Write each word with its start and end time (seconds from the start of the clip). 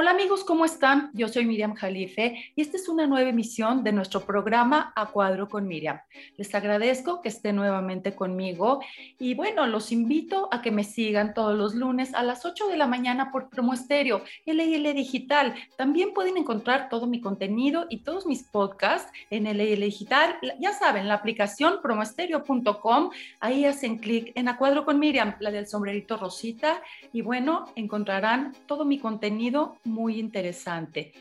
Hola 0.00 0.12
amigos, 0.12 0.44
¿cómo 0.44 0.64
están? 0.64 1.10
Yo 1.12 1.28
soy 1.28 1.44
Miriam 1.44 1.74
Jalife 1.74 2.52
y 2.56 2.62
esta 2.62 2.78
es 2.78 2.88
una 2.88 3.06
nueva 3.06 3.28
emisión 3.28 3.84
de 3.84 3.92
nuestro 3.92 4.22
programa 4.22 4.94
A 4.96 5.10
Cuadro 5.10 5.46
con 5.46 5.68
Miriam. 5.68 6.00
Les 6.38 6.54
agradezco 6.54 7.20
que 7.20 7.28
estén 7.28 7.56
nuevamente 7.56 8.14
conmigo 8.14 8.80
y 9.18 9.34
bueno, 9.34 9.66
los 9.66 9.92
invito 9.92 10.48
a 10.52 10.62
que 10.62 10.70
me 10.70 10.84
sigan 10.84 11.34
todos 11.34 11.54
los 11.54 11.74
lunes 11.74 12.14
a 12.14 12.22
las 12.22 12.46
8 12.46 12.68
de 12.68 12.78
la 12.78 12.86
mañana 12.86 13.30
por 13.30 13.50
Promo 13.50 13.74
Estéreo, 13.74 14.22
LIL 14.46 14.94
Digital. 14.94 15.54
También 15.76 16.14
pueden 16.14 16.38
encontrar 16.38 16.88
todo 16.88 17.06
mi 17.06 17.20
contenido 17.20 17.84
y 17.90 17.98
todos 17.98 18.24
mis 18.24 18.42
podcasts 18.42 19.12
en 19.28 19.44
LIL 19.44 19.82
Digital. 19.82 20.38
Ya 20.58 20.72
saben, 20.72 21.08
la 21.08 21.14
aplicación 21.16 21.82
promoestereo.com, 21.82 23.10
ahí 23.38 23.66
hacen 23.66 23.98
clic 23.98 24.32
en 24.34 24.48
A 24.48 24.56
Cuadro 24.56 24.86
con 24.86 24.98
Miriam, 24.98 25.34
la 25.40 25.50
del 25.50 25.66
sombrerito 25.66 26.16
rosita 26.16 26.80
y 27.12 27.20
bueno, 27.20 27.66
encontrarán 27.76 28.54
todo 28.64 28.86
mi 28.86 28.98
contenido 28.98 29.76
muy 29.90 30.18
interesante. 30.18 31.12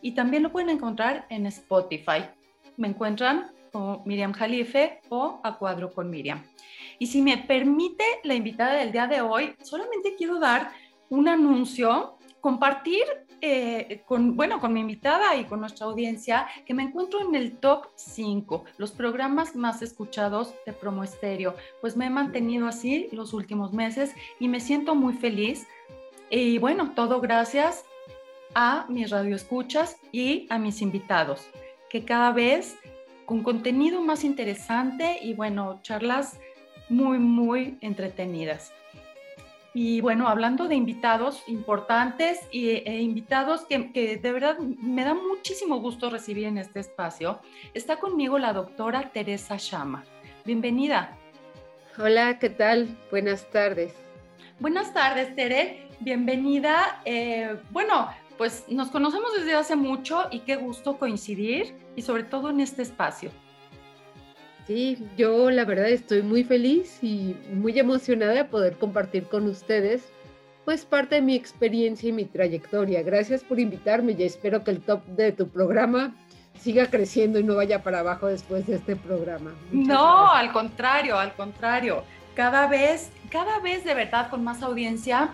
Y 0.00 0.12
también 0.12 0.42
lo 0.42 0.52
pueden 0.52 0.70
encontrar 0.70 1.26
en 1.28 1.46
Spotify. 1.46 2.24
Me 2.76 2.88
encuentran 2.88 3.50
como 3.72 4.02
Miriam 4.06 4.32
Jalife 4.32 5.00
o 5.08 5.40
A 5.42 5.58
Cuadro 5.58 5.92
con 5.92 6.08
Miriam. 6.08 6.42
Y 6.98 7.06
si 7.06 7.20
me 7.20 7.38
permite 7.38 8.04
la 8.22 8.34
invitada 8.34 8.74
del 8.74 8.92
día 8.92 9.06
de 9.06 9.20
hoy, 9.20 9.54
solamente 9.62 10.14
quiero 10.16 10.38
dar 10.38 10.70
un 11.10 11.28
anuncio, 11.28 12.16
compartir 12.40 13.02
eh, 13.40 14.02
con, 14.06 14.36
bueno, 14.36 14.60
con 14.60 14.72
mi 14.72 14.80
invitada 14.80 15.36
y 15.36 15.44
con 15.44 15.60
nuestra 15.60 15.86
audiencia 15.86 16.46
que 16.64 16.72
me 16.72 16.84
encuentro 16.84 17.20
en 17.20 17.34
el 17.34 17.58
top 17.58 17.88
5, 17.96 18.64
los 18.78 18.92
programas 18.92 19.54
más 19.54 19.82
escuchados 19.82 20.54
de 20.64 20.72
Promo 20.72 21.04
Estéreo. 21.04 21.54
Pues 21.80 21.96
me 21.96 22.06
he 22.06 22.10
mantenido 22.10 22.68
así 22.68 23.08
los 23.12 23.34
últimos 23.34 23.72
meses 23.72 24.14
y 24.38 24.48
me 24.48 24.60
siento 24.60 24.94
muy 24.94 25.14
feliz. 25.14 25.66
Y 26.30 26.58
bueno, 26.58 26.92
todo 26.94 27.20
gracias 27.20 27.84
a 28.54 28.86
mis 28.88 29.10
radioescuchas 29.10 29.96
y 30.12 30.46
a 30.50 30.58
mis 30.58 30.82
invitados, 30.82 31.48
que 31.90 32.04
cada 32.04 32.32
vez 32.32 32.76
con 33.26 33.42
contenido 33.42 34.00
más 34.00 34.24
interesante 34.24 35.18
y 35.22 35.34
bueno, 35.34 35.80
charlas 35.82 36.38
muy, 36.88 37.18
muy 37.18 37.78
entretenidas. 37.80 38.72
Y 39.76 40.00
bueno, 40.00 40.28
hablando 40.28 40.68
de 40.68 40.76
invitados 40.76 41.42
importantes 41.48 42.38
y, 42.52 42.68
e 42.68 43.02
invitados 43.02 43.62
que, 43.66 43.92
que, 43.92 44.16
de 44.18 44.32
verdad 44.32 44.56
me 44.58 45.02
da 45.02 45.14
muchísimo 45.14 45.80
gusto 45.80 46.10
recibir 46.10 46.46
en 46.46 46.58
este 46.58 46.78
espacio, 46.78 47.40
está 47.74 47.96
conmigo 47.96 48.38
la 48.38 48.52
doctora 48.52 49.10
Teresa 49.10 49.56
Shama. 49.58 50.04
Bienvenida. 50.44 51.16
Hola, 51.98 52.38
¿qué 52.38 52.50
tal? 52.50 52.96
Buenas 53.10 53.50
tardes. 53.50 53.94
Buenas 54.60 54.94
tardes, 54.94 55.34
Tere. 55.34 55.88
Bienvenida. 55.98 57.00
Eh, 57.04 57.56
bueno, 57.70 58.08
pues 58.36 58.64
nos 58.68 58.90
conocemos 58.90 59.32
desde 59.36 59.54
hace 59.54 59.76
mucho 59.76 60.24
y 60.30 60.40
qué 60.40 60.56
gusto 60.56 60.98
coincidir 60.98 61.74
y 61.96 62.02
sobre 62.02 62.24
todo 62.24 62.50
en 62.50 62.60
este 62.60 62.82
espacio. 62.82 63.30
Sí, 64.66 64.98
yo 65.16 65.50
la 65.50 65.64
verdad 65.64 65.88
estoy 65.88 66.22
muy 66.22 66.42
feliz 66.42 66.98
y 67.02 67.36
muy 67.52 67.78
emocionada 67.78 68.32
de 68.32 68.44
poder 68.44 68.78
compartir 68.78 69.24
con 69.24 69.46
ustedes 69.46 70.10
pues 70.64 70.86
parte 70.86 71.16
de 71.16 71.22
mi 71.22 71.34
experiencia 71.34 72.08
y 72.08 72.12
mi 72.12 72.24
trayectoria. 72.24 73.02
Gracias 73.02 73.44
por 73.44 73.60
invitarme 73.60 74.14
y 74.18 74.22
espero 74.22 74.64
que 74.64 74.70
el 74.70 74.80
top 74.80 75.04
de 75.06 75.32
tu 75.32 75.48
programa 75.48 76.14
siga 76.58 76.88
creciendo 76.88 77.38
y 77.38 77.44
no 77.44 77.56
vaya 77.56 77.82
para 77.82 78.00
abajo 78.00 78.28
después 78.28 78.66
de 78.66 78.76
este 78.76 78.96
programa. 78.96 79.52
no, 79.70 80.32
al 80.32 80.52
contrario, 80.52 81.18
al 81.18 81.34
contrario. 81.34 82.02
Cada 82.34 82.66
vez, 82.66 83.10
cada 83.30 83.60
vez 83.60 83.84
de 83.84 83.94
verdad 83.94 84.30
con 84.30 84.42
más 84.42 84.62
audiencia. 84.62 85.30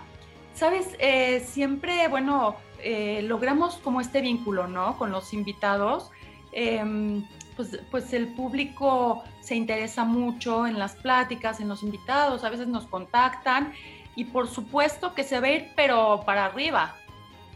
Sabes, 0.53 0.87
eh, 0.99 1.39
siempre, 1.39 2.07
bueno, 2.09 2.57
eh, 2.83 3.21
logramos 3.23 3.75
como 3.77 4.01
este 4.01 4.21
vínculo, 4.21 4.67
¿no? 4.67 4.97
Con 4.97 5.11
los 5.11 5.33
invitados. 5.33 6.11
Em, 6.51 7.25
pues, 7.55 7.79
pues, 7.89 8.13
el 8.13 8.33
público 8.33 9.23
se 9.39 9.55
interesa 9.55 10.03
mucho 10.03 10.67
en 10.67 10.79
las 10.79 10.95
pláticas, 10.95 11.59
en 11.59 11.67
los 11.67 11.83
invitados, 11.83 12.43
a 12.43 12.49
veces 12.49 12.67
nos 12.67 12.85
contactan 12.87 13.73
y 14.15 14.25
por 14.25 14.49
supuesto 14.49 15.13
que 15.13 15.23
se 15.23 15.39
va 15.39 15.47
a 15.47 15.51
ir, 15.51 15.71
pero 15.75 16.23
para 16.25 16.45
arriba. 16.45 16.95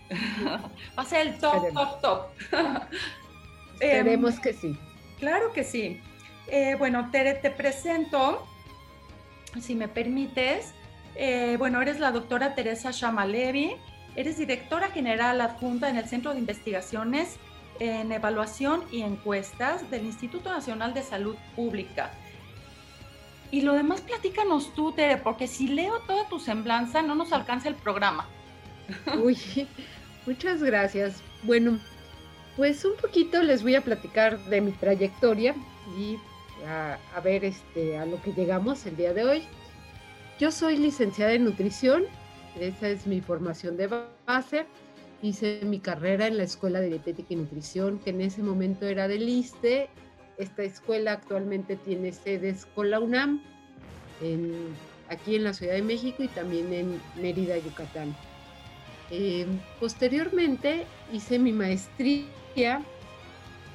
va 0.98 1.02
a 1.02 1.06
ser 1.06 1.28
el 1.28 1.38
top, 1.40 1.74
top, 1.74 2.02
top. 2.02 2.22
Esperemos 3.80 4.36
em, 4.36 4.42
que 4.42 4.54
sí. 4.54 4.80
Claro 5.20 5.52
que 5.54 5.64
sí. 5.64 6.02
Eh, 6.48 6.76
bueno, 6.78 7.10
Tere, 7.12 7.34
te 7.34 7.50
presento, 7.50 8.46
si 9.60 9.76
me 9.76 9.88
permites. 9.88 10.74
Eh, 11.16 11.56
bueno, 11.58 11.82
eres 11.82 12.00
la 12.00 12.12
doctora 12.12 12.56
Teresa 12.56 12.92
Shamalevi. 12.92 13.76
Eres 14.16 14.38
directora 14.38 14.90
general 14.90 15.42
adjunta 15.42 15.90
en 15.90 15.98
el 15.98 16.08
Centro 16.08 16.34
de 16.34 16.40
Investigaciones 16.40 17.38
en 17.80 18.12
Evaluación 18.12 18.84
y 18.92 19.02
Encuestas 19.02 19.90
del 19.92 20.06
Instituto 20.06 20.50
Nacional 20.50 20.94
de 20.94 21.04
Salud 21.04 21.36
Pública. 21.56 22.12
Y 23.52 23.62
lo 23.62 23.74
demás, 23.74 24.02
platícanos 24.02 24.74
tú, 24.74 24.92
Tere, 24.92 25.18
porque 25.18 25.48
si 25.48 25.68
leo 25.68 26.00
toda 26.08 26.28
tu 26.28 26.40
semblanza, 26.40 27.02
no 27.02 27.16
nos 27.16 27.34
alcanza 27.34 27.70
el 27.70 27.76
programa. 27.76 28.28
Uy, 29.22 29.38
muchas 30.26 30.64
gracias. 30.64 31.22
Bueno, 31.44 31.80
pues 32.56 32.86
un 32.86 32.96
poquito 32.96 33.42
les 33.44 33.64
voy 33.64 33.76
a 33.76 33.82
platicar 33.82 34.40
de 34.46 34.62
mi 34.62 34.72
trayectoria 34.72 35.56
y 35.98 36.18
a, 36.68 36.98
ver 37.22 37.46
este, 37.46 37.98
a 37.98 38.06
lo 38.06 38.22
que 38.22 38.32
llegamos 38.34 38.86
el 38.86 38.96
día 38.96 39.14
de 39.14 39.26
hoy. 39.26 39.44
Yo 40.40 40.52
soy 40.52 40.78
licenciada 40.78 41.34
en 41.34 41.46
nutrición 41.46 42.06
esa 42.60 42.90
es 42.90 43.06
mi 43.08 43.22
formación 43.22 43.78
de 43.78 43.88
base. 44.26 44.66
Hice 45.22 45.62
mi 45.64 45.80
carrera 45.80 46.28
en 46.28 46.38
la 46.38 46.44
Escuela 46.44 46.80
de 46.80 46.90
Dietética 46.90 47.34
y 47.34 47.38
Nutrición, 47.38 48.00
que 48.00 48.12
en 48.12 48.22
ese 48.22 48.44
momento 48.44 48.86
era 48.86 49.08
del 49.08 49.28
ISTE. 49.28 49.90
Esta 50.38 50.64
escuela 50.64 51.14
actualmente 51.14 51.78
tiene 51.78 52.12
sedes 52.12 52.66
con 52.76 52.94
UNAM, 52.94 53.42
aquí 55.10 55.36
en 55.36 55.44
la 55.44 55.54
Ciudad 55.54 55.74
de 55.74 55.82
México 55.82 56.24
y 56.24 56.28
también 56.28 56.74
en 56.74 57.02
Mérida, 57.22 57.58
Yucatán. 57.58 58.16
Eh, 59.12 59.46
posteriormente 59.80 60.86
hice 61.14 61.40
mi 61.40 61.54
maestría 61.54 62.82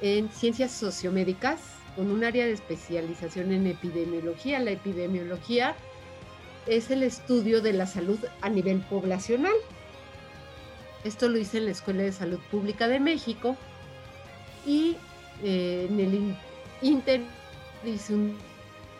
en 0.01 0.29
ciencias 0.29 0.71
sociomédicas 0.71 1.61
con 1.95 2.11
un 2.11 2.23
área 2.23 2.45
de 2.45 2.51
especialización 2.51 3.51
en 3.51 3.67
epidemiología. 3.67 4.59
La 4.59 4.71
epidemiología 4.71 5.75
es 6.67 6.91
el 6.91 7.03
estudio 7.03 7.61
de 7.61 7.73
la 7.73 7.87
salud 7.87 8.19
a 8.41 8.49
nivel 8.49 8.79
poblacional. 8.81 9.53
Esto 11.03 11.29
lo 11.29 11.37
hice 11.37 11.57
en 11.57 11.65
la 11.65 11.71
Escuela 11.71 12.03
de 12.03 12.11
Salud 12.11 12.39
Pública 12.51 12.87
de 12.87 12.99
México 12.99 13.55
y 14.65 14.95
eh, 15.43 15.87
en 15.89 15.99
el 15.99 16.35
Inter 16.81 17.21
hice 17.83 18.13
un 18.13 18.37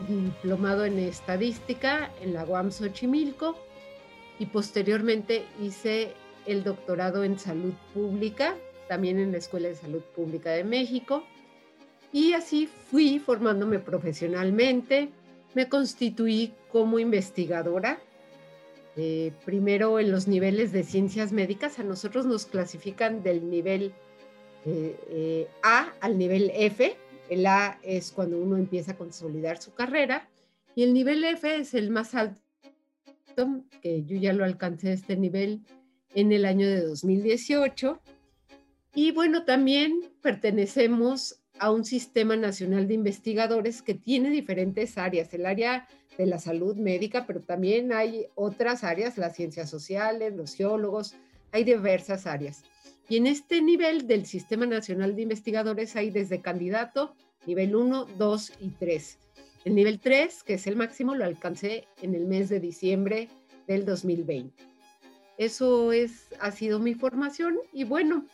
diplomado 0.07 0.85
en 0.85 0.97
estadística 0.97 2.11
en 2.21 2.33
la 2.33 2.43
UAM 2.45 2.71
Xochimilco 2.71 3.55
y 4.39 4.47
posteriormente 4.47 5.45
hice 5.61 6.13
el 6.47 6.63
doctorado 6.63 7.23
en 7.23 7.37
salud 7.37 7.73
pública, 7.93 8.55
también 8.87 9.19
en 9.19 9.31
la 9.31 9.37
Escuela 9.37 9.67
de 9.67 9.75
Salud 9.75 10.01
Pública 10.15 10.49
de 10.51 10.63
México. 10.63 11.23
Y 12.11 12.33
así 12.33 12.67
fui 12.67 13.19
formándome 13.19 13.77
profesionalmente, 13.79 15.09
me 15.53 15.69
constituí 15.69 16.53
como 16.71 16.99
investigadora, 16.99 17.99
eh, 18.97 19.31
primero 19.45 19.99
en 19.99 20.11
los 20.11 20.27
niveles 20.27 20.71
de 20.71 20.83
ciencias 20.83 21.31
médicas. 21.31 21.79
A 21.79 21.83
nosotros 21.83 22.25
nos 22.25 22.45
clasifican 22.45 23.23
del 23.23 23.49
nivel 23.49 23.93
eh, 24.65 24.99
eh, 25.09 25.47
A 25.63 25.93
al 26.01 26.17
nivel 26.17 26.51
F. 26.53 26.95
El 27.29 27.45
A 27.45 27.79
es 27.83 28.11
cuando 28.11 28.37
uno 28.37 28.57
empieza 28.57 28.93
a 28.93 28.97
consolidar 28.97 29.61
su 29.61 29.73
carrera 29.73 30.29
y 30.75 30.83
el 30.83 30.93
nivel 30.93 31.23
F 31.23 31.55
es 31.55 31.73
el 31.73 31.89
más 31.89 32.15
alto, 32.15 32.37
que 33.81 34.03
yo 34.03 34.17
ya 34.17 34.33
lo 34.33 34.43
alcancé 34.43 34.93
este 34.93 35.15
nivel 35.15 35.61
en 36.13 36.31
el 36.31 36.45
año 36.45 36.67
de 36.67 36.81
2018. 36.81 38.01
Y 38.93 39.11
bueno, 39.11 39.45
también 39.45 40.11
pertenecemos 40.21 41.40
a 41.61 41.69
un 41.69 41.85
sistema 41.85 42.35
nacional 42.35 42.87
de 42.87 42.95
investigadores 42.95 43.83
que 43.83 43.93
tiene 43.93 44.31
diferentes 44.31 44.97
áreas, 44.97 45.31
el 45.35 45.45
área 45.45 45.87
de 46.17 46.25
la 46.25 46.39
salud 46.39 46.75
médica, 46.75 47.27
pero 47.27 47.39
también 47.39 47.93
hay 47.93 48.25
otras 48.33 48.83
áreas, 48.83 49.19
las 49.19 49.35
ciencias 49.35 49.69
sociales, 49.69 50.35
los 50.35 50.55
geólogos, 50.55 51.13
hay 51.51 51.63
diversas 51.63 52.25
áreas. 52.25 52.63
Y 53.07 53.17
en 53.17 53.27
este 53.27 53.61
nivel 53.61 54.07
del 54.07 54.25
Sistema 54.25 54.65
Nacional 54.65 55.15
de 55.15 55.21
Investigadores 55.21 55.95
hay 55.95 56.09
desde 56.09 56.41
candidato, 56.41 57.13
nivel 57.45 57.75
1, 57.75 58.07
2 58.17 58.53
y 58.59 58.69
3. 58.69 59.19
El 59.63 59.75
nivel 59.75 59.99
3, 59.99 60.41
que 60.41 60.55
es 60.55 60.65
el 60.65 60.75
máximo, 60.75 61.13
lo 61.13 61.25
alcancé 61.25 61.85
en 62.01 62.15
el 62.15 62.25
mes 62.25 62.49
de 62.49 62.59
diciembre 62.59 63.29
del 63.67 63.85
2020. 63.85 64.51
Eso 65.37 65.91
es, 65.91 66.25
ha 66.39 66.49
sido 66.49 66.79
mi 66.79 66.95
formación 66.95 67.59
y 67.71 67.83
bueno, 67.83 68.25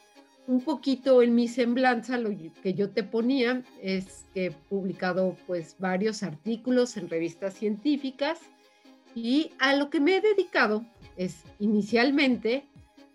un 0.47 0.61
poquito 0.61 1.21
en 1.21 1.35
mi 1.35 1.47
semblanza, 1.47 2.17
lo 2.17 2.31
que 2.63 2.73
yo 2.73 2.89
te 2.89 3.03
ponía 3.03 3.63
es 3.81 4.25
que 4.33 4.45
he 4.47 4.51
publicado 4.51 5.35
pues 5.45 5.75
varios 5.77 6.23
artículos 6.23 6.95
en 6.95 7.09
revistas 7.09 7.53
científicas 7.53 8.39
y 9.13 9.51
a 9.59 9.75
lo 9.75 9.89
que 9.89 9.99
me 9.99 10.15
he 10.15 10.21
dedicado 10.21 10.85
es 11.17 11.43
inicialmente 11.59 12.63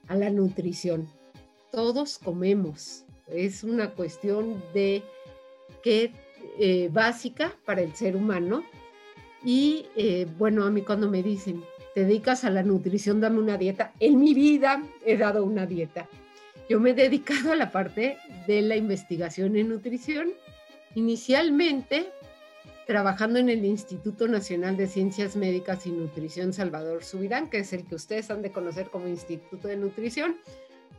a 0.09 0.17
la 0.17 0.29
nutrición. 0.29 1.09
Todos 1.71 2.19
comemos. 2.19 3.05
Es 3.29 3.65
una 3.65 3.91
cuestión 3.91 4.63
de 4.75 5.03
que 5.83 6.13
eh, 6.59 6.91
básica 6.93 7.57
para 7.65 7.81
el 7.81 7.95
ser 7.95 8.15
humano. 8.15 8.63
Y 9.43 9.87
eh, 9.97 10.27
bueno, 10.39 10.65
a 10.65 10.71
mí 10.71 10.83
cuando 10.83 11.09
me 11.09 11.23
dicen, 11.23 11.65
te 11.95 12.05
dedicas 12.05 12.45
a 12.45 12.51
la 12.51 12.63
nutrición, 12.63 13.21
dame 13.21 13.39
una 13.39 13.57
dieta. 13.57 13.93
En 14.01 14.19
mi 14.19 14.35
vida 14.35 14.83
he 15.07 15.17
dado 15.17 15.45
una 15.45 15.67
dieta. 15.67 16.09
Yo 16.69 16.81
me 16.81 16.91
he 16.91 16.95
dedicado 16.95 17.53
a 17.53 17.57
la 17.57 17.71
parte 17.71 18.19
de 18.47 18.63
la 18.63 18.77
investigación 18.77 19.57
en 19.57 19.69
nutrición. 19.69 20.31
Inicialmente 20.95 22.07
trabajando 22.87 23.39
en 23.39 23.49
el 23.49 23.65
Instituto 23.65 24.29
Nacional 24.29 24.77
de 24.77 24.89
Ciencias 24.89 25.37
Médicas 25.37 25.87
y 25.87 25.91
Nutrición 25.91 26.53
Salvador 26.53 27.05
Subirán, 27.05 27.49
que 27.49 27.59
es 27.59 27.73
el 27.73 27.87
que 27.87 27.95
ustedes 27.95 28.31
han 28.31 28.43
de 28.43 28.51
conocer 28.51 28.91
como 28.91 29.09
Instituto 29.09 29.69
de 29.69 29.77
Nutrición. 29.77 30.37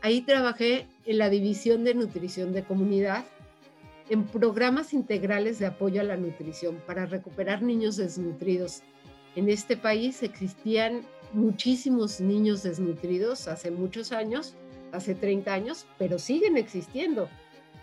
Ahí 0.01 0.21
trabajé 0.21 0.88
en 1.06 1.18
la 1.18 1.30
División 1.30 1.83
de 1.83 1.94
Nutrición 1.94 2.54
de 2.54 2.63
Comunidad, 2.63 3.25
en 4.10 4.25
programas 4.25 4.94
integrales 4.94 5.60
de 5.60 5.65
apoyo 5.65 6.01
a 6.01 6.04
la 6.04 6.18
nutrición 6.18 6.81
para 6.86 7.06
recuperar 7.06 7.62
niños 7.62 7.95
desnutridos. 7.95 8.81
En 9.36 9.50
este 9.50 9.77
país 9.77 10.24
existían 10.24 11.01
muchísimos 11.31 12.19
niños 12.19 12.63
desnutridos 12.63 13.48
hace 13.48 13.71
muchos 13.71 14.12
años, 14.12 14.56
hace 14.93 15.15
30 15.15 15.53
años, 15.53 15.85
pero 15.97 16.19
siguen 16.19 16.55
existiendo. 16.55 17.27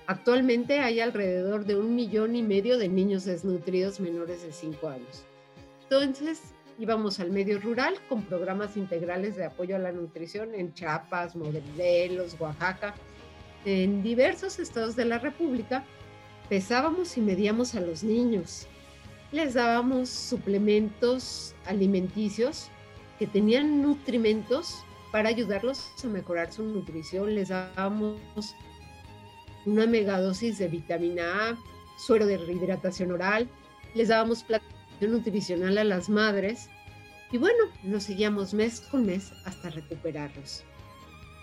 Actualmente 0.07 0.81
hay 0.81 1.01
alrededor 1.01 1.67
de 1.67 1.77
un 1.77 1.95
millón 1.95 2.35
y 2.35 2.43
medio 2.43 2.79
de 2.79 2.89
niños 2.89 3.25
desnutridos 3.25 4.01
menores 4.01 4.43
de 4.43 4.53
5 4.53 4.89
años. 4.89 5.25
Entonces, 5.83 6.41
íbamos 6.79 7.21
al 7.21 7.31
medio 7.31 7.61
rural 7.61 7.95
con 8.09 8.23
programas 8.23 8.77
integrales 8.77 9.37
de 9.37 9.45
apoyo 9.45 9.77
a 9.77 9.81
la 9.81 9.93
nutrición 9.93 10.55
en 10.55 10.73
Chiapas, 10.73 11.37
Morelos, 11.37 12.37
Oaxaca, 12.41 12.95
en 13.65 14.03
diversos 14.03 14.59
estados 14.59 14.97
de 14.97 15.05
la 15.05 15.19
República. 15.19 15.85
Pesábamos 16.49 17.17
y 17.17 17.21
medíamos 17.21 17.75
a 17.75 17.81
los 17.81 18.03
niños. 18.03 18.67
Les 19.31 19.55
dábamos 19.55 20.09
suplementos 20.09 21.55
alimenticios 21.67 22.69
que 23.19 23.27
tenían 23.27 23.83
nutrimentos 23.83 24.83
para 25.11 25.29
ayudarlos 25.29 25.91
a 26.05 26.07
mejorar 26.07 26.53
su 26.53 26.63
nutrición. 26.63 27.35
Les 27.35 27.49
dábamos 27.49 28.17
una 29.67 29.87
megadosis 29.87 30.59
de 30.59 30.69
vitamina 30.69 31.51
A, 31.51 31.59
suero 31.99 32.27
de 32.27 32.39
rehidratación 32.39 33.13
oral, 33.13 33.49
les 33.95 34.09
dábamos 34.09 34.43
plato 34.43 34.65
nutricional 35.01 35.79
a 35.79 35.85
las 35.85 36.09
madres 36.09 36.69
y 37.33 37.39
bueno, 37.39 37.65
nos 37.83 38.05
seguíamos 38.05 38.55
mes 38.55 38.81
con 38.81 39.07
mes 39.07 39.33
hasta 39.45 39.71
recuperarlos. 39.71 40.65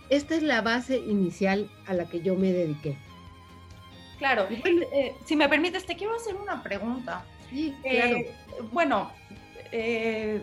Esta 0.10 0.36
es 0.36 0.44
la 0.44 0.62
base 0.62 0.98
inicial 0.98 1.70
a 1.86 1.94
la 1.94 2.10
que 2.10 2.22
yo 2.22 2.36
me 2.36 2.52
dediqué. 2.52 2.98
Claro, 4.18 4.48
eh, 4.50 5.16
si 5.26 5.36
me 5.36 5.48
permites, 5.48 5.86
te 5.86 5.96
quiero 5.96 6.16
hacer 6.16 6.36
una 6.36 6.64
pregunta. 6.64 7.26
Sí, 7.50 7.76
claro. 7.84 8.18
Eh, 8.18 8.36
bueno, 8.72 9.12
eh, 9.72 10.42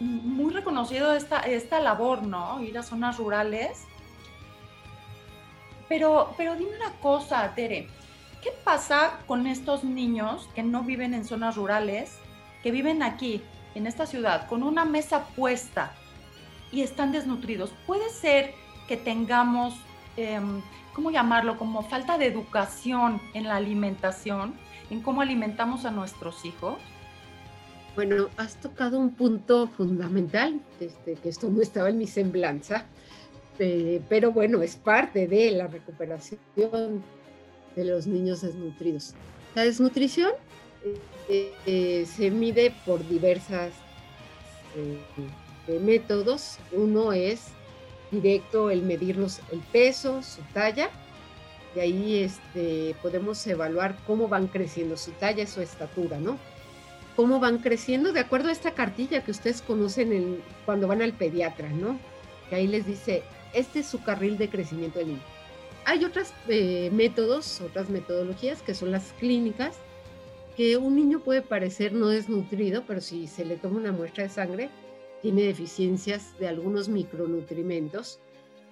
muy 0.00 0.52
reconocido 0.52 1.14
esta, 1.14 1.40
esta 1.40 1.80
labor, 1.80 2.22
¿no? 2.22 2.62
Ir 2.62 2.78
a 2.78 2.82
zonas 2.82 3.18
rurales 3.18 3.86
pero, 5.88 6.34
pero 6.36 6.56
dime 6.56 6.76
una 6.76 6.92
cosa, 7.00 7.52
Tere, 7.54 7.88
¿qué 8.42 8.50
pasa 8.64 9.18
con 9.26 9.46
estos 9.46 9.84
niños 9.84 10.48
que 10.54 10.62
no 10.62 10.82
viven 10.82 11.14
en 11.14 11.24
zonas 11.24 11.56
rurales, 11.56 12.18
que 12.62 12.70
viven 12.70 13.02
aquí, 13.02 13.42
en 13.74 13.86
esta 13.86 14.06
ciudad, 14.06 14.46
con 14.48 14.62
una 14.62 14.84
mesa 14.84 15.26
puesta 15.36 15.92
y 16.72 16.82
están 16.82 17.12
desnutridos? 17.12 17.72
¿Puede 17.86 18.08
ser 18.10 18.54
que 18.88 18.96
tengamos, 18.96 19.74
em, 20.16 20.62
¿cómo 20.94 21.10
llamarlo? 21.10 21.58
Como 21.58 21.82
falta 21.82 22.16
de 22.18 22.26
educación 22.26 23.20
en 23.34 23.44
la 23.44 23.56
alimentación, 23.56 24.54
en 24.90 25.00
cómo 25.00 25.20
alimentamos 25.20 25.84
a 25.84 25.90
nuestros 25.90 26.44
hijos. 26.44 26.78
Bueno, 27.94 28.28
has 28.36 28.56
tocado 28.60 28.98
un 28.98 29.14
punto 29.14 29.68
fundamental, 29.68 30.60
desde 30.80 31.14
que 31.14 31.28
esto 31.28 31.48
no 31.48 31.62
estaba 31.62 31.90
en 31.90 31.98
mi 31.98 32.08
semblanza, 32.08 32.86
este, 33.54 34.02
pero 34.08 34.32
bueno, 34.32 34.62
es 34.62 34.74
parte 34.74 35.28
de 35.28 35.52
la 35.52 35.68
recuperación 35.68 37.04
de 37.76 37.84
los 37.84 38.06
niños 38.06 38.40
desnutridos. 38.42 39.14
La 39.54 39.62
desnutrición 39.62 40.32
eh, 41.28 41.52
eh, 41.66 42.06
se 42.06 42.30
mide 42.32 42.74
por 42.84 43.06
diversas 43.08 43.70
eh, 44.76 45.78
métodos. 45.78 46.58
Uno 46.72 47.12
es 47.12 47.48
directo 48.10 48.70
el 48.70 48.82
medirlos 48.82 49.40
el 49.52 49.60
peso, 49.60 50.20
su 50.24 50.42
talla. 50.52 50.90
De 51.76 51.82
ahí 51.82 52.16
este, 52.24 52.96
podemos 53.02 53.46
evaluar 53.46 53.96
cómo 54.04 54.26
van 54.26 54.48
creciendo 54.48 54.96
su 54.96 55.12
talla, 55.12 55.46
su 55.46 55.60
estatura, 55.60 56.18
¿no? 56.18 56.38
Cómo 57.16 57.38
van 57.38 57.58
creciendo 57.58 58.12
de 58.12 58.20
acuerdo 58.20 58.48
a 58.48 58.52
esta 58.52 58.72
cartilla 58.72 59.24
que 59.24 59.30
ustedes 59.30 59.62
conocen 59.62 60.42
cuando 60.64 60.88
van 60.88 61.02
al 61.02 61.12
pediatra, 61.12 61.68
¿no? 61.70 61.98
Que 62.48 62.56
ahí 62.56 62.66
les 62.66 62.86
dice 62.86 63.22
este 63.54 63.80
es 63.80 63.86
su 63.86 64.02
carril 64.02 64.36
de 64.36 64.48
crecimiento 64.48 64.98
del 64.98 65.08
niño. 65.08 65.22
Hay 65.86 66.04
otros 66.04 66.32
eh, 66.48 66.90
métodos, 66.92 67.60
otras 67.60 67.88
metodologías 67.88 68.62
que 68.62 68.74
son 68.74 68.90
las 68.90 69.12
clínicas, 69.12 69.76
que 70.56 70.76
un 70.76 70.96
niño 70.96 71.20
puede 71.20 71.42
parecer 71.42 71.92
no 71.92 72.08
desnutrido, 72.08 72.84
pero 72.86 73.00
si 73.00 73.26
se 73.26 73.44
le 73.44 73.56
toma 73.56 73.76
una 73.76 73.92
muestra 73.92 74.24
de 74.24 74.30
sangre, 74.30 74.70
tiene 75.22 75.42
deficiencias 75.42 76.36
de 76.38 76.48
algunos 76.48 76.88
micronutrimentos, 76.88 78.18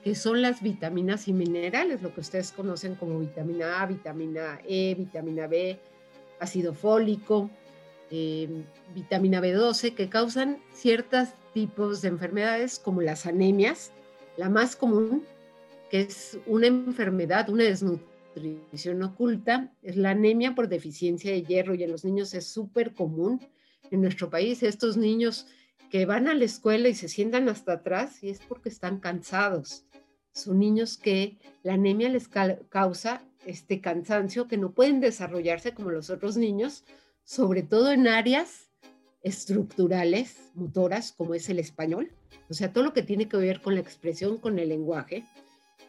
que 0.02 0.14
son 0.14 0.42
las 0.42 0.62
vitaminas 0.62 1.28
y 1.28 1.32
minerales, 1.32 2.02
lo 2.02 2.12
que 2.12 2.20
ustedes 2.20 2.50
conocen 2.50 2.94
como 2.96 3.18
vitamina 3.20 3.80
A, 3.80 3.86
vitamina 3.86 4.60
E, 4.66 4.94
vitamina 4.94 5.46
B, 5.46 5.78
ácido 6.40 6.74
fólico, 6.74 7.50
eh, 8.14 8.47
vitamina 8.94 9.41
B12, 9.41 9.94
que 9.94 10.11
causan 10.11 10.59
ciertos 10.70 11.31
tipos 11.55 12.03
de 12.03 12.09
enfermedades 12.09 12.79
como 12.79 13.00
las 13.00 13.25
anemias, 13.25 13.91
la 14.37 14.50
más 14.50 14.76
común, 14.76 15.25
que 15.91 16.03
es 16.03 16.38
una 16.47 16.67
enfermedad, 16.67 17.49
una 17.49 17.64
desnutrición 17.64 19.02
oculta, 19.02 19.73
es 19.83 19.97
la 19.97 20.11
anemia 20.11 20.54
por 20.54 20.69
deficiencia 20.69 21.33
de 21.33 21.42
hierro 21.42 21.75
y 21.75 21.85
en 21.85 21.90
los 21.90 22.04
niños 22.04 22.35
es 22.35 22.47
súper 22.47 22.92
común. 22.92 23.40
En 23.90 24.02
nuestro 24.02 24.28
país, 24.28 24.62
estos 24.62 24.99
niños 24.99 25.47
que 25.90 26.04
van 26.04 26.28
a 26.28 26.35
la 26.35 26.45
escuela 26.45 26.90
y 26.90 26.95
se 26.95 27.09
sientan 27.09 27.49
hasta 27.49 27.73
atrás 27.73 28.23
y 28.23 28.28
es 28.28 28.40
porque 28.40 28.69
están 28.69 29.00
cansados. 29.00 29.87
Son 30.33 30.59
niños 30.59 30.99
que 30.99 31.38
la 31.62 31.75
anemia 31.75 32.11
les 32.11 32.28
causa 32.28 33.23
este 33.47 33.81
cansancio 33.81 34.49
que 34.49 34.59
no 34.59 34.73
pueden 34.73 35.00
desarrollarse 35.00 35.73
como 35.73 35.90
los 35.90 36.11
otros 36.11 36.37
niños, 36.37 36.85
sobre 37.25 37.62
todo 37.62 37.93
en 37.93 38.09
áreas 38.09 38.71
estructurales, 39.23 40.50
motoras, 40.55 41.12
como 41.12 41.35
es 41.35 41.49
el 41.49 41.59
español, 41.59 42.12
o 42.49 42.55
sea, 42.55 42.73
todo 42.73 42.85
lo 42.85 42.93
que 42.93 43.02
tiene 43.02 43.29
que 43.29 43.37
ver 43.37 43.61
con 43.61 43.75
la 43.75 43.81
expresión, 43.81 44.38
con 44.38 44.59
el 44.59 44.69
lenguaje 44.69 45.25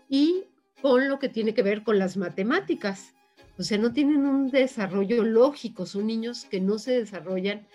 y 0.08 0.46
con 0.82 1.10
lo 1.10 1.20
que 1.20 1.30
tiene 1.30 1.54
que 1.54 1.64
ver 1.64 1.84
con 1.84 2.00
las 2.00 2.18
matemáticas. 2.18 3.14
O 3.58 3.64
sea, 3.64 3.78
no 3.78 3.94
tienen 3.94 4.26
un 4.26 4.50
desarrollo 4.50 5.24
lógico, 5.24 5.86
son 5.86 6.08
niños 6.08 6.46
que 6.46 6.60
no 6.60 6.80
se 6.80 7.00
desarrollan 7.00 7.68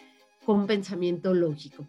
con 0.45 0.67
pensamiento 0.67 1.35
lógico. 1.35 1.87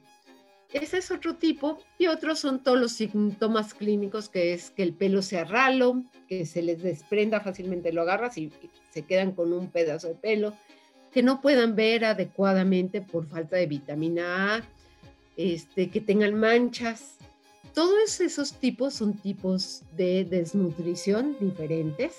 Ese 0.71 0.99
es 0.99 1.09
otro 1.09 1.35
tipo 1.35 1.79
y 1.97 2.07
otros 2.07 2.39
son 2.39 2.61
todos 2.61 2.79
los 2.79 2.91
síntomas 2.91 3.73
clínicos 3.73 4.29
que 4.29 4.53
es 4.53 4.69
que 4.69 4.83
el 4.83 4.93
pelo 4.93 5.23
sea 5.23 5.43
ralo, 5.43 6.03
que 6.27 6.45
se 6.45 6.61
les 6.61 6.83
desprenda 6.83 7.39
fácilmente, 7.39 7.91
lo 7.91 8.03
agarras 8.03 8.37
y 8.37 8.51
se 8.91 9.01
quedan 9.01 9.31
con 9.31 9.51
un 9.51 9.71
pedazo 9.71 10.09
de 10.09 10.15
pelo, 10.15 10.53
que 11.11 11.23
no 11.23 11.41
puedan 11.41 11.75
ver 11.75 12.05
adecuadamente 12.05 13.01
por 13.01 13.27
falta 13.27 13.57
de 13.57 13.65
vitamina 13.65 14.55
A, 14.55 14.63
este, 15.37 15.89
que 15.89 16.01
tengan 16.01 16.39
manchas. 16.39 17.17
Todos 17.73 18.19
esos 18.19 18.53
tipos 18.53 18.95
son 18.95 19.13
tipos 19.13 19.83
de 19.95 20.25
desnutrición 20.25 21.37
diferentes 21.39 22.15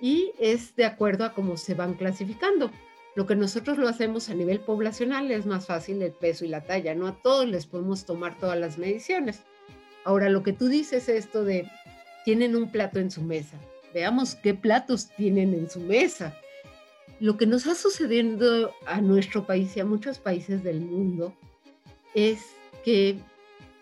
y 0.00 0.32
es 0.38 0.74
de 0.76 0.84
acuerdo 0.84 1.24
a 1.24 1.32
cómo 1.32 1.56
se 1.56 1.74
van 1.74 1.94
clasificando. 1.94 2.70
Lo 3.14 3.26
que 3.26 3.36
nosotros 3.36 3.76
lo 3.76 3.88
hacemos 3.88 4.30
a 4.30 4.34
nivel 4.34 4.60
poblacional 4.60 5.30
es 5.30 5.46
más 5.46 5.66
fácil 5.66 6.00
el 6.02 6.12
peso 6.12 6.44
y 6.44 6.48
la 6.48 6.62
talla, 6.62 6.94
no 6.94 7.06
a 7.06 7.22
todos 7.22 7.46
les 7.46 7.66
podemos 7.66 8.04
tomar 8.04 8.38
todas 8.38 8.58
las 8.58 8.78
mediciones. 8.78 9.40
Ahora, 10.04 10.28
lo 10.28 10.42
que 10.42 10.52
tú 10.52 10.68
dices 10.68 11.08
esto 11.08 11.44
de 11.44 11.68
tienen 12.24 12.56
un 12.56 12.70
plato 12.70 12.98
en 12.98 13.10
su 13.10 13.22
mesa. 13.22 13.58
Veamos 13.92 14.34
qué 14.34 14.54
platos 14.54 15.08
tienen 15.16 15.54
en 15.54 15.68
su 15.68 15.80
mesa. 15.80 16.34
Lo 17.22 17.36
que 17.36 17.46
nos 17.46 17.68
ha 17.68 17.76
sucediendo 17.76 18.74
a 18.84 19.00
nuestro 19.00 19.46
país 19.46 19.76
y 19.76 19.80
a 19.80 19.84
muchos 19.84 20.18
países 20.18 20.64
del 20.64 20.80
mundo 20.80 21.32
es 22.14 22.40
que 22.84 23.16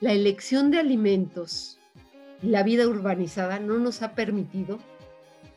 la 0.00 0.12
elección 0.12 0.70
de 0.70 0.78
alimentos 0.78 1.78
y 2.42 2.49
la 2.49 2.62
vida 2.62 2.87
urbanizada 2.87 3.59
no 3.59 3.78
nos 3.78 4.02
ha 4.02 4.14
permitido 4.14 4.78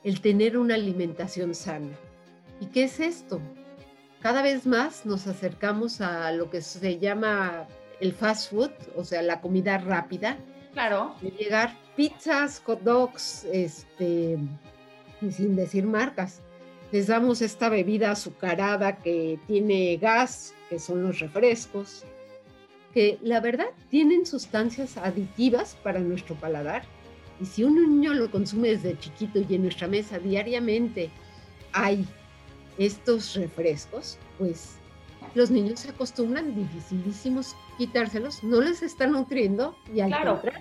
el 0.05 0.21
tener 0.21 0.57
una 0.57 0.75
alimentación 0.75 1.53
sana. 1.53 1.91
¿Y 2.61 2.67
qué 2.67 2.85
es 2.85 3.01
esto? 3.01 3.41
Cada 4.21 4.41
vez 4.41 4.65
más 4.65 5.05
nos 5.05 5.27
acercamos 5.27 5.99
a 5.99 6.31
lo 6.31 6.49
que 6.49 6.61
se 6.61 6.99
llama 6.99 7.67
el 7.99 8.13
fast 8.13 8.49
food, 8.49 8.71
o 8.95 9.03
sea, 9.03 9.21
la 9.21 9.41
comida 9.41 9.77
rápida, 9.77 10.37
Claro. 10.71 11.15
De 11.21 11.31
llegar 11.31 11.77
pizzas, 11.97 12.61
hot 12.65 12.81
dogs, 12.81 13.45
este, 13.51 14.39
y 15.21 15.31
sin 15.33 15.57
decir 15.57 15.85
marcas. 15.85 16.42
Les 16.93 17.07
damos 17.07 17.41
esta 17.41 17.69
bebida 17.69 18.11
azucarada 18.11 18.97
que 18.97 19.39
tiene 19.47 19.97
gas, 19.97 20.53
que 20.69 20.77
son 20.77 21.01
los 21.01 21.17
refrescos, 21.17 22.03
que 22.93 23.17
la 23.23 23.39
verdad 23.39 23.65
tienen 23.89 24.27
sustancias 24.27 24.95
aditivas 24.97 25.75
para 25.81 25.99
nuestro 26.01 26.35
paladar. 26.35 26.83
Y 27.41 27.47
si 27.47 27.63
un 27.63 27.73
niño 27.73 28.13
lo 28.13 28.29
consume 28.29 28.69
desde 28.69 28.99
chiquito 28.99 29.39
y 29.39 29.55
en 29.55 29.63
nuestra 29.63 29.87
mesa 29.87 30.19
diariamente 30.19 31.09
hay 31.71 32.07
estos 32.77 33.33
refrescos, 33.33 34.19
pues 34.37 34.75
los 35.33 35.49
niños 35.49 35.79
se 35.79 35.89
acostumbran, 35.89 36.53
dificilísimos 36.53 37.55
quitárselos, 37.79 38.43
no 38.43 38.61
les 38.61 38.83
está 38.83 39.07
nutriendo 39.07 39.75
y 39.91 40.01
al 40.01 40.11
contrario, 40.11 40.59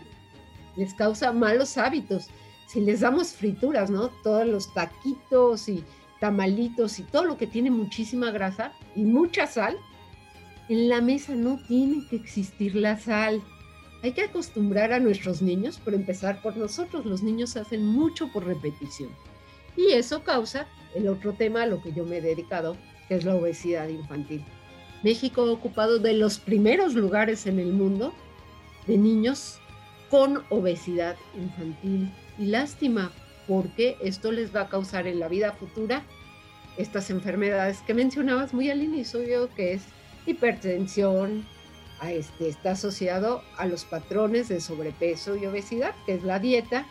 les 0.76 0.94
causa 0.94 1.30
malos 1.30 1.76
hábitos. 1.76 2.30
Si 2.68 2.80
les 2.80 3.00
damos 3.00 3.34
frituras, 3.34 3.90
¿no? 3.90 4.08
Todos 4.22 4.46
los 4.46 4.72
taquitos 4.72 5.68
y 5.68 5.84
tamalitos 6.22 7.00
y 7.00 7.02
todo 7.02 7.24
lo 7.24 7.36
que 7.36 7.48
tiene 7.48 7.72
muchísima 7.72 8.30
grasa 8.30 8.72
y 8.94 9.02
mucha 9.02 9.48
sal, 9.48 9.76
en 10.68 10.88
la 10.88 11.00
mesa 11.00 11.34
no 11.34 11.58
tiene 11.66 12.06
que 12.08 12.14
existir 12.14 12.76
la 12.76 12.96
sal. 12.96 13.42
Hay 14.04 14.12
que 14.12 14.22
acostumbrar 14.22 14.92
a 14.92 15.00
nuestros 15.00 15.42
niños, 15.42 15.80
por 15.80 15.94
empezar 15.94 16.40
por 16.40 16.56
nosotros. 16.56 17.04
Los 17.06 17.24
niños 17.24 17.56
hacen 17.56 17.84
mucho 17.84 18.30
por 18.32 18.46
repetición. 18.46 19.10
Y 19.76 19.94
eso 19.94 20.22
causa 20.22 20.68
el 20.94 21.08
otro 21.08 21.32
tema 21.32 21.64
a 21.64 21.66
lo 21.66 21.82
que 21.82 21.92
yo 21.92 22.04
me 22.04 22.18
he 22.18 22.20
dedicado, 22.20 22.76
que 23.08 23.16
es 23.16 23.24
la 23.24 23.34
obesidad 23.34 23.88
infantil. 23.88 24.44
México 25.02 25.42
ha 25.42 25.50
ocupado 25.50 25.98
de 25.98 26.12
los 26.12 26.38
primeros 26.38 26.94
lugares 26.94 27.48
en 27.48 27.58
el 27.58 27.72
mundo 27.72 28.14
de 28.86 28.96
niños 28.96 29.58
con 30.08 30.44
obesidad 30.50 31.16
infantil. 31.36 32.12
Y 32.38 32.46
lástima, 32.46 33.10
porque 33.46 33.96
esto 34.02 34.32
les 34.32 34.54
va 34.54 34.62
a 34.62 34.68
causar 34.68 35.06
en 35.06 35.18
la 35.18 35.28
vida 35.28 35.52
futura 35.52 36.02
estas 36.76 37.10
enfermedades 37.10 37.80
que 37.86 37.94
mencionabas 37.94 38.54
muy 38.54 38.70
al 38.70 38.82
inicio, 38.82 39.20
que 39.54 39.74
es 39.74 39.82
hipertensión, 40.26 41.44
a 42.00 42.10
este, 42.10 42.48
está 42.48 42.72
asociado 42.72 43.42
a 43.56 43.66
los 43.66 43.84
patrones 43.84 44.48
de 44.48 44.60
sobrepeso 44.60 45.36
y 45.36 45.46
obesidad, 45.46 45.94
que 46.04 46.14
es 46.14 46.24
la 46.24 46.40
dieta 46.40 46.84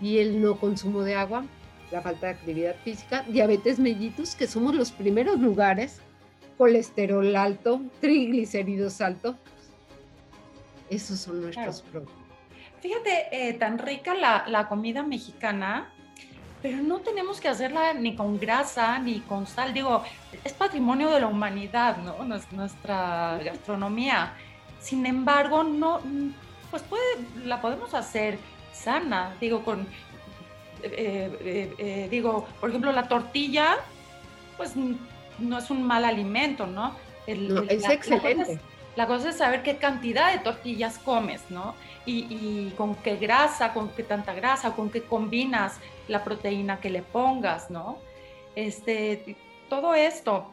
y 0.00 0.18
el 0.18 0.40
no 0.40 0.58
consumo 0.58 1.02
de 1.02 1.14
agua, 1.14 1.44
la 1.90 2.00
falta 2.00 2.28
de 2.28 2.32
actividad 2.32 2.76
física, 2.82 3.22
diabetes 3.28 3.78
mellitus, 3.78 4.34
que 4.34 4.46
somos 4.46 4.74
los 4.74 4.92
primeros 4.92 5.38
lugares, 5.38 6.00
colesterol 6.56 7.36
alto, 7.36 7.82
triglicéridos 8.00 9.02
alto. 9.02 9.36
Esos 10.88 11.18
son 11.20 11.42
nuestros 11.42 11.82
problemas. 11.82 12.19
Fíjate, 12.80 13.28
eh, 13.30 13.54
tan 13.54 13.78
rica 13.78 14.14
la, 14.14 14.44
la, 14.46 14.68
comida 14.68 15.02
mexicana, 15.02 15.90
pero 16.62 16.78
no 16.78 17.00
tenemos 17.00 17.40
que 17.40 17.48
hacerla 17.48 17.92
ni 17.92 18.16
con 18.16 18.38
grasa 18.38 18.98
ni 18.98 19.20
con 19.20 19.46
sal. 19.46 19.74
Digo, 19.74 20.02
es 20.44 20.52
patrimonio 20.52 21.10
de 21.10 21.20
la 21.20 21.26
humanidad, 21.26 21.98
¿no? 21.98 22.16
Nuestra 22.52 23.38
gastronomía. 23.44 24.34
Sin 24.80 25.04
embargo, 25.06 25.62
no, 25.62 26.00
pues 26.70 26.82
puede, 26.82 27.04
la 27.44 27.60
podemos 27.60 27.92
hacer 27.94 28.38
sana, 28.72 29.34
digo, 29.40 29.62
con 29.62 29.86
eh, 30.82 31.38
eh, 31.40 31.74
eh, 31.78 32.08
digo, 32.10 32.46
por 32.60 32.70
ejemplo, 32.70 32.92
la 32.92 33.08
tortilla, 33.08 33.76
pues 34.56 34.72
no 35.38 35.58
es 35.58 35.70
un 35.70 35.82
mal 35.82 36.04
alimento, 36.04 36.66
¿no? 36.66 36.94
es 37.26 37.88
excelente. 37.88 38.54
La 38.54 38.60
cosa, 39.06 39.30
es, 39.30 39.36
saber 39.36 39.62
qué 39.62 39.76
cantidad 39.76 40.32
de 40.32 40.38
tortillas 40.38 40.98
comes, 40.98 41.50
¿no? 41.50 41.74
Y, 42.06 42.70
con 42.76 42.96
qué 42.96 43.16
grasa, 43.16 43.72
con 43.72 43.90
qué 43.90 44.02
tanta 44.02 44.34
grasa, 44.34 44.74
con 44.74 44.90
qué 44.90 45.02
combinas 45.02 45.78
la 46.08 46.24
proteína 46.24 46.80
que 46.80 46.90
le 46.90 47.02
pongas, 47.02 47.70
¿no? 47.70 47.98
Este, 48.56 49.36
todo 49.68 49.94
esto. 49.94 50.50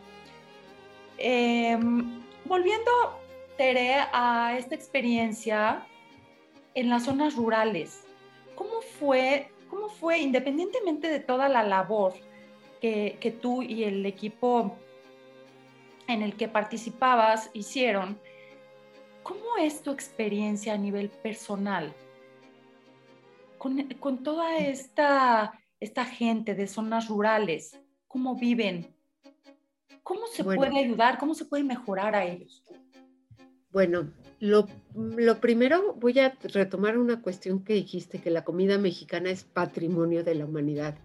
Em, 1.18 2.22
volviendo, 2.46 2.92
Tere, 3.58 3.96
a 4.14 4.56
esta 4.58 4.76
experiencia 4.76 5.84
en 6.76 6.90
las 6.90 7.06
zonas 7.06 7.36
rurales, 7.36 8.04
¿cómo 8.56 8.82
fue 9.00 9.50
¿Cómo 9.70 9.90
fue, 9.90 10.20
independientemente 10.20 11.10
de 11.10 11.20
toda 11.20 11.50
la 11.50 11.64
labor 11.64 12.14
que, 12.80 13.38
tú 13.42 13.62
y 13.64 13.84
el 13.84 14.06
equipo 14.06 14.78
en 16.08 16.22
el 16.22 16.36
que 16.36 16.48
participabas 16.48 17.50
hicieron, 17.54 18.20
¿cómo 19.24 19.58
es 19.60 19.82
tu 19.82 19.92
experiencia 19.92 20.74
a 20.74 20.78
nivel 20.78 21.10
personal? 21.10 21.94
Con, 23.58 24.24
toda 24.24 24.58
esta, 24.60 25.60
esta 25.80 26.06
gente 26.06 26.56
de 26.56 26.68
zonas 26.68 27.10
rurales, 27.10 27.80
¿cómo 28.08 28.36
viven? 28.36 28.96
¿Cómo 30.04 30.28
se 30.28 30.44
puede 30.44 30.80
ayudar? 30.80 31.18
¿Cómo 31.18 31.34
se 31.34 31.44
puede 31.44 31.64
mejorar 31.64 32.16
a 32.16 32.24
ellos? 32.24 32.64
Bueno, 33.72 34.14
lo, 34.40 34.68
primero 35.42 35.94
voy 35.96 36.20
a 36.20 36.38
retomar 36.42 36.98
una 36.98 37.22
cuestión 37.22 37.64
que 37.64 37.74
dijiste, 37.74 38.20
que 38.20 38.30
la 38.30 38.46
comida 38.46 38.78
mexicana 38.78 39.30
es 39.30 39.44
patrimonio 39.44 40.24
de 40.24 40.36
la 40.36 40.46
humanidad. 40.46 40.96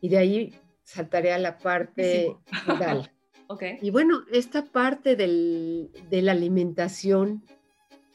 Y 0.00 0.10
de 0.10 0.18
ahí 0.18 0.54
saltaré 0.84 1.32
a 1.32 1.38
la 1.38 1.58
parte 1.58 2.36
rural. 2.66 3.10
Okay. 3.52 3.78
Y 3.82 3.90
bueno, 3.90 4.22
esta 4.32 4.64
parte 4.64 5.16
de 5.16 6.22
la 6.22 6.32
alimentación 6.32 7.42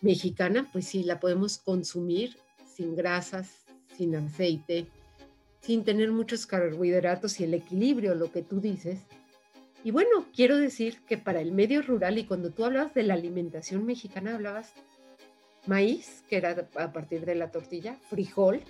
mexicana, 0.02 0.70
pues 0.72 0.88
sí, 0.88 1.04
la 1.04 1.20
podemos 1.20 1.58
consumir 1.60 2.38
sin 2.66 2.96
grasas, 2.96 3.66
sin 3.96 4.16
aceite, 4.16 4.88
sin 5.62 5.84
tener 5.84 6.12
muchos 6.12 6.46
carbohidratos 6.46 7.40
y 7.40 7.44
el 7.44 7.54
equilibrio, 7.54 8.16
lo 8.16 8.32
que 8.32 8.42
tú 8.42 8.60
dices, 8.60 9.00
y 9.86 9.92
bueno, 9.92 10.26
quiero 10.36 10.58
decir 10.58 10.98
que 11.08 11.20
para 11.20 11.42
el 11.42 11.52
medio 11.52 11.84
rural, 11.84 12.18
y 12.18 12.26
cuando 12.26 12.50
tú 12.50 12.66
hablabas 12.66 12.96
de 12.96 13.04
la 13.04 13.14
alimentación 13.14 13.86
mexicana, 13.86 14.34
hablabas 14.34 14.74
maíz, 15.68 16.24
que 16.28 16.38
era 16.38 16.68
a 16.74 16.92
partir 16.92 17.24
de 17.24 17.36
la 17.36 17.52
tortilla, 17.52 17.96
frijol, 18.10 18.62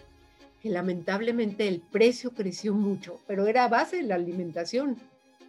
que 0.62 0.70
lamentablemente 0.70 1.70
el 1.70 1.80
precio 1.80 2.32
creció 2.32 2.74
mucho, 2.74 3.22
pero 3.28 3.48
era 3.48 3.70
base 3.70 3.96
de 3.96 4.04
la 4.04 4.16
alimentación. 4.16 4.98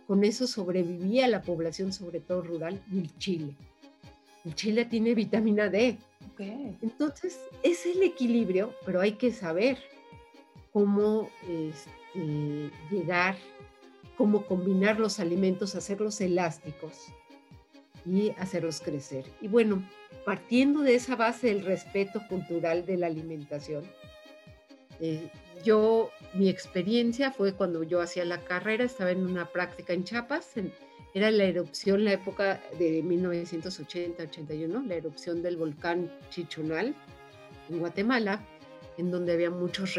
Con 0.07 0.25
eso 0.25 0.47
sobrevivía 0.47 1.27
la 1.29 1.43
población, 1.43 1.93
sobre 1.93 2.21
todo 2.21 2.43
rural, 2.43 2.81
y 2.93 3.01
el 3.01 3.19
chile. 3.19 3.55
El 4.45 4.55
chile 4.55 4.85
tiene 4.85 5.15
vitamina 5.15 5.69
D. 5.69 5.99
Entonces, 6.83 7.41
es 7.63 7.87
el 7.87 8.03
equilibrio, 8.03 8.73
pero 8.85 9.01
hay 9.01 9.13
que 9.13 9.33
saber 9.33 9.79
cómo 10.73 11.29
este, 11.49 12.71
llegar 12.91 13.37
cómo 14.17 14.47
combinar 14.47 14.99
los 14.99 15.21
alimentos, 15.21 15.75
hacerlos 15.75 16.21
elásticos 16.21 17.07
y 18.05 18.31
hacerlos 18.39 18.81
crecer. 18.81 19.25
Y 19.41 19.49
bueno, 19.49 19.83
partiendo 20.25 20.81
de 20.81 20.95
esa 20.95 21.17
base 21.17 21.49
del 21.49 21.65
respeto 21.65 22.23
cultural 22.29 22.87
de 22.87 22.97
la 22.97 23.07
alimentación, 23.07 23.85
eh, 25.01 25.31
yo, 25.67 26.13
mi 26.33 26.49
experiencia 26.49 27.33
fue 27.33 27.53
cuando 27.53 27.83
yo 27.83 28.01
hacía 28.01 28.25
la 28.25 28.41
carrera, 28.45 28.85
estaba 28.85 29.11
en 29.11 29.27
una 29.27 29.47
práctica 29.47 29.93
en 29.93 30.05
Chiapas, 30.05 30.53
era 31.13 31.31
la 31.33 31.45
erupción, 31.45 32.05
la 32.05 32.13
época 32.13 32.63
de 32.79 33.03
1980-81, 33.03 34.87
la 34.87 34.95
erupción 34.95 35.43
del 35.43 35.57
volcán 35.57 36.13
Chichonal 36.31 36.95
en 37.69 37.79
Guatemala, 37.81 38.41
en 38.97 39.11
donde 39.11 39.33
había 39.33 39.51
muchos 39.51 39.99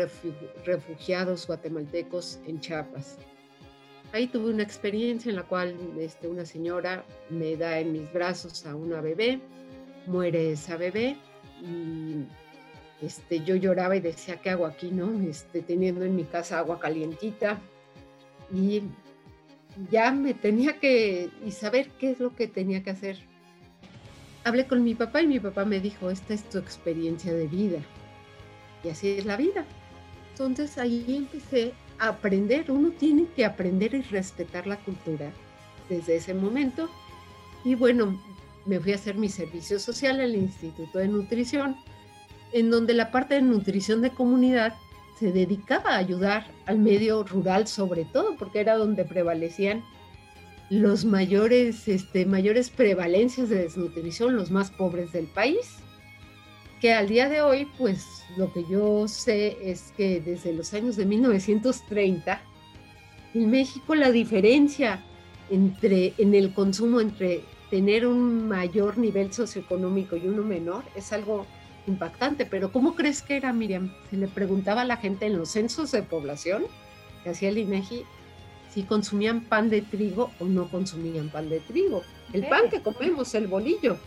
refugiados 0.65 1.45
guatemaltecos 1.45 2.39
en 2.47 2.61
Chiapas. 2.61 3.17
Ahí 4.13 4.27
tuve 4.27 4.51
una 4.51 4.63
experiencia 4.63 5.29
en 5.29 5.35
la 5.35 5.43
cual 5.43 5.75
este, 5.99 6.29
una 6.29 6.45
señora 6.45 7.03
me 7.29 7.57
da 7.57 7.77
en 7.79 7.91
mis 7.91 8.11
brazos 8.13 8.65
a 8.65 8.73
una 8.73 9.01
bebé, 9.01 9.41
muere 10.05 10.53
esa 10.53 10.77
bebé 10.77 11.17
y 11.61 12.23
este, 13.01 13.43
yo 13.43 13.55
lloraba 13.55 13.95
y 13.95 13.99
decía, 13.99 14.37
¿qué 14.37 14.49
hago 14.49 14.65
aquí, 14.65 14.91
no? 14.91 15.21
Este, 15.27 15.61
teniendo 15.61 16.03
en 16.05 16.15
mi 16.15 16.23
casa 16.23 16.59
agua 16.59 16.79
calientita 16.79 17.59
y 18.53 18.81
ya 19.91 20.11
me 20.11 20.33
tenía 20.33 20.79
que 20.79 21.29
y 21.45 21.51
saber 21.51 21.89
qué 21.99 22.11
es 22.11 22.19
lo 22.19 22.35
que 22.35 22.47
tenía 22.47 22.83
que 22.83 22.89
hacer. 22.89 23.17
Hablé 24.43 24.65
con 24.65 24.83
mi 24.83 24.95
papá 24.95 25.21
y 25.21 25.27
mi 25.27 25.39
papá 25.39 25.65
me 25.65 25.79
dijo, 25.79 26.09
esta 26.09 26.33
es 26.33 26.49
tu 26.49 26.57
experiencia 26.57 27.33
de 27.33 27.47
vida. 27.47 27.79
Y 28.83 28.89
así 28.89 29.09
es 29.09 29.25
la 29.25 29.37
vida. 29.37 29.65
Entonces 30.31 30.77
ahí 30.77 31.05
empecé 31.07 31.73
aprender, 31.99 32.69
uno 32.71 32.91
tiene 32.91 33.25
que 33.35 33.45
aprender 33.45 33.93
y 33.93 34.01
respetar 34.01 34.67
la 34.67 34.77
cultura 34.77 35.31
desde 35.89 36.17
ese 36.17 36.33
momento. 36.33 36.89
Y 37.63 37.75
bueno, 37.75 38.19
me 38.65 38.79
fui 38.79 38.91
a 38.91 38.95
hacer 38.95 39.15
mi 39.15 39.29
servicio 39.29 39.79
social 39.79 40.19
al 40.19 40.35
Instituto 40.35 40.99
de 40.99 41.07
Nutrición, 41.07 41.75
en 42.51 42.69
donde 42.69 42.93
la 42.93 43.11
parte 43.11 43.35
de 43.35 43.41
nutrición 43.41 44.01
de 44.01 44.11
comunidad 44.11 44.73
se 45.19 45.31
dedicaba 45.31 45.91
a 45.91 45.97
ayudar 45.97 46.45
al 46.65 46.77
medio 46.79 47.23
rural 47.23 47.67
sobre 47.67 48.05
todo, 48.05 48.35
porque 48.37 48.59
era 48.59 48.75
donde 48.77 49.03
prevalecían 49.03 49.83
los 50.69 51.05
mayores, 51.05 51.87
este, 51.87 52.25
mayores 52.25 52.69
prevalencias 52.69 53.49
de 53.49 53.63
desnutrición, 53.63 54.35
los 54.35 54.51
más 54.51 54.69
pobres 54.71 55.11
del 55.11 55.25
país. 55.27 55.77
que 56.79 56.93
al 56.93 57.07
día 57.07 57.27
de 57.27 57.41
hoy, 57.41 57.67
pues 57.79 58.05
lo 58.37 58.53
que 58.53 58.63
yo 58.69 59.07
sé 59.07 59.57
es 59.63 59.91
que 59.97 60.21
desde 60.21 60.53
los 60.53 60.75
años 60.75 60.95
de 60.95 61.07
1930, 61.07 62.39
en 63.33 63.49
México 63.49 63.95
la 63.95 64.11
diferencia 64.11 65.03
entre, 65.49 66.13
en 66.19 66.35
el 66.35 66.53
consumo 66.53 67.01
entre 67.01 67.41
tener 67.71 68.05
un 68.05 68.47
mayor 68.47 68.99
nivel 68.99 69.33
socioeconómico 69.33 70.17
y 70.17 70.27
uno 70.27 70.43
menor 70.43 70.83
es 70.95 71.11
algo 71.13 71.47
impactante. 71.87 72.45
Pero 72.45 72.71
¿cómo 72.71 72.95
crees 72.95 73.21
que 73.21 73.37
era, 73.37 73.53
Miriam? 73.53 73.93
Se 74.09 74.17
le 74.17 74.27
preguntaba 74.27 74.81
a 74.81 74.85
la 74.85 74.97
gente 74.97 75.25
en 75.25 75.37
los 75.37 75.51
censos 75.51 75.91
de 75.91 76.03
población 76.03 76.65
que 77.23 77.31
hacía 77.31 77.49
el 77.49 77.57
INEGI 77.57 78.03
si 78.73 78.83
consumían 78.83 79.41
pan 79.41 79.69
de 79.69 79.81
trigo 79.81 80.31
o 80.39 80.45
no 80.45 80.69
consumían 80.69 81.29
pan 81.29 81.49
de 81.49 81.59
trigo. 81.61 82.03
El 82.33 82.45
pan 82.47 82.69
que 82.69 82.81
comemos, 82.81 83.33
el 83.33 83.47
bolillo. 83.47 83.97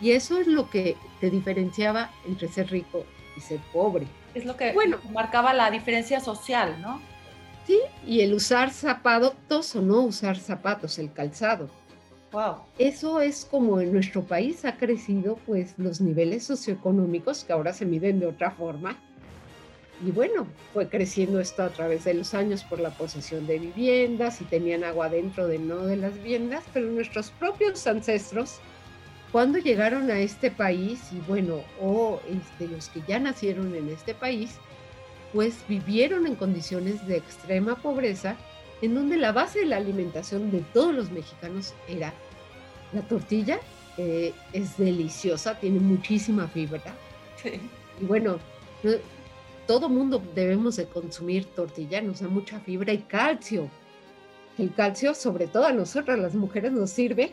Y 0.00 0.12
eso 0.12 0.38
es 0.38 0.46
lo 0.46 0.70
que 0.70 0.96
te 1.20 1.28
diferenciaba 1.28 2.10
entre 2.26 2.48
ser 2.48 2.70
rico 2.70 3.04
y 3.36 3.40
ser 3.40 3.60
pobre. 3.72 4.06
Es 4.34 4.46
lo 4.46 4.56
que 4.56 4.72
bueno, 4.72 4.98
marcaba 5.12 5.52
la 5.52 5.70
diferencia 5.70 6.20
social, 6.20 6.80
¿no? 6.80 7.00
Sí, 7.66 7.78
y 8.06 8.20
el 8.20 8.32
usar 8.32 8.70
zapatos 8.70 9.76
o 9.76 9.82
no 9.82 10.00
usar 10.00 10.38
zapatos, 10.38 10.98
el 10.98 11.12
calzado. 11.12 11.68
Wow. 12.32 12.58
Eso 12.78 13.20
es 13.20 13.44
como 13.44 13.80
en 13.80 13.92
nuestro 13.92 14.22
país 14.22 14.64
ha 14.64 14.76
crecido, 14.76 15.38
pues 15.46 15.74
los 15.78 16.00
niveles 16.00 16.44
socioeconómicos 16.44 17.44
que 17.44 17.52
ahora 17.52 17.72
se 17.72 17.86
miden 17.86 18.20
de 18.20 18.26
otra 18.26 18.52
forma. 18.52 18.96
Y 20.06 20.12
bueno, 20.12 20.46
fue 20.72 20.88
creciendo 20.88 21.40
esto 21.40 21.62
a 21.62 21.68
través 21.68 22.04
de 22.04 22.14
los 22.14 22.32
años 22.32 22.64
por 22.64 22.80
la 22.80 22.90
posesión 22.90 23.46
de 23.46 23.58
viviendas 23.58 24.40
y 24.40 24.44
tenían 24.44 24.84
agua 24.84 25.08
dentro 25.08 25.46
de 25.46 25.58
no 25.58 25.84
de 25.86 25.96
las 25.96 26.14
viviendas, 26.14 26.64
pero 26.72 26.86
nuestros 26.86 27.30
propios 27.32 27.86
ancestros 27.86 28.60
cuando 29.32 29.58
llegaron 29.58 30.10
a 30.10 30.18
este 30.18 30.50
país, 30.50 31.00
y 31.12 31.20
bueno, 31.28 31.60
o 31.80 32.20
este, 32.28 32.66
los 32.66 32.88
que 32.88 33.00
ya 33.06 33.20
nacieron 33.20 33.74
en 33.76 33.88
este 33.88 34.12
país, 34.12 34.56
pues 35.32 35.54
vivieron 35.68 36.26
en 36.26 36.34
condiciones 36.34 37.06
de 37.06 37.18
extrema 37.18 37.76
pobreza, 37.76 38.36
en 38.82 38.94
donde 38.94 39.16
la 39.16 39.32
base 39.32 39.60
de 39.60 39.66
la 39.66 39.76
alimentación 39.76 40.50
de 40.50 40.60
todos 40.72 40.94
los 40.94 41.10
mexicanos 41.10 41.74
era 41.88 42.12
la 42.92 43.02
tortilla, 43.02 43.60
que 43.96 44.32
es 44.52 44.76
deliciosa, 44.78 45.58
tiene 45.58 45.80
muchísima 45.80 46.48
fibra. 46.48 46.94
Y 48.00 48.04
bueno, 48.04 48.38
todo 49.66 49.88
mundo 49.88 50.22
debemos 50.34 50.76
de 50.76 50.86
consumir 50.86 51.44
tortilla, 51.44 52.00
nos 52.00 52.20
da 52.20 52.28
mucha 52.28 52.58
fibra 52.60 52.92
y 52.92 52.98
calcio. 52.98 53.68
El 54.58 54.74
calcio, 54.74 55.14
sobre 55.14 55.46
todo 55.46 55.66
a 55.66 55.72
nosotras 55.72 56.18
las 56.18 56.34
mujeres, 56.34 56.72
nos 56.72 56.90
sirve 56.90 57.32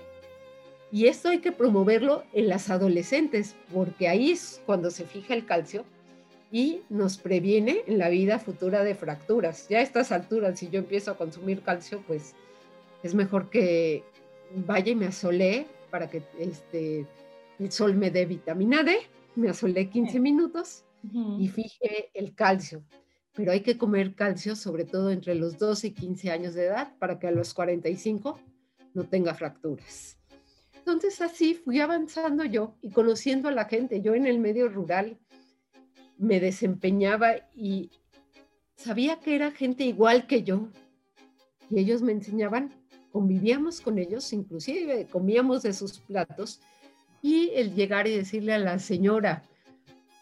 y 0.92 1.08
esto 1.08 1.30
hay 1.30 1.40
que 1.40 1.52
promoverlo 1.52 2.24
en 2.34 2.48
las 2.48 2.70
adolescentes, 2.70 3.56
porque 3.74 4.08
ahí 4.08 4.32
es 4.32 4.62
cuando 4.66 4.90
se 4.90 5.06
fija 5.06 5.34
el 5.34 5.46
calcio 5.46 5.84
y 6.52 6.82
nos 6.90 7.18
previene 7.18 7.82
en 7.88 7.98
la 7.98 8.10
vida 8.10 8.40
futura 8.40 8.84
de 8.84 8.96
fracturas. 8.96 9.68
Ya 9.70 9.80
a 9.80 9.82
estas 9.82 10.12
alturas, 10.12 10.60
si 10.60 10.70
yo 10.70 10.80
empiezo 10.80 11.12
a 11.12 11.18
consumir 11.18 11.62
calcio, 11.62 12.04
pues 12.08 12.34
es 13.04 13.14
mejor 13.14 13.50
que 13.50 14.04
vaya 14.56 14.92
y 14.92 14.96
me 14.96 15.08
asolé 15.08 15.68
para 15.90 16.10
que 16.10 16.24
este, 16.40 17.06
el 17.60 17.72
sol 17.72 17.96
me 17.96 18.12
dé 18.12 18.26
vitamina 18.26 18.84
D, 18.84 18.98
me 19.36 19.50
asolé 19.50 19.90
15 19.90 20.20
minutos 20.20 20.84
y 21.40 21.48
fije 21.48 22.10
el 22.14 22.34
calcio. 22.34 22.84
Pero 23.34 23.52
hay 23.52 23.62
que 23.62 23.78
comer 23.78 24.16
calcio 24.16 24.56
sobre 24.56 24.84
todo 24.84 25.12
entre 25.12 25.36
los 25.36 25.58
12 25.58 25.88
y 25.88 25.92
15 25.92 26.32
años 26.32 26.54
de 26.56 26.66
edad 26.66 26.94
para 26.98 27.20
que 27.20 27.28
a 27.28 27.32
los 27.32 27.54
45 27.54 28.40
no 28.94 29.04
tenga 29.04 29.34
fracturas. 29.36 30.18
Entonces 30.74 31.22
así 31.22 31.54
fui 31.54 31.82
avanzando 31.82 32.46
yo 32.46 32.76
y 32.82 32.90
conociendo 32.90 33.50
a 33.50 33.52
la 33.52 33.66
gente. 33.66 34.02
Yo 34.02 34.16
en 34.16 34.26
el 34.26 34.40
medio 34.40 34.70
rural 34.70 35.20
me 36.18 36.40
desempeñaba 36.40 37.36
y 37.56 37.92
sabía 38.76 39.20
que 39.20 39.36
era 39.36 39.52
gente 39.52 39.84
igual 39.84 40.28
que 40.28 40.44
yo. 40.44 40.70
Y 41.70 41.80
ellos 41.80 42.02
me 42.02 42.12
enseñaban, 42.12 42.74
convivíamos 43.12 43.82
con 43.82 43.98
ellos, 43.98 44.32
inclusive 44.34 45.08
comíamos 45.08 45.64
de 45.64 45.74
sus 45.74 46.00
platos. 46.00 46.62
Y 47.22 47.52
el 47.56 47.74
llegar 47.76 48.08
y 48.08 48.16
decirle 48.16 48.54
a 48.54 48.60
la 48.60 48.80
señora, 48.80 49.44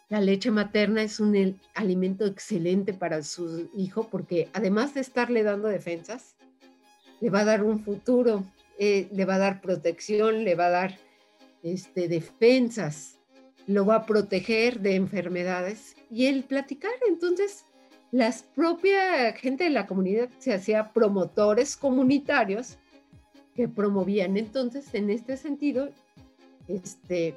la 0.08 0.20
leche 0.20 0.50
materna 0.50 1.02
es 1.02 1.20
un 1.20 1.58
alimento 1.74 2.26
excelente 2.26 2.94
para 2.94 3.22
su 3.22 3.68
hijo 3.76 4.08
porque 4.08 4.48
además 4.52 4.94
de 4.94 5.00
estarle 5.00 5.42
dando 5.42 5.68
defensas, 5.68 6.36
le 7.20 7.30
va 7.30 7.40
a 7.40 7.44
dar 7.44 7.64
un 7.64 7.80
futuro 7.80 8.44
eh, 8.78 9.08
le 9.10 9.24
va 9.24 9.36
a 9.36 9.38
dar 9.38 9.60
protección, 9.62 10.44
le 10.44 10.54
va 10.54 10.66
a 10.66 10.70
dar 10.70 10.98
este, 11.62 12.08
defensas, 12.08 13.15
lo 13.66 13.84
va 13.84 13.96
a 13.96 14.06
proteger 14.06 14.80
de 14.80 14.94
enfermedades. 14.94 15.96
Y 16.10 16.26
el 16.26 16.44
platicar, 16.44 16.92
entonces, 17.08 17.64
la 18.12 18.34
propia 18.54 19.32
gente 19.32 19.64
de 19.64 19.70
la 19.70 19.86
comunidad 19.86 20.28
se 20.38 20.54
hacía 20.54 20.92
promotores 20.92 21.76
comunitarios 21.76 22.78
que 23.54 23.68
promovían. 23.68 24.36
Entonces, 24.36 24.94
en 24.94 25.10
este 25.10 25.36
sentido, 25.36 25.88
este, 26.68 27.34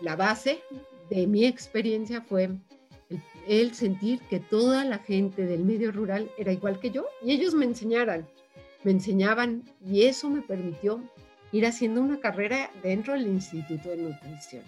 la 0.00 0.16
base 0.16 0.58
de 1.10 1.26
mi 1.26 1.44
experiencia 1.44 2.22
fue 2.22 2.50
el, 3.46 3.74
sentir 3.74 4.20
que 4.30 4.40
toda 4.40 4.84
la 4.84 4.98
gente 4.98 5.44
del 5.46 5.64
medio 5.64 5.92
rural 5.92 6.30
era 6.38 6.52
igual 6.52 6.80
que 6.80 6.90
yo 6.90 7.06
y 7.22 7.32
ellos 7.32 7.54
me 7.54 7.64
enseñaran 7.64 8.26
me 8.84 8.92
enseñaban 8.92 9.62
y 9.84 10.04
eso 10.04 10.28
me 10.28 10.42
permitió 10.42 11.02
ir 11.52 11.66
haciendo 11.66 12.00
una 12.00 12.18
carrera 12.18 12.70
dentro 12.82 13.12
del 13.12 13.26
Instituto 13.28 13.90
de 13.90 13.98
Nutrición. 13.98 14.62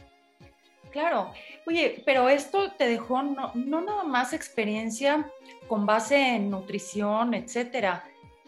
Claro, 0.95 1.33
oye, 1.67 2.05
pero 2.07 2.29
esto 2.29 2.71
te 2.71 2.87
dejó 2.87 3.21
no, 3.21 3.53
nada 3.57 4.05
más 4.05 4.33
experiencia 4.33 5.29
con 5.67 5.87
base 5.87 6.37
en 6.37 6.51
nutrición, 6.51 7.35
etcétera, 7.35 8.05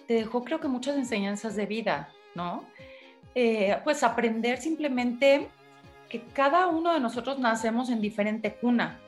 te 0.06 0.14
dejó 0.14 0.44
creo 0.44 0.60
que 0.60 0.68
muchas 0.68 0.96
enseñanzas 0.96 1.56
de 1.56 1.66
vida, 1.66 2.12
¿no? 2.36 2.62
Eh, 3.34 3.76
pues 3.82 4.04
aprender 4.04 4.58
simplemente 4.58 5.48
que 6.08 6.20
cada 6.22 6.68
uno 6.68 6.94
de 6.94 7.00
nosotros 7.00 7.40
nacemos 7.40 7.90
en 7.90 8.00
diferente 8.00 8.54
cuna, 8.54 9.00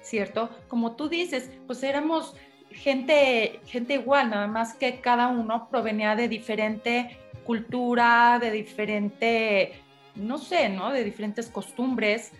¿cierto? 0.00 0.48
Como 0.68 0.94
tú 0.94 1.08
dices, 1.08 1.50
pues 1.66 1.82
éramos 1.82 2.36
gente, 2.70 3.58
gente 3.66 3.94
igual, 3.94 4.30
nada 4.30 4.46
más 4.46 4.74
que 4.74 5.00
cada 5.00 5.26
uno 5.26 5.68
provenía 5.72 6.14
de 6.14 6.28
diferente 6.28 7.18
cultura, 7.44 8.38
de 8.40 8.52
diferente, 8.52 9.72
no 10.14 10.38
sé, 10.38 10.68
¿no? 10.68 10.92
De 10.92 11.02
diferentes 11.02 11.48
costumbres, 11.48 12.30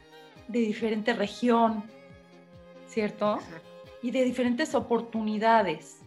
de 0.48 0.60
diferente 0.60 1.12
región, 1.12 1.84
¿cierto? 2.88 3.38
Y 4.02 4.10
de 4.10 4.24
diferentes 4.24 4.74
oportunidades. 4.74 5.98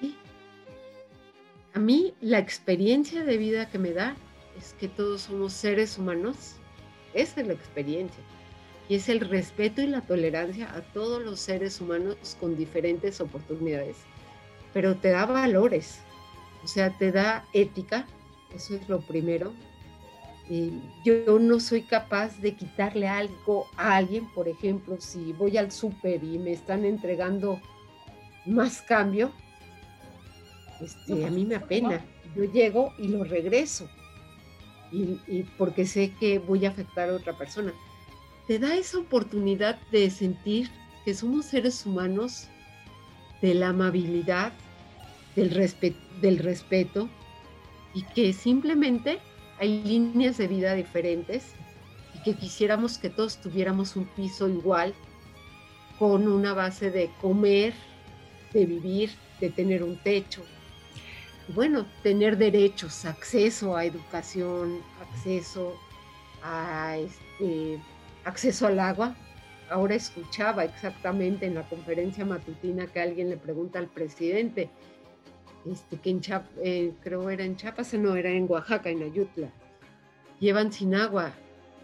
Sí. 0.00 0.16
A 1.74 1.78
mí 1.78 2.14
la 2.20 2.38
experiencia 2.38 3.24
de 3.24 3.36
vida 3.36 3.68
que 3.68 3.78
me 3.78 3.92
da 3.92 4.16
es 4.58 4.74
que 4.74 4.88
todos 4.88 5.22
somos 5.22 5.52
seres 5.52 5.98
humanos. 5.98 6.56
Esa 7.14 7.40
es 7.40 7.46
la 7.46 7.52
experiencia 7.52 8.22
y 8.88 8.94
es 8.96 9.08
el 9.08 9.20
respeto 9.20 9.82
y 9.82 9.86
la 9.86 10.00
tolerancia 10.00 10.72
a 10.74 10.80
todos 10.80 11.22
los 11.22 11.40
seres 11.40 11.80
humanos 11.80 12.36
con 12.38 12.56
diferentes 12.56 13.20
oportunidades. 13.20 13.96
Pero 14.72 14.96
te 14.96 15.10
da 15.10 15.26
valores, 15.26 16.00
o 16.62 16.68
sea, 16.68 16.96
te 16.96 17.10
da 17.10 17.44
ética, 17.52 18.06
eso 18.54 18.76
es 18.76 18.88
lo 18.88 19.00
primero. 19.00 19.52
Yo 21.04 21.38
no 21.38 21.58
soy 21.58 21.82
capaz 21.82 22.38
de 22.38 22.54
quitarle 22.54 23.08
algo 23.08 23.66
a 23.76 23.96
alguien, 23.96 24.26
por 24.32 24.48
ejemplo, 24.48 24.96
si 25.00 25.32
voy 25.32 25.56
al 25.56 25.72
súper 25.72 26.22
y 26.22 26.38
me 26.38 26.52
están 26.52 26.84
entregando 26.84 27.60
más 28.44 28.80
cambio, 28.82 29.32
este, 30.80 31.26
a 31.26 31.30
mí 31.30 31.44
me 31.44 31.56
apena. 31.56 32.04
Yo 32.36 32.44
llego 32.44 32.92
y 32.98 33.08
lo 33.08 33.24
regreso, 33.24 33.88
y 34.92 35.42
porque 35.58 35.86
sé 35.86 36.12
que 36.20 36.38
voy 36.38 36.64
a 36.64 36.68
afectar 36.68 37.08
a 37.08 37.14
otra 37.14 37.36
persona 37.36 37.72
te 38.46 38.58
da 38.58 38.76
esa 38.76 38.98
oportunidad 38.98 39.78
de 39.90 40.08
sentir 40.10 40.70
que 41.04 41.14
somos 41.14 41.46
seres 41.46 41.84
humanos, 41.84 42.48
de 43.42 43.54
la 43.54 43.68
amabilidad, 43.68 44.52
del, 45.34 45.50
del 46.20 46.38
respeto 46.38 47.08
y 47.92 48.02
que 48.02 48.32
simplemente 48.32 49.18
hay 49.58 49.82
líneas 49.82 50.36
de 50.36 50.48
vida 50.48 50.74
diferentes 50.74 51.52
y 52.14 52.22
que 52.22 52.34
quisiéramos 52.34 52.98
que 52.98 53.10
todos 53.10 53.38
tuviéramos 53.38 53.96
un 53.96 54.04
piso 54.04 54.48
igual, 54.48 54.94
con 55.98 56.28
una 56.28 56.52
base 56.52 56.90
de 56.90 57.10
comer, 57.20 57.72
de 58.52 58.66
vivir, 58.66 59.10
de 59.40 59.50
tener 59.50 59.82
un 59.82 59.96
techo. 59.98 60.42
bueno, 61.54 61.86
tener 62.02 62.36
derechos, 62.36 63.04
acceso 63.04 63.76
a 63.76 63.84
educación, 63.84 64.80
acceso 65.00 65.78
a 66.42 66.96
este, 66.98 67.80
acceso 68.24 68.66
al 68.66 68.80
agua. 68.80 69.14
Ahora 69.70 69.94
escuchaba 69.94 70.64
exactamente 70.64 71.46
en 71.46 71.54
la 71.54 71.68
conferencia 71.68 72.24
matutina 72.24 72.86
que 72.88 73.00
alguien 73.00 73.30
le 73.30 73.36
pregunta 73.36 73.78
al 73.78 73.86
presidente, 73.86 74.70
este, 75.72 75.96
que 75.96 76.10
en 76.10 76.20
Chiapas, 76.20 76.50
eh, 76.62 76.92
creo 77.02 77.28
era 77.30 77.44
en 77.44 77.56
Chiapas, 77.56 77.94
no, 77.94 78.16
era 78.16 78.30
en 78.30 78.46
Oaxaca, 78.48 78.90
en 78.90 79.02
Ayutla, 79.02 79.50
llevan 80.40 80.72
sin 80.72 80.94
agua 80.94 81.32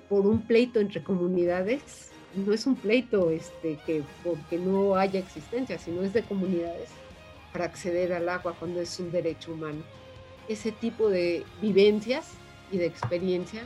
por 0.08 0.26
un 0.26 0.42
pleito 0.42 0.80
entre 0.80 1.02
comunidades, 1.02 2.10
no 2.34 2.52
es 2.52 2.66
un 2.66 2.76
pleito 2.76 3.30
este, 3.30 3.78
que 3.86 4.02
porque 4.22 4.58
no 4.58 4.96
haya 4.96 5.20
existencia, 5.20 5.78
sino 5.78 6.02
es 6.02 6.12
de 6.12 6.22
comunidades 6.22 6.90
para 7.52 7.66
acceder 7.66 8.12
al 8.12 8.28
agua 8.28 8.54
cuando 8.58 8.80
es 8.80 8.98
un 8.98 9.10
derecho 9.10 9.52
humano. 9.52 9.82
Ese 10.48 10.72
tipo 10.72 11.08
de 11.08 11.44
vivencias 11.60 12.32
y 12.70 12.78
de 12.78 12.86
experiencia 12.86 13.62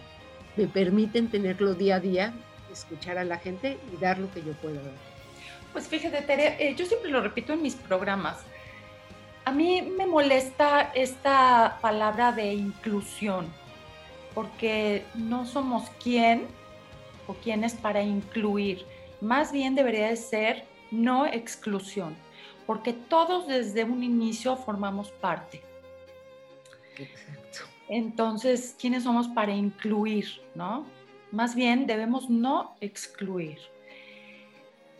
me 0.57 0.67
permiten 0.67 1.29
tenerlo 1.29 1.75
día 1.75 1.97
a 1.97 2.01
día, 2.01 2.35
escuchar 2.73 3.19
a 3.19 3.25
la 3.25 3.39
gente 3.39 3.79
y 3.93 4.01
dar 4.01 4.19
lo 4.19 4.31
que 4.33 4.43
yo 4.43 4.53
puedo 4.55 4.77
dar. 4.77 4.95
Pues 5.73 5.89
fíjate, 5.89 6.23
Tere, 6.23 6.57
eh, 6.59 6.75
yo 6.75 6.87
siempre 6.87 7.11
lo 7.11 7.21
repito 7.21 7.53
en 7.53 7.63
mis 7.63 7.75
programas. 7.75 8.39
A 9.47 9.53
mí 9.53 9.81
me 9.81 10.07
molesta 10.07 10.91
esta 10.93 11.79
palabra 11.81 12.33
de 12.33 12.53
inclusión, 12.53 13.47
porque 14.35 15.05
no 15.15 15.47
somos 15.47 15.89
quién 16.03 16.49
o 17.29 17.35
quiénes 17.35 17.75
para 17.75 18.03
incluir. 18.03 18.85
Más 19.21 19.53
bien 19.53 19.77
debería 19.77 20.09
de 20.09 20.17
ser 20.17 20.65
no 20.91 21.27
exclusión, 21.27 22.17
porque 22.67 22.93
todos 22.93 23.47
desde 23.47 23.85
un 23.85 24.03
inicio 24.03 24.57
formamos 24.57 25.13
parte. 25.13 25.63
Exacto. 26.99 27.71
Entonces, 27.89 28.75
¿quiénes 28.77 29.05
somos 29.05 29.29
para 29.29 29.55
incluir, 29.55 30.27
no? 30.57 30.85
Más 31.31 31.55
bien 31.55 31.87
debemos 31.87 32.29
no 32.29 32.75
excluir. 32.81 33.61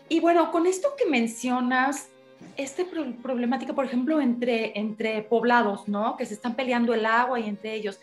Y 0.09 0.21
bueno, 0.21 0.53
con 0.53 0.69
esto 0.69 0.91
que 0.97 1.07
mencionas, 1.07 2.11
esta 2.57 2.85
problemática, 3.23 3.75
por 3.75 3.85
ejemplo, 3.85 4.21
entre, 4.21 4.79
entre 4.79 5.23
poblados, 5.23 5.89
¿no? 5.89 6.17
Que 6.17 6.27
se 6.27 6.35
están 6.35 6.55
peleando 6.55 6.95
el 6.95 7.05
agua 7.05 7.39
y 7.39 7.49
entre 7.49 7.75
ellos. 7.75 8.01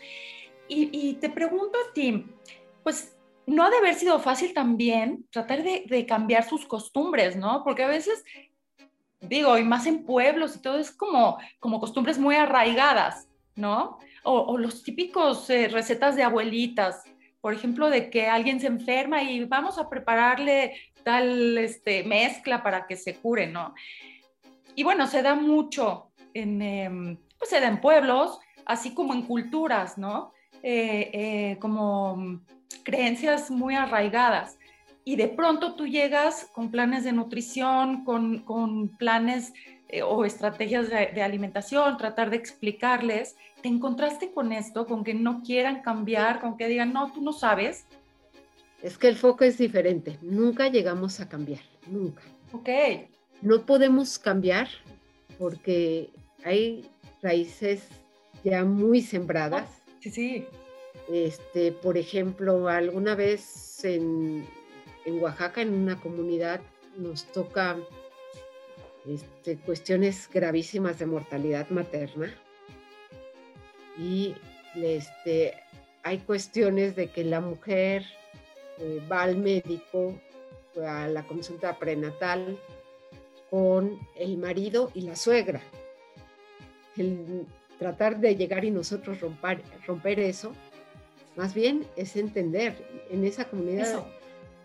Y, 0.68 1.14
te 1.14 1.28
pregunto 1.28 1.76
a 1.78 1.92
ti, 1.92 2.24
pues 2.82 3.16
no 3.46 3.64
ha 3.64 3.70
de 3.70 3.76
haber 3.76 3.94
sido 3.94 4.18
fácil 4.18 4.54
también 4.54 5.26
tratar 5.30 5.62
de, 5.62 6.06
cambiar 6.06 6.48
sus 6.48 6.66
costumbres, 6.66 7.36
¿no? 7.36 7.62
Porque 7.62 7.82
a 7.82 7.88
veces, 7.88 8.24
digo, 9.20 9.58
y 9.58 9.64
más 9.64 9.86
en 9.86 10.04
pueblos 10.04 10.56
y 10.56 10.62
todo, 10.62 10.78
es 10.78 10.90
como, 10.90 11.38
como 11.60 11.80
costumbres 11.80 12.18
muy 12.18 12.34
arraigadas, 12.36 13.28
¿no? 13.56 13.98
O, 14.22 14.56
los 14.56 14.82
típicos 14.82 15.50
eh, 15.50 15.68
recetas 15.68 16.16
de 16.16 16.22
abuelitas, 16.22 17.02
por 17.42 17.52
ejemplo, 17.52 17.90
de 17.90 18.08
que 18.08 18.26
alguien 18.26 18.58
se 18.58 18.68
enferma 18.68 19.22
y 19.22 19.44
vamos 19.44 19.78
a 19.78 19.90
prepararle 19.90 20.72
tal 21.02 21.58
este, 21.58 22.04
mezcla 22.04 22.62
para 22.62 22.86
que 22.86 22.96
se 22.96 23.16
cure, 23.16 23.46
¿no? 23.46 23.74
Y 24.74 24.82
bueno, 24.82 25.06
se 25.06 25.22
da 25.22 25.34
mucho 25.34 26.10
en, 26.34 26.62
em, 26.62 27.16
pues 27.38 27.50
se 27.50 27.60
da 27.60 27.68
en 27.68 27.80
pueblos, 27.80 28.38
así 28.66 28.94
como 28.94 29.14
en 29.14 29.22
culturas, 29.22 29.98
¿no? 29.98 30.32
Eh, 30.62 31.10
eh, 31.12 31.58
como 31.60 32.40
creencias 32.82 33.50
muy 33.50 33.74
arraigadas. 33.74 34.58
Y 35.04 35.16
de 35.16 35.28
pronto 35.28 35.74
tú 35.74 35.86
llegas 35.86 36.48
con 36.54 36.70
planes 36.70 37.04
de 37.04 37.12
nutrición, 37.12 38.04
con, 38.04 38.40
con 38.40 38.88
planes 38.88 39.52
eh, 39.88 40.02
o 40.02 40.24
estrategias 40.24 40.88
de, 40.88 41.10
de, 41.14 41.22
alimentación, 41.22 41.98
tratar 41.98 42.30
de 42.30 42.36
explicarles. 42.36 43.36
¿Te 43.60 43.68
encontraste 43.68 44.32
con 44.32 44.52
esto, 44.52 44.86
con 44.86 45.04
que 45.04 45.12
no 45.12 45.42
quieran 45.42 45.82
cambiar, 45.82 46.40
con 46.40 46.56
que 46.56 46.68
digan, 46.68 46.92
no, 46.92 47.12
tú 47.12 47.20
no 47.20 47.32
sabes? 47.32 47.84
Es 48.82 48.98
que 48.98 49.08
el 49.08 49.16
foco 49.16 49.44
es 49.44 49.58
diferente. 49.58 50.18
Nunca 50.22 50.68
llegamos 50.68 51.20
a 51.20 51.28
cambiar, 51.28 51.60
nunca. 51.86 52.22
Ok. 52.52 52.68
No 53.44 53.66
podemos 53.66 54.18
cambiar 54.18 54.68
porque 55.38 56.08
hay 56.44 56.90
raíces 57.22 57.82
ya 58.42 58.64
muy 58.64 59.02
sembradas. 59.02 59.68
sí, 60.00 60.10
sí. 60.10 60.46
Este, 61.12 61.70
por 61.70 61.98
ejemplo, 61.98 62.66
alguna 62.68 63.14
vez 63.14 63.84
en, 63.84 64.46
Oaxaca, 65.20 65.60
en 65.60 65.74
una 65.74 66.00
comunidad, 66.00 66.62
nos 66.96 67.24
toca 67.24 67.76
este, 69.06 69.58
cuestiones 69.58 70.30
gravísimas 70.32 70.98
de 70.98 71.04
mortalidad 71.04 71.68
materna 71.68 72.32
y 73.98 74.34
este, 74.74 75.52
hay 76.02 76.18
cuestiones 76.18 76.96
de 76.96 77.08
que 77.08 77.24
la 77.24 77.42
mujer 77.42 78.06
eh, 78.78 79.02
va 79.12 79.24
al 79.24 79.36
médico 79.36 80.18
a 80.82 81.06
la 81.08 81.22
consulta 81.26 81.78
prenatal 81.78 82.58
con 83.54 84.00
el 84.16 84.36
marido 84.36 84.90
y 84.94 85.02
la 85.02 85.14
suegra. 85.14 85.62
El 86.96 87.46
tratar 87.78 88.18
de 88.18 88.34
llegar 88.34 88.64
y 88.64 88.72
nosotros 88.72 89.20
romper, 89.20 89.62
romper 89.86 90.18
eso, 90.18 90.52
más 91.36 91.54
bien 91.54 91.86
es 91.94 92.16
entender, 92.16 92.74
en 93.10 93.24
esa 93.24 93.44
comunidad 93.44 94.06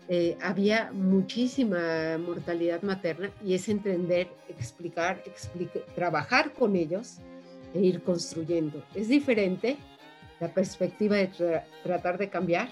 eh, 0.08 0.36
había 0.42 0.90
muchísima 0.90 2.18
mortalidad 2.18 2.82
materna 2.82 3.30
y 3.44 3.54
es 3.54 3.68
entender, 3.68 4.26
explicar, 4.48 5.22
trabajar 5.94 6.52
con 6.52 6.74
ellos 6.74 7.18
e 7.72 7.82
ir 7.82 8.02
construyendo. 8.02 8.82
Es 8.96 9.06
diferente 9.06 9.76
la 10.40 10.52
perspectiva 10.52 11.14
de 11.14 11.62
tratar 11.84 12.18
de 12.18 12.28
cambiar 12.28 12.68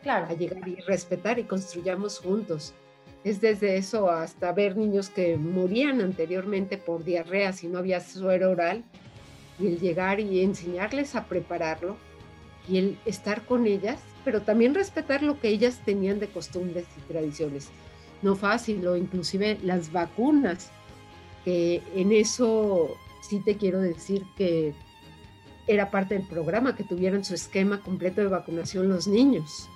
claro. 0.00 0.26
a 0.26 0.34
llegar 0.34 0.68
y 0.68 0.76
respetar 0.76 1.40
y 1.40 1.42
construyamos 1.42 2.20
juntos. 2.20 2.72
Es 3.24 3.40
desde 3.40 3.76
eso 3.76 4.10
hasta 4.10 4.52
ver 4.52 4.76
niños 4.76 5.10
que 5.10 5.36
morían 5.36 6.00
anteriormente 6.00 6.78
por 6.78 7.04
diarrea 7.04 7.52
si 7.52 7.66
no 7.66 7.78
había 7.78 8.00
suero 8.00 8.50
oral 8.50 8.84
y 9.58 9.66
el 9.66 9.80
llegar 9.80 10.20
y 10.20 10.42
enseñarles 10.42 11.16
a 11.16 11.24
prepararlo 11.24 11.96
y 12.68 12.78
el 12.78 12.98
estar 13.04 13.44
con 13.44 13.66
ellas, 13.66 14.00
pero 14.24 14.42
también 14.42 14.74
respetar 14.74 15.22
lo 15.22 15.40
que 15.40 15.48
ellas 15.48 15.80
tenían 15.84 16.20
de 16.20 16.28
costumbres 16.28 16.86
y 16.96 17.00
tradiciones. 17.12 17.68
No 18.22 18.34
fácil, 18.34 18.86
o 18.86 18.96
inclusive 18.96 19.58
las 19.62 19.92
vacunas, 19.92 20.70
que 21.44 21.82
en 21.94 22.12
eso 22.12 22.96
sí 23.28 23.40
te 23.44 23.56
quiero 23.56 23.80
decir 23.80 24.24
que 24.36 24.74
era 25.66 25.90
parte 25.90 26.16
del 26.16 26.26
programa, 26.26 26.76
que 26.76 26.84
tuvieran 26.84 27.24
su 27.24 27.34
esquema 27.34 27.80
completo 27.82 28.20
de 28.20 28.28
vacunación 28.28 28.88
los 28.88 29.06
niños. 29.06 29.68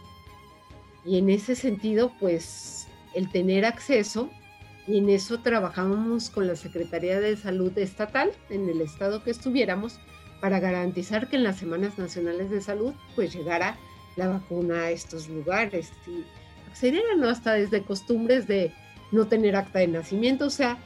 Y 1.05 1.18
en 1.18 1.31
ese 1.31 1.55
sentido, 1.55 2.12
pues 2.20 2.87
el 3.14 3.31
tener 3.31 3.64
acceso, 3.64 4.31
y 4.87 4.99
en 4.99 5.09
eso 5.09 5.40
trabajamos 5.40 6.31
con 6.31 6.46
la 6.46 6.57
Secretaría 6.57 7.20
de 7.20 7.37
Salud 7.37 7.77
Estatal, 7.79 8.33
en 8.49 8.68
el 8.68 8.81
estado 8.81 9.23
que 9.23 9.31
estuviéramos, 9.31 10.01
para 10.40 10.59
garantizar 10.59 11.29
que 11.29 11.37
en 11.37 11.44
las 11.44 11.59
Semanas 11.59 11.99
Nacionales 11.99 12.51
de 12.51 12.61
Salud 12.61 12.94
pues 13.14 13.35
llegara 13.35 13.77
la 14.16 14.29
vacuna 14.29 14.85
a 14.85 14.90
estos 14.90 15.29
lugares 15.29 15.92
y 16.07 16.25
accedieran 16.70 17.23
hasta 17.25 17.55
desde 17.55 17.83
costumbres 17.83 18.46
de 18.46 18.73
no 19.12 19.27
tener 19.27 19.57
acta 19.57 19.81
de 19.81 19.88
nacimiento, 19.88 20.46
o 20.46 20.51
sea, 20.51 20.79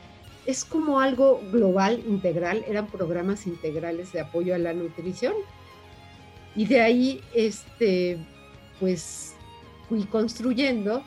es 0.46 0.64
como 0.64 1.00
algo 1.00 1.40
global, 1.52 2.02
integral, 2.06 2.64
eran 2.68 2.86
programas 2.86 3.46
integrales 3.46 4.12
de 4.12 4.20
apoyo 4.20 4.54
a 4.54 4.58
la 4.58 4.74
nutrición. 4.74 5.34
Y 6.54 6.66
de 6.66 6.80
ahí, 6.80 7.20
este, 7.34 8.18
pues 8.78 9.34
fui 9.88 10.04
construyendo 10.04 11.02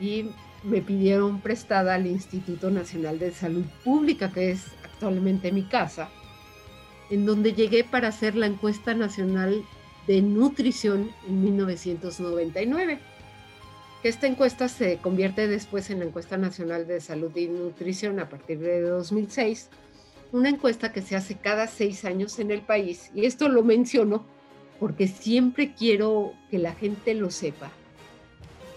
y 0.00 0.30
me 0.62 0.82
pidieron 0.82 1.40
prestada 1.40 1.94
al 1.94 2.06
Instituto 2.06 2.70
Nacional 2.70 3.18
de 3.18 3.32
Salud 3.32 3.64
Pública, 3.84 4.32
que 4.32 4.50
es 4.50 4.66
actualmente 4.84 5.52
mi 5.52 5.62
casa, 5.62 6.08
en 7.10 7.26
donde 7.26 7.52
llegué 7.52 7.84
para 7.84 8.08
hacer 8.08 8.34
la 8.34 8.46
encuesta 8.46 8.94
nacional 8.94 9.64
de 10.06 10.22
nutrición 10.22 11.10
en 11.26 11.44
1999. 11.44 12.98
Esta 14.02 14.26
encuesta 14.26 14.68
se 14.68 14.98
convierte 14.98 15.48
después 15.48 15.90
en 15.90 16.00
la 16.00 16.04
encuesta 16.04 16.36
nacional 16.36 16.86
de 16.86 17.00
salud 17.00 17.34
y 17.36 17.48
nutrición 17.48 18.20
a 18.20 18.28
partir 18.28 18.58
de 18.58 18.80
2006, 18.80 19.70
una 20.32 20.50
encuesta 20.50 20.92
que 20.92 21.02
se 21.02 21.16
hace 21.16 21.36
cada 21.36 21.66
seis 21.66 22.04
años 22.04 22.38
en 22.38 22.50
el 22.50 22.60
país. 22.60 23.10
Y 23.14 23.26
esto 23.26 23.48
lo 23.48 23.62
menciono 23.62 24.24
porque 24.78 25.08
siempre 25.08 25.74
quiero 25.74 26.32
que 26.50 26.58
la 26.58 26.74
gente 26.74 27.14
lo 27.14 27.30
sepa. 27.30 27.70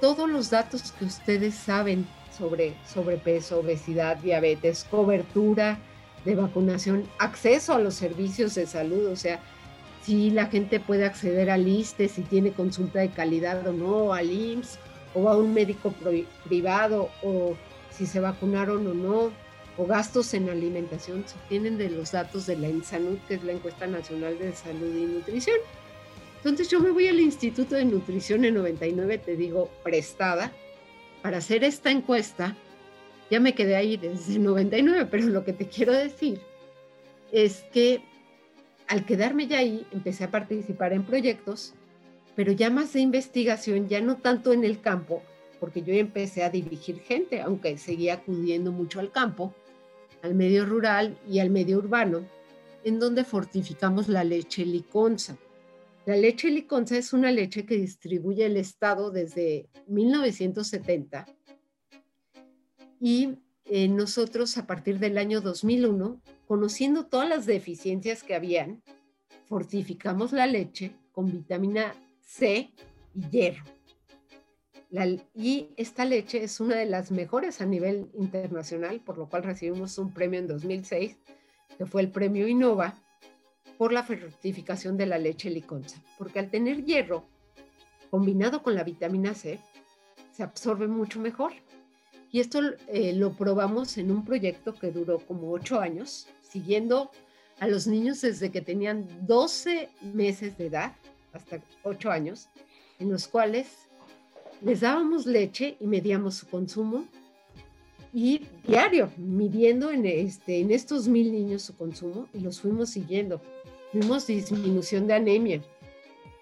Todos 0.01 0.29
los 0.29 0.49
datos 0.49 0.91
que 0.91 1.05
ustedes 1.05 1.53
saben 1.53 2.07
sobre 2.35 2.75
sobrepeso, 2.91 3.59
obesidad, 3.59 4.17
diabetes, 4.17 4.85
cobertura, 4.89 5.77
de 6.25 6.35
vacunación, 6.35 7.07
acceso 7.19 7.73
a 7.73 7.79
los 7.79 7.93
servicios 7.95 8.55
de 8.55 8.65
salud, 8.65 9.07
o 9.07 9.15
sea, 9.15 9.39
si 10.03 10.31
la 10.31 10.47
gente 10.47 10.79
puede 10.79 11.05
acceder 11.05 11.49
al 11.49 11.67
ISTE, 11.67 12.07
si 12.07 12.23
tiene 12.23 12.51
consulta 12.51 12.99
de 12.99 13.09
calidad 13.09 13.67
o 13.67 13.73
no, 13.73 14.13
al 14.13 14.31
IMSS 14.31 14.79
o 15.13 15.29
a 15.29 15.37
un 15.37 15.53
médico 15.53 15.93
privado, 16.45 17.09
o 17.21 17.55
si 17.91 18.05
se 18.07 18.19
vacunaron 18.19 18.87
o 18.87 18.93
no, 18.93 19.31
o 19.77 19.85
gastos 19.85 20.33
en 20.33 20.49
alimentación, 20.49 21.23
se 21.27 21.35
tienen 21.47 21.77
de 21.77 21.89
los 21.89 22.11
datos 22.11 22.45
de 22.45 22.57
la 22.57 22.67
que 23.27 23.35
es 23.35 23.43
la 23.43 23.51
encuesta 23.51 23.87
nacional 23.87 24.37
de 24.39 24.53
salud 24.53 24.95
y 24.95 25.05
nutrición. 25.05 25.57
Entonces 26.43 26.69
yo 26.69 26.79
me 26.79 26.89
voy 26.89 27.07
al 27.07 27.19
Instituto 27.19 27.75
de 27.75 27.85
Nutrición 27.85 28.45
en 28.45 28.55
99, 28.55 29.19
te 29.19 29.35
digo, 29.35 29.69
prestada, 29.83 30.51
para 31.21 31.37
hacer 31.37 31.63
esta 31.63 31.91
encuesta 31.91 32.57
ya 33.29 33.39
me 33.39 33.55
quedé 33.55 33.77
ahí 33.77 33.95
desde 33.95 34.33
el 34.33 34.43
99, 34.43 35.07
pero 35.09 35.27
lo 35.27 35.45
que 35.45 35.53
te 35.53 35.67
quiero 35.67 35.93
decir 35.93 36.41
es 37.31 37.63
que 37.71 38.01
al 38.87 39.05
quedarme 39.05 39.47
ya 39.47 39.59
ahí, 39.59 39.87
empecé 39.91 40.25
a 40.25 40.31
participar 40.31 40.91
en 40.91 41.05
proyectos, 41.05 41.73
pero 42.35 42.51
ya 42.51 42.69
más 42.69 42.91
de 42.91 42.99
investigación, 42.99 43.87
ya 43.87 44.01
no 44.01 44.17
tanto 44.17 44.51
en 44.51 44.65
el 44.65 44.81
campo, 44.81 45.23
porque 45.61 45.81
yo 45.81 45.93
empecé 45.93 46.43
a 46.43 46.49
dirigir 46.49 46.99
gente, 46.99 47.39
aunque 47.39 47.77
seguía 47.77 48.15
acudiendo 48.15 48.73
mucho 48.73 48.99
al 48.99 49.11
campo, 49.11 49.53
al 50.23 50.35
medio 50.35 50.65
rural 50.65 51.17
y 51.29 51.39
al 51.39 51.51
medio 51.51 51.77
urbano, 51.77 52.25
en 52.83 52.99
donde 52.99 53.23
fortificamos 53.23 54.09
la 54.09 54.25
leche 54.25 54.65
liconza. 54.65 55.37
La 56.05 56.15
leche 56.15 56.49
liconza 56.49 56.97
es 56.97 57.13
una 57.13 57.31
leche 57.31 57.65
que 57.65 57.77
distribuye 57.77 58.45
el 58.45 58.57
Estado 58.57 59.11
desde 59.11 59.69
1970 59.87 61.27
y 62.99 63.37
eh, 63.65 63.87
nosotros 63.87 64.57
a 64.57 64.65
partir 64.65 64.99
del 64.99 65.17
año 65.17 65.41
2001, 65.41 66.19
conociendo 66.47 67.05
todas 67.05 67.29
las 67.29 67.45
deficiencias 67.45 68.23
que 68.23 68.35
habían, 68.35 68.81
fortificamos 69.45 70.31
la 70.33 70.47
leche 70.47 70.91
con 71.11 71.31
vitamina 71.31 71.93
C 72.21 72.71
y 73.13 73.29
hierro. 73.29 73.63
Y 75.35 75.69
esta 75.77 76.03
leche 76.03 76.43
es 76.43 76.59
una 76.59 76.75
de 76.75 76.85
las 76.85 77.11
mejores 77.11 77.61
a 77.61 77.65
nivel 77.65 78.09
internacional, 78.13 78.99
por 78.99 79.17
lo 79.17 79.29
cual 79.29 79.43
recibimos 79.43 79.97
un 79.97 80.13
premio 80.13 80.39
en 80.39 80.47
2006, 80.47 81.17
que 81.77 81.85
fue 81.85 82.01
el 82.01 82.11
premio 82.11 82.47
Innova, 82.47 83.01
por 83.81 83.93
la 83.93 84.03
fortificación 84.03 84.95
de 84.95 85.07
la 85.07 85.17
leche 85.17 85.49
liconza, 85.49 85.99
porque 86.19 86.37
al 86.37 86.51
tener 86.51 86.85
hierro 86.85 87.25
combinado 88.11 88.61
con 88.61 88.75
la 88.75 88.83
vitamina 88.83 89.33
C, 89.33 89.57
se 90.31 90.43
absorbe 90.43 90.87
mucho 90.87 91.19
mejor. 91.19 91.53
Y 92.31 92.41
esto 92.41 92.59
eh, 92.87 93.11
lo 93.13 93.33
probamos 93.33 93.97
en 93.97 94.11
un 94.11 94.23
proyecto 94.23 94.75
que 94.75 94.91
duró 94.91 95.17
como 95.17 95.51
ocho 95.51 95.79
años, 95.79 96.27
siguiendo 96.47 97.09
a 97.59 97.65
los 97.65 97.87
niños 97.87 98.21
desde 98.21 98.51
que 98.51 98.61
tenían 98.61 99.07
12 99.25 99.89
meses 100.13 100.59
de 100.59 100.67
edad 100.67 100.93
hasta 101.33 101.59
ocho 101.81 102.11
años, 102.11 102.49
en 102.99 103.09
los 103.09 103.27
cuales 103.27 103.67
les 104.61 104.81
dábamos 104.81 105.25
leche 105.25 105.75
y 105.79 105.87
medíamos 105.87 106.35
su 106.35 106.47
consumo 106.47 107.07
y 108.13 108.41
diario, 108.67 109.09
midiendo 109.17 109.89
en, 109.89 110.05
este, 110.05 110.59
en 110.59 110.69
estos 110.69 111.07
mil 111.07 111.31
niños 111.31 111.63
su 111.63 111.75
consumo 111.75 112.27
y 112.31 112.41
los 112.41 112.61
fuimos 112.61 112.91
siguiendo. 112.91 113.41
Vimos 113.93 114.27
disminución 114.27 115.07
de 115.07 115.15
anemia. 115.15 115.61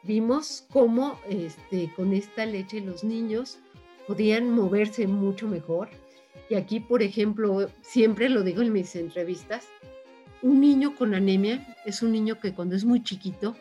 Vimos 0.03 0.65
cómo 0.71 1.19
este, 1.27 1.91
con 1.95 2.13
esta 2.13 2.45
leche 2.45 2.79
los 2.79 3.03
niños 3.03 3.57
podían 4.07 4.51
moverse 4.51 5.07
mucho 5.07 5.47
mejor. 5.47 5.89
Y 6.49 6.55
aquí, 6.55 6.79
por 6.79 7.01
ejemplo, 7.01 7.69
siempre 7.81 8.29
lo 8.29 8.43
digo 8.43 8.62
en 8.62 8.71
mis 8.71 8.95
entrevistas, 8.95 9.67
un 10.41 10.62
niño 10.62 10.95
con 10.95 11.13
anemia 11.13 11.75
es 11.85 12.01
un 12.01 12.12
niño 12.12 12.39
que 12.39 12.53
cuando 12.53 12.75
es 12.75 12.85
muy 12.85 13.03
chiquito 13.03 13.55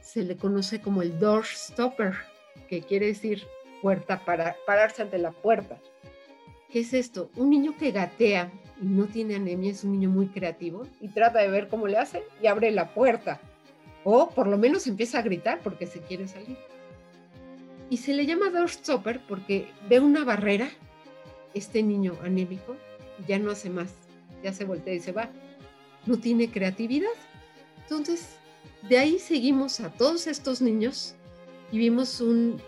se 0.00 0.22
le 0.22 0.36
conoce 0.36 0.80
como 0.80 1.02
el 1.02 1.18
door 1.18 1.44
stopper, 1.44 2.14
que 2.68 2.80
quiere 2.80 3.06
decir 3.06 3.42
puerta 3.82 4.24
para 4.24 4.56
pararse 4.66 5.02
ante 5.02 5.18
la 5.18 5.32
puerta. 5.32 5.78
¿Qué 6.76 6.80
es 6.80 6.92
esto? 6.92 7.30
Un 7.36 7.48
niño 7.48 7.74
que 7.78 7.90
gatea 7.90 8.52
y 8.82 8.84
no 8.84 9.06
tiene 9.06 9.36
anemia 9.36 9.70
es 9.70 9.82
un 9.82 9.92
niño 9.92 10.10
muy 10.10 10.26
creativo 10.26 10.86
y 11.00 11.08
trata 11.08 11.38
de 11.38 11.48
ver 11.48 11.68
cómo 11.68 11.86
le 11.86 11.96
hace 11.96 12.22
y 12.42 12.48
abre 12.48 12.70
la 12.70 12.92
puerta. 12.92 13.40
O 14.04 14.28
por 14.28 14.46
lo 14.46 14.58
menos 14.58 14.86
empieza 14.86 15.18
a 15.20 15.22
gritar 15.22 15.60
porque 15.64 15.86
se 15.86 16.00
quiere 16.00 16.28
salir. 16.28 16.58
Y 17.88 17.96
se 17.96 18.12
le 18.12 18.26
llama 18.26 18.50
doorstopper 18.50 19.22
porque 19.26 19.70
ve 19.88 20.00
una 20.00 20.22
barrera, 20.22 20.68
este 21.54 21.82
niño 21.82 22.12
anémico, 22.22 22.76
y 23.18 23.26
ya 23.26 23.38
no 23.38 23.52
hace 23.52 23.70
más, 23.70 23.94
ya 24.44 24.52
se 24.52 24.66
voltea 24.66 24.92
y 24.92 25.00
se 25.00 25.12
va. 25.12 25.30
No 26.04 26.18
tiene 26.18 26.50
creatividad. 26.50 27.08
Entonces, 27.84 28.36
de 28.86 28.98
ahí 28.98 29.18
seguimos 29.18 29.80
a 29.80 29.90
todos 29.92 30.26
estos 30.26 30.60
niños 30.60 31.14
y 31.72 31.78
vimos 31.78 32.20
un 32.20 32.60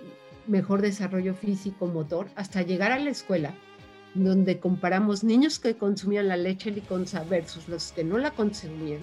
mejor 0.47 0.81
desarrollo 0.81 1.35
físico-motor 1.35 2.29
hasta 2.37 2.62
llegar 2.62 2.90
a 2.90 2.99
la 2.99 3.11
escuela, 3.11 3.55
donde 4.14 4.59
comparamos 4.59 5.25
niños 5.25 5.59
que 5.59 5.77
consumían 5.77 6.29
la 6.29 6.37
leche 6.37 6.71
liconza 6.71 7.23
versus 7.25 7.68
los 7.68 7.92
que 7.92 8.05
no 8.05 8.18
la 8.18 8.31
consumían 8.31 9.01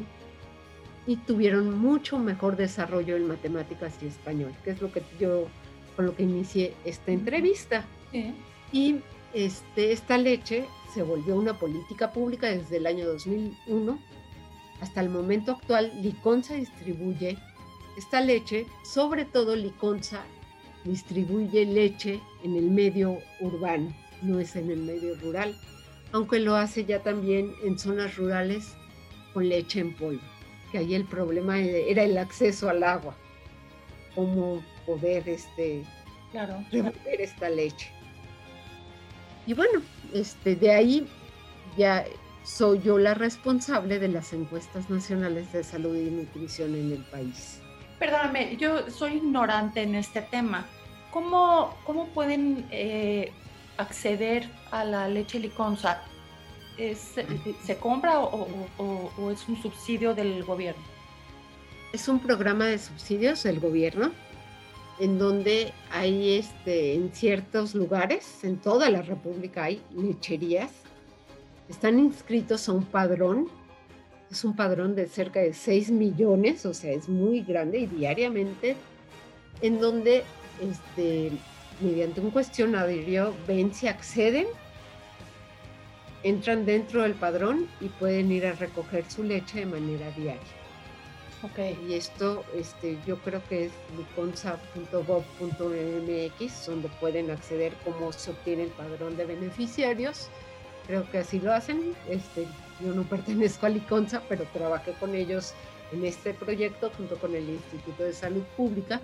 y 1.07 1.17
tuvieron 1.17 1.77
mucho 1.77 2.17
mejor 2.17 2.55
desarrollo 2.55 3.15
en 3.15 3.27
matemáticas 3.27 3.93
y 4.01 4.07
español, 4.07 4.53
que 4.63 4.71
es 4.71 4.81
lo 4.81 4.91
que 4.91 5.03
yo 5.19 5.47
con 5.95 6.07
lo 6.07 6.15
que 6.15 6.23
inicié 6.23 6.73
esta 6.83 7.11
entrevista. 7.11 7.85
Y 8.71 8.97
este, 9.33 9.91
esta 9.91 10.17
leche 10.17 10.65
se 10.93 11.03
volvió 11.03 11.35
una 11.35 11.57
política 11.59 12.11
pública 12.11 12.47
desde 12.47 12.77
el 12.77 12.87
año 12.87 13.05
2001 13.05 13.99
hasta 14.81 15.01
el 15.01 15.09
momento 15.09 15.53
actual. 15.53 15.91
Liconza 16.01 16.55
distribuye 16.55 17.37
esta 17.97 18.21
leche, 18.21 18.65
sobre 18.83 19.25
todo 19.25 19.55
Liconza 19.55 20.23
distribuye 20.83 21.65
leche 21.65 22.21
en 22.43 22.55
el 22.55 22.69
medio 22.69 23.17
urbano, 23.39 23.93
no 24.25 24.39
es 24.39 24.55
en 24.55 24.71
el 24.71 24.79
medio 24.79 25.15
rural, 25.15 25.55
aunque 26.11 26.39
lo 26.39 26.55
hace 26.55 26.85
ya 26.85 27.01
también 27.01 27.53
en 27.63 27.77
zonas 27.77 28.15
rurales 28.17 28.75
con 29.33 29.49
leche 29.49 29.79
en 29.79 29.93
polvo, 29.93 30.21
que 30.71 30.79
ahí 30.79 30.95
el 30.95 31.05
problema 31.05 31.59
era 31.59 32.03
el 32.03 32.17
acceso 32.17 32.69
al 32.69 32.83
agua, 32.83 33.15
cómo 34.15 34.63
poder 34.85 35.27
este, 35.27 35.83
claro. 36.31 36.63
revolver 36.71 37.21
esta 37.21 37.49
leche. 37.49 37.91
Y 39.47 39.53
bueno, 39.53 39.81
este, 40.13 40.55
de 40.55 40.71
ahí 40.71 41.07
ya 41.77 42.05
soy 42.43 42.81
yo 42.81 42.97
la 42.97 43.13
responsable 43.13 43.99
de 43.99 44.07
las 44.07 44.31
encuestas 44.33 44.89
nacionales 44.89 45.51
de 45.51 45.63
salud 45.63 45.95
y 45.95 46.09
nutrición 46.09 46.75
en 46.75 46.93
el 46.93 47.03
país. 47.05 47.59
Perdóname, 47.99 48.55
yo 48.57 48.89
soy 48.89 49.13
ignorante 49.13 49.81
en 49.81 49.95
este 49.95 50.21
tema. 50.21 50.65
¿Cómo, 51.11 51.75
cómo 51.85 52.07
pueden 52.07 52.65
eh, 52.71 53.31
acceder 53.77 54.49
a 54.71 54.83
la 54.83 55.07
leche 55.07 55.39
liconza? 55.39 56.01
¿Se 56.77 57.77
compra 57.77 58.19
o, 58.19 58.47
o, 58.77 59.31
es 59.31 59.47
un 59.47 59.61
subsidio 59.61 60.13
del 60.13 60.43
gobierno? 60.43 60.83
Es 61.93 62.07
un 62.07 62.19
programa 62.19 62.65
de 62.65 62.77
subsidios 62.77 63.43
del 63.43 63.59
gobierno 63.59 64.11
en 64.99 65.19
donde 65.19 65.73
hay 65.91 66.37
este, 66.37 66.95
en 66.95 67.11
ciertos 67.13 67.75
lugares, 67.75 68.43
en 68.43 68.57
toda 68.57 68.89
la 68.89 69.01
República 69.01 69.65
hay 69.65 69.81
lecherías, 69.95 70.71
están 71.69 71.99
inscritos 71.99 72.69
a 72.69 72.73
un 72.73 72.85
padrón, 72.85 73.47
es 74.31 74.43
un 74.43 74.55
padrón 74.55 74.95
de 74.95 75.07
cerca 75.07 75.39
de 75.39 75.53
6 75.53 75.91
millones, 75.91 76.65
o 76.65 76.73
sea, 76.73 76.93
es 76.93 77.09
muy 77.09 77.41
grande 77.41 77.79
y 77.79 77.87
diariamente, 77.87 78.75
en 79.61 79.79
donde 79.79 80.23
este, 80.61 81.31
mediante 81.79 82.21
un 82.21 82.31
cuestionario 82.31 83.35
ven 83.47 83.73
si 83.73 83.87
acceden, 83.87 84.47
entran 86.23 86.65
dentro 86.65 87.03
del 87.03 87.13
padrón 87.13 87.67
y 87.81 87.89
pueden 87.89 88.31
ir 88.31 88.45
a 88.45 88.53
recoger 88.53 89.03
su 89.09 89.23
leche 89.23 89.59
de 89.59 89.65
manera 89.65 90.09
diaria. 90.11 90.41
Okay. 91.43 91.77
Y 91.87 91.93
esto 91.93 92.43
este, 92.55 92.97
yo 93.05 93.17
creo 93.19 93.41
que 93.47 93.65
es 93.65 93.71
liconza.gov.mx, 93.97 96.65
donde 96.65 96.89
pueden 96.99 97.29
acceder 97.29 97.73
cómo 97.83 98.11
se 98.11 98.31
obtiene 98.31 98.63
el 98.63 98.69
padrón 98.69 99.15
de 99.15 99.25
beneficiarios. 99.25 100.29
Creo 100.87 101.07
que 101.11 101.19
así 101.19 101.39
lo 101.39 101.53
hacen. 101.53 101.93
Este, 102.09 102.47
yo 102.83 102.93
no 102.93 103.03
pertenezco 103.03 103.67
a 103.67 103.69
Liconza, 103.69 104.23
pero 104.27 104.45
trabajé 104.53 104.93
con 104.93 105.13
ellos 105.13 105.53
en 105.91 106.03
este 106.05 106.33
proyecto 106.33 106.89
junto 106.97 107.15
con 107.17 107.35
el 107.35 107.47
Instituto 107.47 108.03
de 108.03 108.13
Salud 108.13 108.43
Pública 108.57 109.01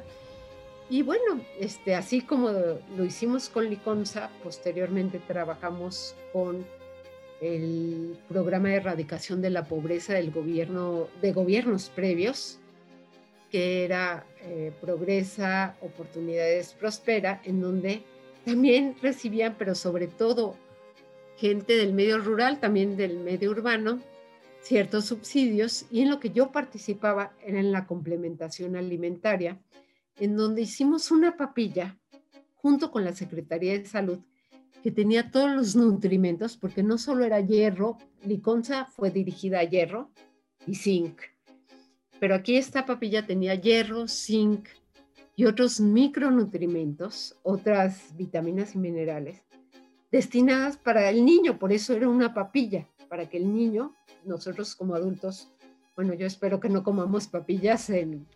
y 0.92 1.04
bueno, 1.04 1.40
este, 1.58 1.96
así 1.96 2.20
como 2.20 2.50
lo 2.50 3.06
hicimos 3.06 3.48
con 3.48 3.70
Liconza, 3.70 4.30
posteriormente 4.44 5.20
trabajamos 5.26 6.16
con 6.34 6.66
el 7.40 8.20
programa 8.28 8.68
de 8.68 8.76
erradicación 8.76 9.42
de 9.42 9.52
la 9.52 9.64
pobreza 9.64 10.14
del 10.16 10.32
gobierno, 10.32 11.08
de 11.22 11.32
gobiernos 11.32 11.90
previos, 11.90 12.60
que 13.50 13.86
era 13.86 14.26
eh, 14.42 14.74
Progresa, 14.82 15.78
Oportunidades 15.80 16.74
Prospera, 16.74 17.42
en 17.46 17.62
donde 17.62 18.04
también 18.44 18.98
recibían, 19.02 19.56
pero 19.58 19.76
sobre 19.76 20.08
todo 20.08 20.58
gente 21.38 21.78
del 21.78 21.94
medio 21.94 22.18
rural, 22.18 22.60
también 22.60 22.98
del 22.98 23.18
medio 23.20 23.52
urbano, 23.52 24.02
ciertos 24.62 25.06
subsidios, 25.06 25.86
y 25.90 26.02
en 26.02 26.10
lo 26.10 26.20
que 26.20 26.32
yo 26.32 26.52
participaba 26.52 27.32
era 27.46 27.62
en 27.62 27.72
la 27.72 27.88
complementación 27.88 28.76
alimentaria, 28.76 29.58
en 30.22 30.38
donde 30.38 30.62
hicimos 30.62 31.12
una 31.12 31.36
papilla 31.36 31.98
junto 32.56 32.92
con 32.92 33.04
la 33.04 33.14
Secretaría 33.14 33.74
de 33.78 33.86
Salud 33.86 34.20
que 34.82 34.92
tenía 34.92 35.30
todos 35.30 35.52
los 35.52 35.76
nutrimentos, 35.76 36.58
porque 36.58 36.82
no 36.82 36.98
solo 36.98 37.26
era 37.26 37.40
hierro, 37.40 37.98
Liconza 38.24 38.86
fue 38.86 39.12
dirigida 39.12 39.60
a 39.60 39.64
hierro 39.64 40.12
y 40.66 40.76
zinc, 40.76 41.20
pero 42.20 42.36
aquí 42.36 42.56
esta 42.56 42.86
papilla 42.86 43.26
tenía 43.28 43.56
hierro, 43.56 44.08
zinc 44.08 44.70
y 45.36 45.46
otros 45.46 45.80
micronutrimentos, 45.80 47.36
otras 47.44 48.16
vitaminas 48.16 48.76
y 48.76 48.78
minerales 48.80 49.42
destinadas 50.12 50.78
para 50.78 51.10
el 51.10 51.24
niño, 51.24 51.58
por 51.58 51.72
eso 51.72 51.94
era 51.94 52.10
una 52.10 52.34
papilla, 52.34 52.88
para 53.10 53.30
que 53.30 53.38
el 53.38 53.54
niño, 53.54 53.94
nosotros 54.26 54.76
como 54.76 54.94
adultos, 54.94 55.50
bueno, 56.02 56.16
yo 56.16 56.26
espero 56.26 56.60
que 56.60 56.68
no 56.68 56.82
comamos 56.82 57.28
papillas 57.28 57.92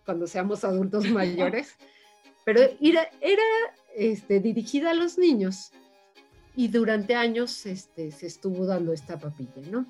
cuando 0.05 0.27
seamos 0.27 0.63
adultos 0.63 1.09
mayores, 1.09 1.73
pero 2.43 2.61
era, 2.79 3.09
era 3.21 3.41
este, 3.95 4.39
dirigida 4.39 4.91
a 4.91 4.93
los 4.93 5.17
niños 5.17 5.71
y 6.55 6.67
durante 6.67 7.15
años 7.15 7.65
este, 7.65 8.11
se 8.11 8.27
estuvo 8.27 8.67
dando 8.67 8.93
esta 8.93 9.17
papilla, 9.17 9.63
¿no? 9.71 9.87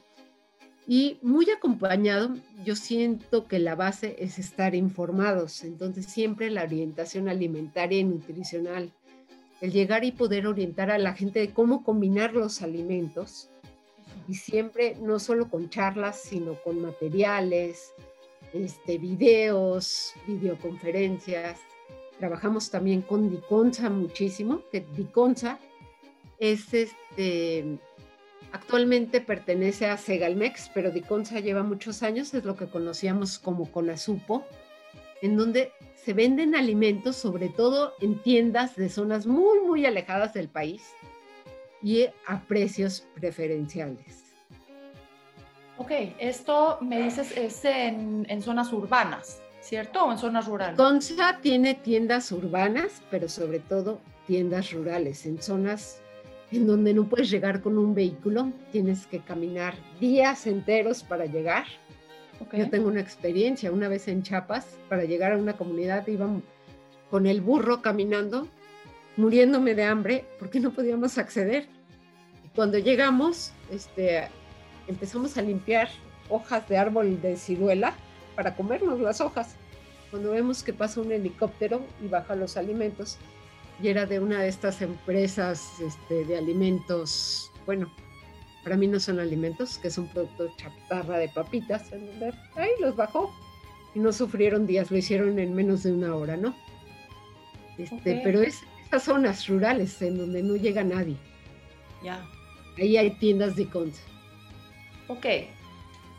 Y 0.88 1.20
muy 1.22 1.50
acompañado, 1.50 2.34
yo 2.64 2.78
siento 2.78 3.46
que 3.46 3.60
la 3.60 3.76
base 3.76 4.16
es 4.20 4.40
estar 4.40 4.74
informados, 4.74 5.66
entonces 5.66 6.06
siempre 6.06 6.50
la 6.52 6.64
orientación 6.64 7.28
alimentaria 7.28 8.00
y 8.00 8.06
nutricional, 8.06 8.94
el 9.60 9.74
llegar 9.74 10.06
y 10.06 10.14
poder 10.14 10.48
orientar 10.48 10.92
a 10.92 10.98
la 10.98 11.14
gente 11.14 11.40
de 11.40 11.52
cómo 11.52 11.84
combinar 11.84 12.36
los 12.36 12.62
alimentos, 12.62 13.50
y 14.28 14.34
siempre 14.36 14.96
no 15.02 15.20
solo 15.20 15.50
con 15.50 15.70
charlas, 15.70 16.20
sino 16.20 16.56
con 16.64 16.82
materiales, 16.82 17.94
este, 18.54 18.98
videos, 18.98 20.14
videoconferencias. 20.28 21.60
Trabajamos 22.20 22.72
también 22.72 23.02
con 23.02 23.30
Diconsa 23.30 23.90
muchísimo, 23.90 24.62
que 24.72 24.86
Diconsa 24.96 25.60
es 26.40 26.74
este, 26.74 27.78
actualmente 28.52 29.22
pertenece 29.22 29.88
a 29.88 29.98
Segalmex, 29.98 30.72
pero 30.74 30.92
Diconsa 30.92 31.40
lleva 31.40 31.64
muchos 31.64 32.04
años, 32.04 32.34
es 32.34 32.46
lo 32.46 32.56
que 32.56 32.68
conocíamos 32.68 33.38
como 33.38 33.72
Conasupo, 33.72 34.46
en 35.22 35.38
donde 35.38 35.72
se 35.96 36.14
venden 36.14 36.56
alimentos, 36.56 37.16
sobre 37.16 37.50
todo 37.50 37.94
en 38.00 38.22
tiendas 38.22 38.76
de 38.76 38.90
zonas 38.90 39.26
muy, 39.26 39.60
muy 39.60 39.86
alejadas 39.86 40.34
del 40.34 40.50
país 40.50 40.84
y 41.86 42.08
a 42.26 42.42
precios 42.48 43.06
preferenciales. 43.14 44.24
Ok, 45.78 45.92
esto 46.18 46.80
me 46.82 47.04
dices 47.04 47.32
es 47.38 47.64
en, 47.64 48.26
en 48.28 48.42
zonas 48.42 48.74
urbanas, 48.74 49.40
¿cierto? 49.62 50.04
¿O 50.04 50.12
en 50.12 50.18
zonas 50.18 50.48
rurales? 50.48 50.78
Consa 50.78 51.38
tiene 51.44 51.76
tiendas 51.76 52.32
urbanas, 52.32 53.04
pero 53.12 53.30
sobre 53.30 53.60
todo 53.60 54.00
tiendas 54.26 54.72
rurales, 54.72 55.28
en 55.28 55.40
zonas 55.40 56.02
en 56.52 56.66
donde 56.66 56.92
no 56.96 57.04
puedes 57.04 57.30
llegar 57.30 57.62
con 57.62 57.78
un 57.78 57.94
vehículo, 57.94 58.52
tienes 58.72 59.06
que 59.06 59.20
caminar 59.20 59.76
días 60.00 60.48
enteros 60.48 61.04
para 61.04 61.28
llegar. 61.28 61.66
Yo 62.52 62.68
tengo 62.68 62.88
una 62.88 63.02
experiencia, 63.02 63.72
una 63.72 63.90
vez 63.90 64.08
en 64.08 64.24
Chiapas, 64.24 64.66
para 64.90 65.04
llegar 65.04 65.34
a 65.34 65.38
una 65.38 65.54
comunidad 65.54 66.08
íbamos 66.08 66.42
con 67.12 67.28
el 67.28 67.42
burro 67.42 67.84
caminando, 67.84 68.48
muriéndome 69.18 69.76
de 69.76 69.84
hambre 69.84 70.26
porque 70.40 70.60
no 70.60 70.72
podíamos 70.72 71.20
acceder. 71.20 71.75
Cuando 72.56 72.78
llegamos, 72.78 73.52
este, 73.70 74.30
empezamos 74.88 75.38
a 75.38 75.42
limpiar 75.42 75.90
hojas 76.30 76.68
de 76.70 76.78
árbol 76.78 77.22
de 77.22 77.36
ciruela 77.36 77.94
para 78.36 78.56
comernos 78.56 79.00
las 79.00 79.20
hojas. 79.20 79.56
Cuando 80.10 80.32
vemos 80.32 80.64
que 80.64 80.72
pasa 80.72 81.02
un 81.02 81.12
helicóptero 81.12 81.82
y 82.02 82.08
baja 82.08 82.36
los 82.36 82.56
alimentos, 82.56 83.18
y 83.82 83.90
era 83.90 84.06
de 84.06 84.20
una 84.20 84.42
de 84.42 84.48
estas 84.48 84.82
empresas 84.82 85.82
este, 85.82 86.24
de 86.24 86.38
alimentos, 86.38 87.52
bueno, 87.66 87.92
para 88.64 88.78
mí 88.78 88.88
no 88.88 89.02
son 89.02 89.20
alimentos, 89.20 89.78
que 89.78 89.90
es 89.90 89.98
un 89.98 90.08
producto 90.08 90.50
chatarra 90.56 91.18
de 91.18 91.28
papitas, 91.30 91.92
en 91.92 92.08
donde 92.08 92.34
ahí 92.56 92.70
los 92.80 92.96
bajó 92.96 93.36
y 93.94 94.00
no 94.00 94.14
sufrieron 94.14 94.66
días, 94.66 94.92
lo 94.92 94.98
hicieron 94.98 95.38
en 95.40 95.54
menos 95.54 95.84
de 95.84 95.92
una 95.92 96.16
hora, 96.16 96.38
¿no? 96.38 96.56
Este, 97.78 98.22
Pero 98.24 98.42
es 98.42 98.62
esas 98.88 99.04
zonas 99.04 99.46
rurales 99.48 100.02
en 100.02 100.18
donde 100.18 100.42
no 100.42 100.56
llega 100.56 100.84
nadie. 100.86 101.18
Ya. 102.02 102.26
Ahí 102.78 102.98
hay 102.98 103.12
tiendas 103.12 103.56
de 103.56 103.68
concha. 103.68 104.02
Ok. 105.08 105.26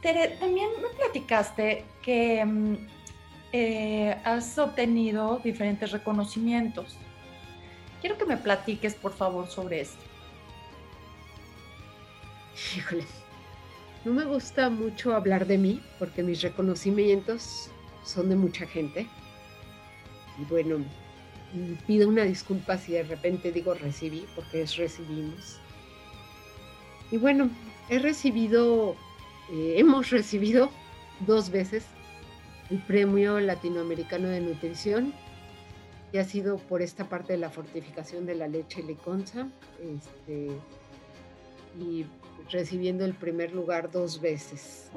Tere, 0.02 0.36
también 0.38 0.68
me 0.80 0.88
platicaste 0.96 1.84
que 2.02 2.44
mm, 2.44 2.76
eh, 3.52 4.16
has 4.24 4.58
obtenido 4.58 5.40
diferentes 5.42 5.90
reconocimientos. 5.90 6.96
Quiero 8.00 8.18
que 8.18 8.26
me 8.26 8.36
platiques, 8.36 8.94
por 8.94 9.12
favor, 9.12 9.48
sobre 9.48 9.80
esto. 9.80 10.02
Híjole, 12.76 13.04
no 14.04 14.12
me 14.12 14.24
gusta 14.24 14.70
mucho 14.70 15.14
hablar 15.14 15.46
de 15.46 15.58
mí 15.58 15.82
porque 15.98 16.22
mis 16.22 16.42
reconocimientos 16.42 17.70
son 18.04 18.28
de 18.28 18.36
mucha 18.36 18.66
gente. 18.66 19.06
Y 20.38 20.44
bueno, 20.44 20.84
pido 21.86 22.08
una 22.08 22.22
disculpa 22.22 22.78
si 22.78 22.92
de 22.92 23.02
repente 23.02 23.52
digo 23.52 23.74
recibí, 23.74 24.26
porque 24.34 24.62
es 24.62 24.76
recibimos. 24.76 25.60
Y 27.10 27.18
bueno, 27.18 27.50
he 27.88 27.98
recibido, 27.98 28.96
eh, 29.50 29.74
hemos 29.78 30.10
recibido 30.10 30.70
dos 31.26 31.50
veces 31.50 31.84
el 32.70 32.78
Premio 32.78 33.38
Latinoamericano 33.40 34.28
de 34.28 34.40
Nutrición 34.40 35.14
y 36.12 36.18
ha 36.18 36.24
sido 36.24 36.58
por 36.58 36.82
esta 36.82 37.08
parte 37.08 37.34
de 37.34 37.38
la 37.38 37.50
fortificación 37.50 38.26
de 38.26 38.34
la 38.34 38.48
leche 38.48 38.82
liconza 38.82 39.48
este, 39.80 40.48
y 41.78 42.06
recibiendo 42.50 43.04
el 43.04 43.14
primer 43.14 43.52
lugar 43.52 43.90
dos 43.90 44.20
veces. 44.20 44.90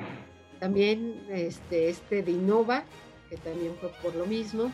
También 0.60 1.24
este, 1.30 1.90
este 1.90 2.22
de 2.22 2.32
Innova, 2.32 2.84
que 3.30 3.38
también 3.38 3.74
fue 3.80 3.90
por 4.02 4.16
lo 4.16 4.26
mismo. 4.26 4.72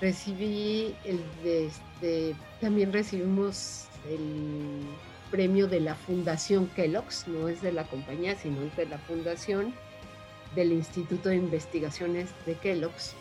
Recibí 0.00 0.94
el 1.04 1.20
de 1.42 1.66
este, 1.66 2.34
también 2.60 2.92
recibimos 2.92 3.88
el 4.08 4.82
premio 5.30 5.66
de 5.66 5.80
la 5.80 5.94
Fundación 5.94 6.68
Kellogg's, 6.68 7.26
no 7.28 7.48
es 7.48 7.62
de 7.62 7.72
la 7.72 7.84
compañía, 7.84 8.34
sino 8.36 8.62
es 8.62 8.76
de 8.76 8.86
la 8.86 8.98
Fundación 8.98 9.74
del 10.54 10.72
Instituto 10.72 11.28
de 11.28 11.36
Investigaciones 11.36 12.30
de 12.46 12.54
Kellogg's. 12.54 13.14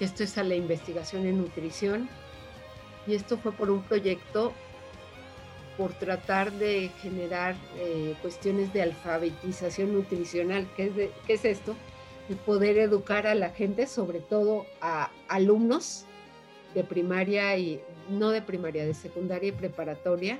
Esto 0.00 0.22
es 0.22 0.38
a 0.38 0.44
la 0.44 0.54
investigación 0.54 1.26
en 1.26 1.38
nutrición 1.38 2.08
y 3.06 3.14
esto 3.14 3.38
fue 3.38 3.52
por 3.52 3.70
un 3.70 3.82
proyecto 3.82 4.52
por 5.76 5.92
tratar 5.92 6.52
de 6.52 6.90
generar 7.00 7.56
eh, 7.76 8.14
cuestiones 8.20 8.72
de 8.72 8.82
alfabetización 8.82 9.92
nutricional. 9.92 10.68
¿Qué 10.76 10.86
es, 10.86 11.10
¿Qué 11.26 11.34
es 11.34 11.44
esto? 11.44 11.74
Y 12.28 12.34
poder 12.34 12.78
educar 12.78 13.26
a 13.26 13.34
la 13.34 13.50
gente, 13.50 13.86
sobre 13.86 14.20
todo 14.20 14.66
a 14.80 15.10
alumnos 15.28 16.04
de 16.74 16.84
primaria 16.84 17.56
y 17.56 17.80
no 18.10 18.30
de 18.30 18.42
primaria, 18.42 18.84
de 18.84 18.94
secundaria 18.94 19.48
y 19.48 19.52
preparatoria, 19.52 20.38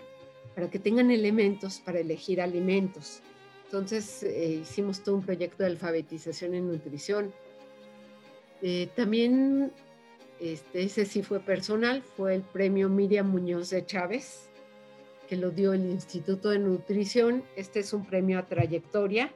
para 0.59 0.71
que 0.73 0.81
tengan 0.81 1.13
elementos 1.13 1.79
para 1.79 2.01
elegir 2.01 2.41
alimentos. 2.41 3.21
Entonces 3.67 4.25
eh, 4.25 4.59
hicimos 4.63 5.05
todo 5.05 5.15
un 5.15 5.23
proyecto 5.23 5.63
de 5.63 5.69
alfabetización 5.69 6.53
en 6.53 6.67
nutrición. 6.67 7.33
Eh, 8.61 8.89
también, 8.97 9.71
este, 10.41 10.83
ese 10.83 11.07
sí 11.07 11.23
fue 11.23 11.39
personal, 11.39 12.03
fue 12.03 12.35
el 12.35 12.43
premio 12.43 12.89
Miriam 12.89 13.31
Muñoz 13.31 13.71
de 13.71 13.87
Chávez, 13.87 14.49
que 15.29 15.37
lo 15.37 15.53
dio 15.53 15.75
el 15.75 15.89
Instituto 15.89 16.51
de 16.51 16.59
Nutrición. 16.59 17.45
Este 17.55 17.79
es 17.79 17.93
un 17.93 18.05
premio 18.05 18.41
a 18.41 18.47
trayectoria. 18.47 19.33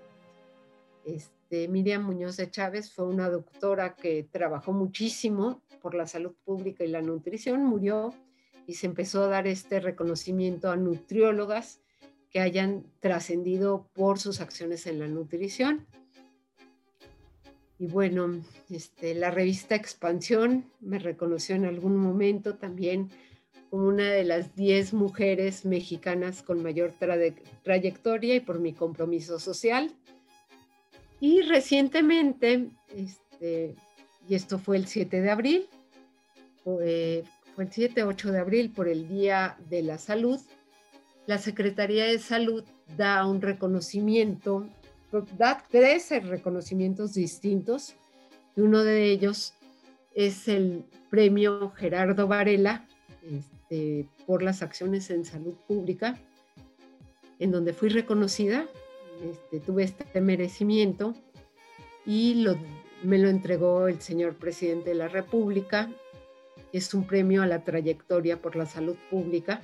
Este, 1.05 1.69
Miriam 1.69 2.05
Muñoz 2.05 2.37
de 2.37 2.51
Chávez 2.51 2.91
fue 2.91 3.05
una 3.05 3.31
doctora 3.31 3.95
que 3.95 4.27
trabajó 4.29 4.73
muchísimo 4.73 5.63
por 5.81 5.95
la 5.95 6.09
salud 6.09 6.35
pública 6.45 6.83
y 6.83 6.89
la 6.89 7.01
nutrición, 7.01 7.65
murió 7.65 8.13
y 8.67 8.75
se 8.75 8.87
empezó 8.87 9.25
a 9.25 9.29
dar 9.29 9.47
este 9.47 9.81
reconocimiento 9.81 10.71
a 10.71 10.77
nutriólogas 10.77 11.81
que 12.31 12.41
hayan 12.41 12.85
trascendido 13.01 13.87
por 13.93 14.19
sus 14.19 14.41
acciones 14.41 14.87
en 14.87 14.99
la 14.99 15.09
nutrición. 15.09 15.87
Y 17.79 17.87
bueno, 17.87 18.41
este, 18.71 19.15
la 19.15 19.31
revista 19.31 19.75
Expansión 19.75 20.65
me 20.81 20.99
reconoció 20.99 21.57
en 21.57 21.67
algún 21.67 21.97
momento 21.97 22.55
también 22.55 23.11
como 23.69 23.89
una 23.89 24.11
de 24.11 24.25
las 24.25 24.55
10 24.55 24.93
mujeres 24.95 25.65
mexicanas 25.65 26.43
con 26.43 26.63
mayor 26.63 26.95
trayectoria 27.63 28.35
y 28.37 28.41
por 28.41 28.61
mi 28.61 28.73
compromiso 28.73 29.39
social. 29.39 29.91
Y 31.21 31.43
recientemente, 31.43 32.69
este, 32.95 33.75
y 34.29 34.35
esto 34.35 34.59
fue 34.59 34.77
el 34.77 34.87
7 34.87 35.21
de 35.21 35.31
abril, 35.31 35.69
fue 36.63 37.25
fue 37.55 37.65
el 37.65 37.71
7-8 37.71 38.31
de 38.31 38.39
abril 38.39 38.71
por 38.71 38.89
el 38.89 39.09
Día 39.09 39.57
de 39.69 39.83
la 39.83 39.99
Salud, 39.99 40.41
la 41.27 41.39
Secretaría 41.39 42.05
de 42.05 42.19
Salud 42.19 42.65
da 42.97 43.27
un 43.27 43.41
reconocimiento, 43.41 44.69
da 45.39 45.63
tres 45.71 46.11
reconocimientos 46.27 47.15
distintos, 47.15 47.95
y 48.57 48.61
uno 48.61 48.83
de 48.83 49.11
ellos 49.11 49.55
es 50.15 50.49
el 50.49 50.85
premio 51.11 51.71
Gerardo 51.71 52.27
Varela 52.27 52.87
este, 53.23 54.09
por 54.27 54.43
las 54.43 54.63
acciones 54.63 55.11
en 55.11 55.25
salud 55.25 55.55
pública, 55.69 56.19
en 57.39 57.51
donde 57.51 57.73
fui 57.73 57.89
reconocida, 57.89 58.67
este, 59.23 59.61
tuve 59.61 59.85
este 59.85 60.21
merecimiento 60.21 61.15
y 62.05 62.45
me 63.05 63.19
lo 63.19 63.29
entregó 63.29 63.87
el 63.87 64.01
señor 64.01 64.35
presidente 64.35 64.91
de 64.91 64.97
la 64.97 65.09
República 65.09 65.89
es 66.73 66.95
un 66.95 67.07
premio 67.07 67.43
a 67.43 67.47
la 67.47 67.61
trayectoria 67.61 68.41
por 68.41 68.57
la 68.57 68.67
salud 68.67 68.97
pública 69.11 69.61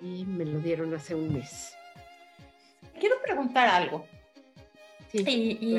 y 0.00 0.24
me 0.24 0.44
lo 0.44 0.58
dieron 0.58 0.92
hace 0.94 1.14
un 1.14 1.32
mes. 1.32 1.74
Quiero 2.98 3.16
preguntar 3.22 3.68
algo. 3.68 4.04
Sí, 5.10 5.58
y, 5.60 5.78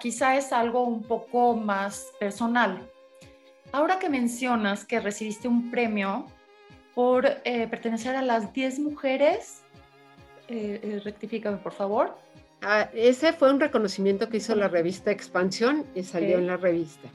quizá, 0.00 0.36
es 0.36 0.52
algo 0.52 0.84
un 0.84 1.02
poco 1.02 1.54
más 1.54 2.06
personal. 2.18 2.88
ahora 3.70 3.98
que 3.98 4.08
mencionas 4.08 4.84
que 4.84 4.98
recibiste 4.98 5.46
un 5.46 5.70
premio 5.70 6.26
por 6.94 7.26
eh, 7.44 7.66
pertenecer 7.68 8.16
a 8.16 8.22
las 8.22 8.54
10 8.54 8.78
mujeres, 8.78 9.60
eh, 10.48 10.80
eh, 10.82 11.00
rectifícame 11.04 11.58
por 11.58 11.72
favor. 11.72 12.16
Ah, 12.62 12.88
ese 12.94 13.34
fue 13.34 13.50
un 13.52 13.60
reconocimiento 13.60 14.30
que 14.30 14.38
hizo 14.38 14.54
la 14.54 14.68
revista 14.68 15.10
Expansión 15.10 15.84
y 15.94 16.02
salió 16.04 16.38
en 16.38 16.46
la 16.46 16.56
revista. 16.56 17.08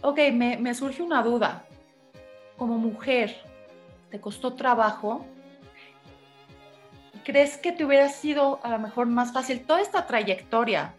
Ok, 0.00 0.18
me, 0.32 0.56
me 0.56 0.74
surge 0.74 1.02
una 1.02 1.22
duda. 1.22 1.66
Como 2.56 2.78
mujer, 2.78 3.36
¿te 4.10 4.20
costó 4.20 4.54
trabajo 4.54 5.26
¿crees 7.26 7.58
que 7.58 7.72
te 7.72 7.84
hubiera 7.84 8.08
sido 8.08 8.60
a 8.62 8.70
lo 8.70 8.78
mejor 8.78 9.08
más 9.08 9.32
fácil 9.32 9.66
toda 9.66 9.80
esta 9.80 10.06
trayectoria 10.06 10.94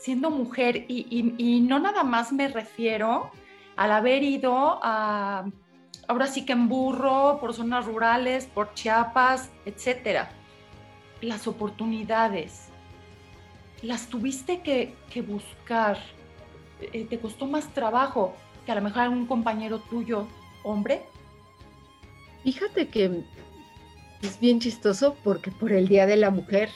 siendo 0.00 0.30
mujer? 0.30 0.84
Y, 0.86 1.60
no 1.68 1.80
nada 1.80 2.04
más 2.04 2.32
me 2.32 2.46
refiero 2.46 3.30
al 3.74 3.90
haber 3.90 4.22
ido 4.22 4.78
a, 4.80 5.44
ahora 6.06 6.28
sí 6.28 6.46
que 6.46 6.52
en 6.52 6.68
burro, 6.68 7.38
por 7.40 7.52
zonas 7.52 7.86
rurales, 7.86 8.46
por 8.46 8.72
Chiapas, 8.74 9.50
etcétera. 9.64 10.30
Las 11.20 11.48
oportunidades, 11.48 12.68
las 13.82 14.06
tuviste 14.06 14.60
que, 14.60 14.94
buscar. 15.22 15.98
Eh, 16.80 17.06
¿Te 17.10 17.18
costó 17.18 17.46
más 17.46 17.66
trabajo 17.74 18.34
que 18.64 18.72
a 18.72 18.76
lo 18.76 18.82
mejor 18.82 19.02
algún 19.02 19.26
compañero 19.26 19.78
tuyo, 19.78 20.26
hombre? 20.62 21.02
Fíjate 22.42 22.88
que 22.88 23.24
es 24.22 24.40
bien 24.40 24.60
chistoso 24.60 25.16
porque 25.22 25.50
por 25.50 25.72
el 25.72 25.88
Día 25.88 26.06
de 26.06 26.16
la 26.16 26.30
Mujer 26.30 26.70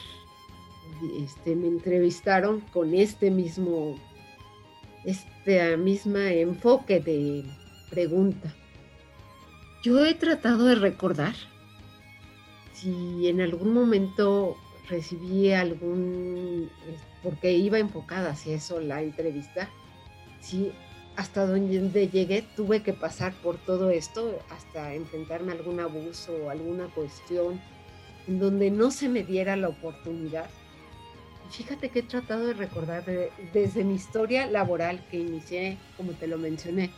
este, 1.22 1.54
me 1.54 1.68
entrevistaron 1.68 2.60
con 2.72 2.94
este 2.94 3.30
mismo, 3.30 3.96
este 5.04 5.76
misma 5.76 6.30
enfoque 6.32 7.00
de 7.00 7.44
pregunta. 7.90 8.54
Yo 9.82 10.04
he 10.04 10.14
tratado 10.14 10.64
de 10.64 10.74
recordar 10.74 11.34
si 12.72 13.28
en 13.28 13.40
algún 13.40 13.72
momento 13.72 14.56
recibí 14.88 15.52
algún, 15.52 16.70
porque 17.22 17.52
iba 17.52 17.78
enfocada 17.78 18.30
hacia 18.30 18.56
eso 18.56 18.80
la 18.80 19.02
entrevista, 19.02 19.68
si 20.40 20.72
hasta 21.18 21.46
donde 21.46 22.08
llegué 22.08 22.44
tuve 22.54 22.84
que 22.84 22.92
pasar 22.92 23.32
por 23.42 23.58
todo 23.58 23.90
esto, 23.90 24.38
hasta 24.50 24.94
enfrentarme 24.94 25.50
a 25.50 25.56
algún 25.56 25.80
abuso 25.80 26.32
o 26.32 26.48
alguna 26.48 26.86
cuestión 26.94 27.60
en 28.28 28.38
donde 28.38 28.70
no 28.70 28.92
se 28.92 29.08
me 29.08 29.24
diera 29.24 29.56
la 29.56 29.68
oportunidad. 29.68 30.48
Fíjate 31.50 31.88
que 31.88 31.98
he 31.98 32.02
tratado 32.02 32.46
de 32.46 32.52
recordar 32.52 33.04
desde 33.52 33.82
mi 33.82 33.96
historia 33.96 34.46
laboral 34.46 35.04
que 35.10 35.18
inicié, 35.18 35.76
como 35.96 36.12
te 36.12 36.28
lo 36.28 36.38
mencioné, 36.38 36.92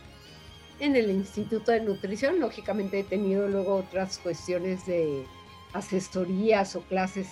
en 0.79 0.95
el 0.95 1.09
Instituto 1.09 1.71
de 1.71 1.81
Nutrición. 1.81 2.39
Lógicamente 2.39 2.99
he 2.99 3.03
tenido 3.03 3.47
luego 3.47 3.77
otras 3.77 4.19
cuestiones 4.19 4.85
de 4.85 5.25
asesorías 5.73 6.75
o 6.75 6.81
clases 6.81 7.27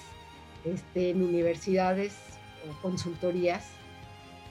este, 0.66 1.12
en 1.12 1.22
universidades 1.22 2.16
o 2.68 2.82
consultorías 2.82 3.79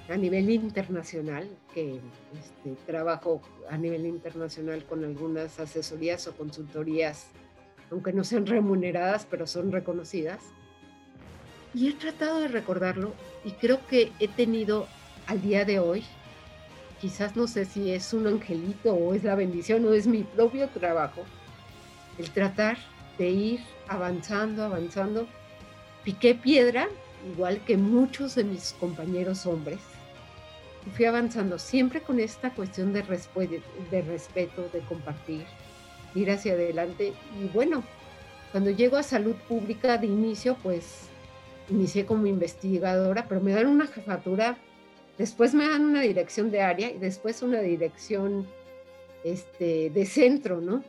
a 0.09 0.17
nivel 0.17 0.49
internacional, 0.49 1.49
que 1.75 2.01
este, 2.39 2.75
trabajo 2.87 3.43
a 3.69 3.77
nivel 3.77 4.07
internacional 4.07 4.85
con 4.85 5.05
algunas 5.05 5.61
asesorías 5.61 6.27
o 6.27 6.33
consultorías, 6.33 7.27
aunque 7.91 8.13
no 8.13 8.25
sean 8.25 8.47
remuneradas, 8.47 9.27
pero 9.31 9.47
son 9.47 9.71
reconocidas. 9.71 10.41
Y 11.75 11.89
he 11.89 11.93
tratado 11.93 12.41
de 12.41 12.49
recordarlo 12.49 13.13
y 13.45 13.53
creo 13.53 13.87
que 13.87 14.11
he 14.19 14.29
tenido 14.29 14.87
al 15.27 15.43
día 15.43 15.67
de 15.67 15.79
hoy, 15.79 16.05
quizás 17.01 17.37
no 17.37 17.47
sé 17.47 17.67
si 17.67 17.93
es 17.93 18.15
un 18.15 18.27
angelito 18.27 18.95
o 18.95 19.13
es 19.13 19.25
la 19.25 19.35
bendición 19.35 19.85
o 19.85 19.93
es 19.93 20.07
mi 20.07 20.25
propio 20.25 20.69
trabajo, 20.69 21.23
el 22.17 22.31
tratar 22.31 22.79
de 23.19 23.29
ir 23.29 23.61
avanzando, 23.89 24.65
avanzando. 24.65 25.29
Piqué 26.03 26.35
piedra, 26.35 26.89
igual 27.31 27.63
que 27.65 27.77
muchos 27.77 28.35
de 28.37 28.45
mis 28.45 28.73
compañeros 28.73 29.45
hombres, 29.45 29.81
fui 30.89 31.05
avanzando 31.05 31.59
siempre 31.59 32.03
con 32.03 32.21
esta 32.21 32.51
cuestión 32.55 32.93
de, 32.93 33.03
respeto, 33.03 34.69
de 34.73 34.81
compartir, 34.81 35.45
ir 36.15 36.31
hacia 36.31 36.53
adelante. 36.53 37.13
Y 37.41 37.49
bueno, 37.49 37.83
cuando 38.53 38.71
llego 38.71 38.97
a 38.97 39.03
salud 39.03 39.35
pública 39.49 39.99
de 39.99 40.07
inicio, 40.07 40.57
pues 40.63 41.09
inicié 41.69 42.07
como 42.07 42.27
investigadora, 42.27 43.27
pero 43.29 43.41
me 43.41 43.53
dan 43.53 43.67
una 43.67 43.87
jefatura, 43.87 44.57
después 45.19 45.55
me 45.55 45.69
dan 45.69 45.85
una 45.85 46.01
dirección 46.01 46.51
de 46.51 46.63
área 46.63 46.91
y 46.91 46.99
después 46.99 47.43
una 47.43 47.61
dirección 47.61 48.47
este, 49.25 49.91
de 49.91 50.07
centro, 50.07 50.61
¿no? 50.61 50.83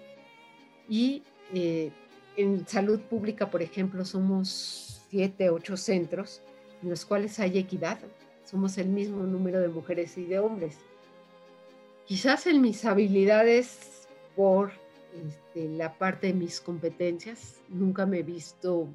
Y 0.87 1.23
eh, 1.53 1.91
en 2.37 2.67
salud 2.67 2.99
pública, 3.01 3.49
por 3.49 3.61
ejemplo, 3.61 4.05
somos 4.05 5.03
siete, 5.09 5.49
ocho 5.49 5.75
centros 5.75 6.41
en 6.81 6.89
los 6.89 7.05
cuales 7.05 7.39
hay 7.39 7.57
equidad 7.57 7.99
somos 8.49 8.79
el 8.79 8.89
mismo 8.89 9.23
número 9.23 9.59
de 9.59 9.67
mujeres 9.67 10.17
y 10.17 10.25
de 10.25 10.39
hombres. 10.39 10.77
Quizás 12.05 12.47
en 12.47 12.61
mis 12.61 12.83
habilidades 12.83 14.07
por 14.35 14.71
este, 15.13 15.69
la 15.69 15.95
parte 15.97 16.27
de 16.27 16.33
mis 16.33 16.59
competencias, 16.59 17.61
nunca 17.69 18.07
me 18.07 18.19
he 18.19 18.23
visto 18.23 18.87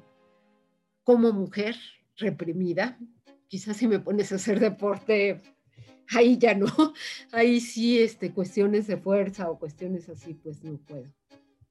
como 1.03 1.31
mujer 1.31 1.77
reprimida. 2.17 2.99
Quizás 3.47 3.77
si 3.77 3.87
me 3.87 3.99
pones 3.99 4.33
a 4.33 4.35
hacer 4.35 4.59
deporte, 4.59 5.41
ahí 6.09 6.37
ya 6.37 6.53
no. 6.53 6.65
Ahí 7.31 7.61
sí, 7.61 7.99
este, 7.99 8.33
cuestiones 8.33 8.87
de 8.87 8.97
fuerza 8.97 9.49
o 9.49 9.57
cuestiones 9.57 10.09
así, 10.09 10.33
pues 10.33 10.63
no 10.63 10.77
puedo. 10.79 11.09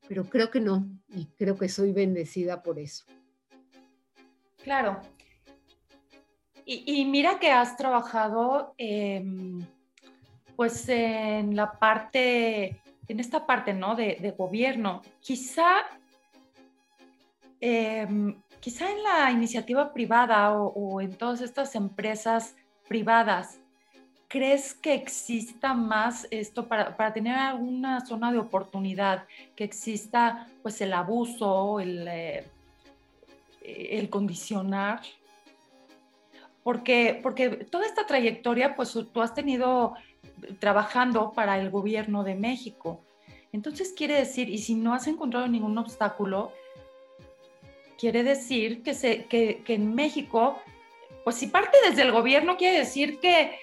Pero 0.08 0.24
creo 0.24 0.50
que 0.50 0.60
no, 0.60 0.88
y 1.08 1.26
creo 1.36 1.56
que 1.56 1.68
soy 1.68 1.92
bendecida 1.92 2.62
por 2.62 2.78
eso. 2.78 3.04
Claro, 4.62 5.00
y, 6.66 7.04
mira 7.04 7.38
que 7.38 7.50
has 7.50 7.76
trabajado 7.76 8.74
em, 8.78 9.60
pues 10.56 10.88
en 10.88 11.56
la 11.56 11.72
parte, 11.72 12.80
en 13.08 13.20
esta 13.20 13.46
parte, 13.46 13.74
¿no? 13.74 13.94
De, 13.94 14.34
gobierno. 14.36 15.02
Quizá, 15.20 15.84
em, 17.60 18.40
quizá 18.60 18.90
en 18.90 19.02
la 19.02 19.30
iniciativa 19.30 19.92
privada 19.92 20.52
o, 20.52 21.00
en 21.00 21.14
todas 21.16 21.40
estas 21.42 21.74
empresas 21.74 22.56
privadas, 22.88 23.60
¿crees 24.28 24.74
que 24.74 24.94
exista 24.94 25.74
más 25.74 26.26
esto 26.30 26.66
para, 26.66 26.96
para, 26.96 27.12
tener 27.12 27.34
alguna 27.36 28.04
zona 28.06 28.32
de 28.32 28.38
oportunidad, 28.38 29.26
que 29.54 29.64
exista 29.64 30.46
pues 30.62 30.80
el 30.80 30.92
abuso, 30.94 31.78
el, 31.80 32.08
eh, 32.08 32.44
el 33.62 34.08
condicionar? 34.08 35.00
Porque, 36.64 37.20
porque 37.22 37.50
toda 37.50 37.86
esta 37.86 38.06
trayectoria, 38.06 38.74
pues 38.74 38.98
tú 39.12 39.22
has 39.22 39.34
tenido 39.34 39.94
trabajando 40.58 41.32
para 41.32 41.58
el 41.60 41.70
gobierno 41.70 42.24
de 42.24 42.34
México. 42.34 43.04
Entonces 43.52 43.92
quiere 43.96 44.14
decir, 44.14 44.48
y 44.48 44.58
si 44.58 44.74
no 44.74 44.94
has 44.94 45.06
encontrado 45.06 45.46
ningún 45.46 45.76
obstáculo, 45.78 46.52
quiere 47.98 48.24
decir 48.24 48.82
que, 48.82 48.94
se, 48.94 49.26
que, 49.26 49.62
que 49.62 49.74
en 49.74 49.94
México, 49.94 50.58
pues 51.22 51.36
si 51.36 51.46
parte 51.48 51.76
desde 51.88 52.02
el 52.02 52.12
gobierno, 52.12 52.56
quiere 52.56 52.78
decir 52.78 53.20
que, 53.20 53.58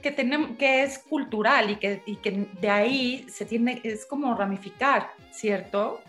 que, 0.00 0.12
tenemos, 0.12 0.56
que 0.56 0.84
es 0.84 1.00
cultural 1.00 1.70
y 1.70 1.76
que, 1.76 2.02
y 2.06 2.16
que 2.16 2.46
de 2.60 2.70
ahí 2.70 3.26
se 3.28 3.44
tiene, 3.44 3.80
es 3.82 4.06
como 4.06 4.34
ramificar, 4.36 5.10
¿cierto? 5.32 6.00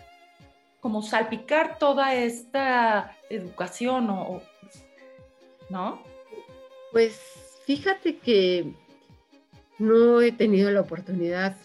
Como 0.82 1.02
salpicar 1.02 1.80
toda 1.80 2.14
esta 2.14 3.18
educación 3.30 4.10
o, 4.12 4.42
¿no? 5.70 6.17
Pues 6.92 7.20
fíjate 7.66 8.18
que 8.18 8.72
no 9.80 10.22
he 10.22 10.32
tenido 10.32 10.72
la 10.72 10.82
oportunidad 10.82 11.56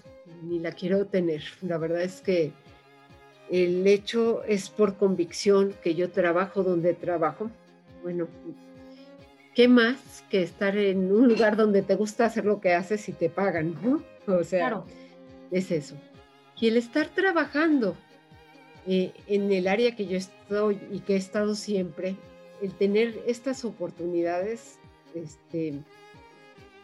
ni 0.43 0.59
la 0.59 0.73
quiero 0.73 1.07
tener. 1.07 1.43
La 1.63 1.79
verdad 1.79 2.03
es 2.03 2.21
que 2.21 2.53
el 3.51 3.87
hecho 3.87 4.43
es 4.45 4.71
por 4.71 4.97
convicción 4.97 5.75
que 5.83 5.95
yo 5.95 6.11
trabajo 6.11 6.63
donde 6.63 6.95
trabajo. 6.95 7.51
Bueno, 8.03 8.29
¿qué 9.55 9.69
más 9.69 10.25
que 10.31 10.43
estar 10.43 10.77
en 10.77 11.13
un 11.13 11.29
lugar 11.29 11.57
donde 11.57 11.83
te 11.83 11.95
gusta 11.95 12.27
hacer 12.27 12.45
lo 12.45 12.61
que 12.61 12.75
haces 12.75 13.09
y 13.09 13.13
te 13.13 13.29
pagan, 13.29 13.77
¿no? 13.83 14.03
O 14.27 14.45
sea, 14.45 14.83
es 15.51 15.71
eso. 15.71 15.97
Y 16.59 16.69
el 16.69 16.77
estar 16.77 17.09
trabajando 17.09 17.97
eh, 18.87 19.13
en 19.27 19.53
el 19.53 19.69
área 19.69 19.95
que 19.95 20.07
yo 20.07 20.17
estoy 20.17 20.81
y 20.91 21.01
que 21.01 21.15
he 21.15 21.17
estado 21.17 21.55
siempre, 21.55 22.17
el 22.63 22.73
tener 22.73 23.21
estas 23.27 23.65
oportunidades 23.65 24.79
este, 25.15 25.81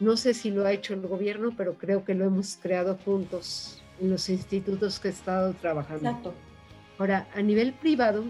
no 0.01 0.17
sé 0.17 0.35
si 0.35 0.51
lo 0.51 0.65
ha 0.67 0.73
hecho 0.73 0.95
el 0.95 1.03
gobierno, 1.03 1.53
pero 1.57 1.75
creo 1.75 2.05
que 2.05 2.15
lo 2.15 2.25
hemos 2.25 2.57
creado 2.57 2.99
juntos 3.05 3.83
en 4.01 4.11
los 4.11 4.29
institutos 4.29 5.01
que 5.01 5.09
he 5.09 5.11
estado 5.11 5.53
trabajando. 5.55 6.09
Exacto. 6.09 6.35
Ahora, 6.99 7.29
a 7.35 7.43
nivel 7.43 7.73
privado, 7.73 8.25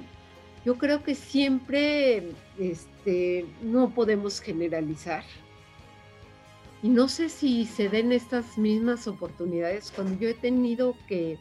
yo 0.64 0.76
creo 0.76 1.02
que 1.02 1.14
siempre 1.14 2.32
este, 2.58 3.46
no 3.62 3.90
podemos 3.90 4.40
generalizar. 4.40 5.24
Y 6.82 6.88
no 6.88 7.08
sé 7.08 7.28
si 7.28 7.64
se 7.64 7.88
den 7.88 8.12
estas 8.12 8.56
mismas 8.56 9.08
oportunidades 9.08 9.90
cuando 9.90 10.18
yo 10.18 10.28
he 10.28 10.34
tenido 10.34 10.94
que 11.08 11.38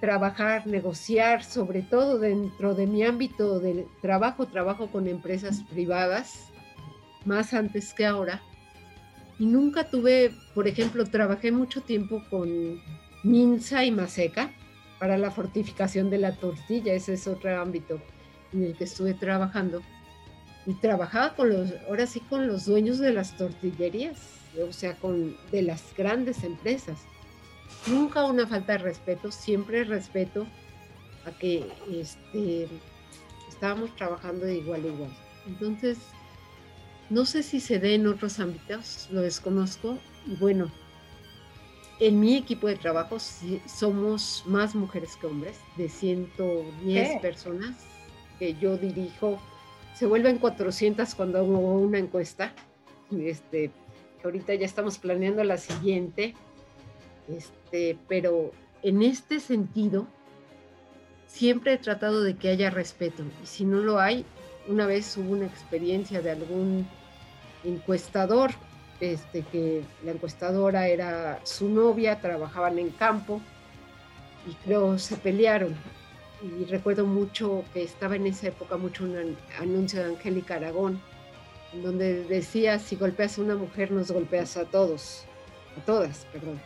trabajar, 0.00 0.66
negociar, 0.66 1.44
sobre 1.44 1.82
todo 1.82 2.18
dentro 2.18 2.74
de 2.74 2.86
mi 2.86 3.02
ámbito 3.02 3.60
de 3.60 3.86
trabajo, 4.00 4.46
trabajo 4.46 4.86
con 4.88 5.06
empresas 5.06 5.62
privadas, 5.70 6.49
más 7.24 7.54
antes 7.54 7.94
que 7.94 8.06
ahora. 8.06 8.42
Y 9.38 9.46
nunca 9.46 9.88
tuve, 9.88 10.32
por 10.54 10.68
ejemplo, 10.68 11.04
trabajé 11.06 11.50
mucho 11.50 11.80
tiempo 11.80 12.22
con 12.28 12.80
Minza 13.22 13.84
y 13.84 13.90
Maseca 13.90 14.52
para 14.98 15.16
la 15.16 15.30
fortificación 15.30 16.10
de 16.10 16.18
la 16.18 16.36
tortilla, 16.36 16.92
ese 16.92 17.14
es 17.14 17.26
otro 17.26 17.58
ámbito 17.60 18.00
en 18.52 18.64
el 18.64 18.76
que 18.76 18.84
estuve 18.84 19.14
trabajando 19.14 19.80
y 20.66 20.74
trabajaba 20.74 21.34
con 21.34 21.48
los, 21.48 21.72
ahora 21.88 22.06
sí 22.06 22.20
con 22.20 22.46
los 22.46 22.66
dueños 22.66 22.98
de 22.98 23.12
las 23.12 23.36
tortillerías, 23.36 24.18
o 24.68 24.72
sea, 24.72 24.94
con 24.96 25.36
de 25.50 25.62
las 25.62 25.82
grandes 25.96 26.44
empresas. 26.44 26.98
Nunca 27.86 28.24
una 28.26 28.46
falta 28.46 28.72
de 28.72 28.78
respeto, 28.78 29.32
siempre 29.32 29.84
respeto 29.84 30.46
a 31.24 31.30
que 31.30 31.66
este, 31.90 32.68
estábamos 33.48 33.94
trabajando 33.96 34.44
de 34.44 34.56
igual 34.56 34.84
a 34.84 34.88
igual. 34.88 35.10
Entonces, 35.46 35.98
no 37.10 37.26
sé 37.26 37.42
si 37.42 37.60
se 37.60 37.78
dé 37.78 37.94
en 37.94 38.06
otros 38.06 38.40
ámbitos, 38.40 39.08
lo 39.10 39.20
desconozco. 39.20 39.98
Y 40.26 40.36
bueno, 40.36 40.70
en 41.98 42.18
mi 42.18 42.36
equipo 42.36 42.66
de 42.68 42.76
trabajo 42.76 43.18
somos 43.66 44.44
más 44.46 44.74
mujeres 44.74 45.16
que 45.16 45.26
hombres, 45.26 45.58
de 45.76 45.88
110 45.88 47.20
personas 47.20 47.76
que 48.38 48.54
yo 48.54 48.78
dirijo 48.78 49.38
se 49.94 50.06
vuelven 50.06 50.38
400 50.38 51.14
cuando 51.14 51.38
hago 51.38 51.74
una 51.74 51.98
encuesta. 51.98 52.54
Este, 53.10 53.70
ahorita 54.24 54.54
ya 54.54 54.64
estamos 54.64 54.98
planeando 54.98 55.44
la 55.44 55.58
siguiente. 55.58 56.34
Este, 57.28 57.98
pero 58.08 58.52
en 58.82 59.02
este 59.02 59.40
sentido, 59.40 60.06
siempre 61.26 61.74
he 61.74 61.78
tratado 61.78 62.22
de 62.22 62.36
que 62.36 62.48
haya 62.48 62.70
respeto. 62.70 63.24
Y 63.42 63.46
si 63.46 63.64
no 63.66 63.80
lo 63.80 64.00
hay, 64.00 64.24
una 64.68 64.86
vez 64.86 65.16
hubo 65.18 65.32
una 65.32 65.44
experiencia 65.46 66.22
de 66.22 66.30
algún 66.30 66.86
encuestador, 67.64 68.50
este, 69.00 69.42
que 69.42 69.82
la 70.04 70.12
encuestadora 70.12 70.88
era 70.88 71.40
su 71.44 71.68
novia, 71.68 72.20
trabajaban 72.20 72.78
en 72.78 72.90
campo 72.90 73.40
y 74.46 74.54
creo 74.64 74.98
se 74.98 75.16
pelearon 75.16 75.74
y 76.42 76.64
recuerdo 76.64 77.06
mucho 77.06 77.64
que 77.72 77.82
estaba 77.82 78.16
en 78.16 78.26
esa 78.26 78.48
época 78.48 78.76
mucho 78.76 79.04
un 79.04 79.36
anuncio 79.58 80.00
de 80.00 80.14
Angélica 80.14 80.54
Aragón, 80.54 81.00
donde 81.82 82.24
decía, 82.24 82.78
si 82.78 82.96
golpeas 82.96 83.38
a 83.38 83.42
una 83.42 83.56
mujer, 83.56 83.92
nos 83.92 84.10
golpeas 84.10 84.56
a 84.56 84.64
todos, 84.64 85.24
a 85.78 85.84
todas, 85.84 86.26
perdón. 86.32 86.60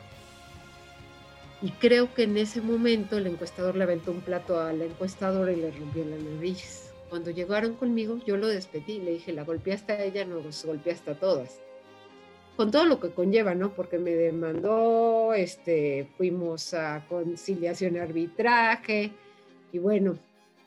Y 1.61 1.71
creo 1.71 2.13
que 2.15 2.25
en 2.25 2.37
ese 2.37 2.61
momento 2.61 3.17
el 3.17 3.27
encuestador 3.27 3.75
le 3.75 3.85
aventó 3.85 4.13
un 4.13 4.21
plato 4.21 4.61
a 4.61 4.73
la 4.73 4.85
encuestadora 4.85 5.53
y 5.53 5.57
le 5.57 5.71
rompió 5.71 6.05
la 6.05 6.17
nariz. 6.17 6.94
Cuando 7.15 7.31
llegaron 7.31 7.75
conmigo, 7.77 8.19
yo 8.27 8.37
lo 8.37 8.49
despedí, 8.49 8.99
le 8.99 9.13
dije, 9.13 9.33
la 9.33 9.45
golpeaste 9.45 9.93
a 9.93 10.03
ella, 10.03 10.25
nos 10.25 10.65
golpeaste 10.65 11.13
a 11.13 11.15
todas. 11.15 11.61
Con 12.57 12.73
todo 12.73 12.87
lo 12.87 12.99
que 12.99 13.11
conlleva, 13.11 13.55
¿no? 13.55 13.73
Porque 13.73 14.01
me 14.01 14.11
demandó, 14.11 15.33
este, 15.33 16.09
fuimos 16.17 16.75
a 16.75 17.07
conciliación 17.09 17.99
arbitraje, 17.99 19.13
y 19.71 19.79
bueno, 19.79 20.19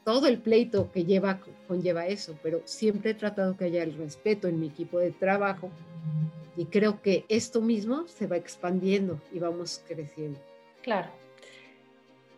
todo 0.06 0.28
el 0.28 0.38
pleito 0.38 0.90
que 0.94 1.04
lleva 1.04 1.42
conlleva 1.68 2.08
eso, 2.08 2.40
pero 2.42 2.62
siempre 2.64 3.12
he 3.12 3.16
tratado 3.16 3.58
que 3.58 3.66
haya 3.66 3.84
el 3.84 3.98
respeto 3.98 4.48
en 4.48 4.58
mi 4.58 4.68
equipo 4.68 5.00
de 5.00 5.12
trabajo 5.12 5.70
y 6.56 6.64
creo 6.64 7.02
que 7.02 7.26
esto 7.28 7.60
mismo 7.60 8.08
se 8.08 8.26
va 8.26 8.38
expandiendo 8.38 9.20
y 9.34 9.40
vamos 9.40 9.84
creciendo. 9.86 10.40
Claro. 10.82 11.10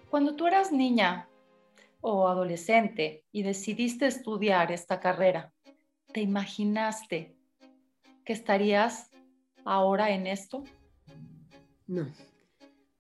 Cuando 0.10 0.34
tú 0.34 0.48
eras 0.48 0.72
niña 0.72 1.29
o 2.02 2.28
adolescente 2.28 3.26
y 3.32 3.44
decidiste 3.44 4.08
estudiar 4.08 4.72
esta 4.72 5.00
carrera, 5.00 5.54
¿te 6.12 6.22
imaginaste 6.22 7.36
que 8.26 8.34
estarías 8.34 9.12
ahora 9.66 10.12
en 10.12 10.28
esto? 10.28 10.64
No, 11.88 12.08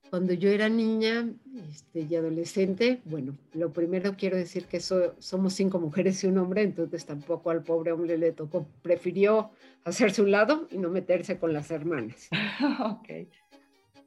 cuando 0.09 0.33
yo 0.33 0.49
era 0.49 0.69
niña 0.69 1.29
este, 1.69 2.01
y 2.09 2.15
adolescente, 2.15 2.99
bueno, 3.05 3.37
lo 3.53 3.71
primero 3.71 4.15
quiero 4.17 4.37
decir 4.37 4.65
que 4.65 4.79
somos 4.79 5.53
cinco 5.53 5.79
mujeres 5.79 6.23
y 6.23 6.27
un 6.27 6.39
hombre, 6.39 6.63
entonces 6.63 7.05
tampoco 7.05 7.51
al 7.51 7.63
pobre 7.63 7.91
hombre 7.91 8.17
le 8.17 8.31
tocó, 8.31 8.67
prefirió 8.81 9.51
hacerse 9.83 10.21
un 10.21 10.31
lado 10.31 10.67
y 10.71 10.77
no 10.77 10.89
meterse 10.89 11.37
con 11.37 11.53
las 11.53 11.69
hermanas. 11.69 12.29
ok. 12.83 13.27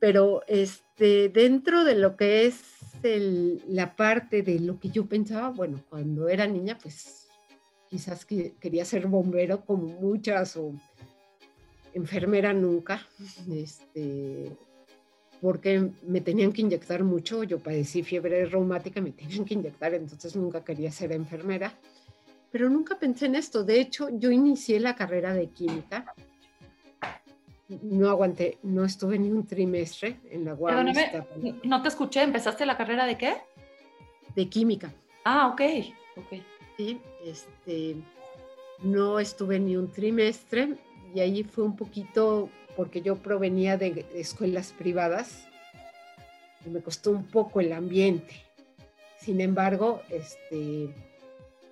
Pero 0.00 0.42
este, 0.48 1.28
dentro 1.28 1.84
de 1.84 1.94
lo 1.94 2.16
que 2.16 2.46
es 2.46 2.81
la 3.02 3.96
parte 3.96 4.42
de 4.42 4.60
lo 4.60 4.78
que 4.78 4.90
yo 4.90 5.06
pensaba, 5.06 5.50
bueno, 5.50 5.82
cuando 5.88 6.28
era 6.28 6.46
niña, 6.46 6.78
pues 6.80 7.28
quizás 7.88 8.24
quería 8.24 8.84
ser 8.84 9.06
bombero 9.06 9.64
como 9.64 9.88
muchas 9.88 10.56
o 10.56 10.72
enfermera 11.94 12.52
nunca. 12.52 13.06
Este, 13.50 14.56
porque 15.40 15.90
me 16.06 16.20
tenían 16.20 16.52
que 16.52 16.62
inyectar 16.62 17.02
mucho, 17.02 17.42
yo 17.42 17.58
padecí 17.58 18.04
fiebre 18.04 18.46
reumática, 18.46 19.00
me 19.00 19.10
tenían 19.10 19.44
que 19.44 19.54
inyectar, 19.54 19.92
entonces 19.92 20.36
nunca 20.36 20.64
quería 20.64 20.92
ser 20.92 21.10
enfermera, 21.10 21.76
pero 22.52 22.70
nunca 22.70 22.96
pensé 22.96 23.26
en 23.26 23.34
esto. 23.34 23.64
De 23.64 23.80
hecho, 23.80 24.08
yo 24.10 24.30
inicié 24.30 24.78
la 24.78 24.94
carrera 24.94 25.34
de 25.34 25.48
química, 25.48 26.14
no 27.82 28.08
aguanté, 28.08 28.58
no 28.62 28.84
estuve 28.84 29.18
ni 29.18 29.30
un 29.30 29.46
trimestre 29.46 30.20
en 30.30 30.44
la 30.44 30.54
UAM. 30.54 30.92
no 31.64 31.82
te 31.82 31.88
escuché, 31.88 32.22
¿empezaste 32.22 32.66
la 32.66 32.76
carrera 32.76 33.06
de 33.06 33.16
qué? 33.16 33.36
De 34.34 34.48
química. 34.48 34.92
Ah, 35.24 35.48
ok, 35.48 35.60
ok. 36.16 36.42
Sí, 36.76 37.00
este, 37.24 37.96
no 38.82 39.18
estuve 39.18 39.58
ni 39.58 39.76
un 39.76 39.90
trimestre 39.90 40.76
y 41.14 41.20
ahí 41.20 41.44
fue 41.44 41.64
un 41.64 41.76
poquito 41.76 42.48
porque 42.76 43.02
yo 43.02 43.16
provenía 43.16 43.76
de 43.76 44.06
escuelas 44.14 44.72
privadas 44.72 45.46
y 46.64 46.70
me 46.70 46.80
costó 46.80 47.10
un 47.10 47.24
poco 47.24 47.60
el 47.60 47.72
ambiente. 47.72 48.34
Sin 49.18 49.40
embargo, 49.40 50.02
este, 50.10 50.92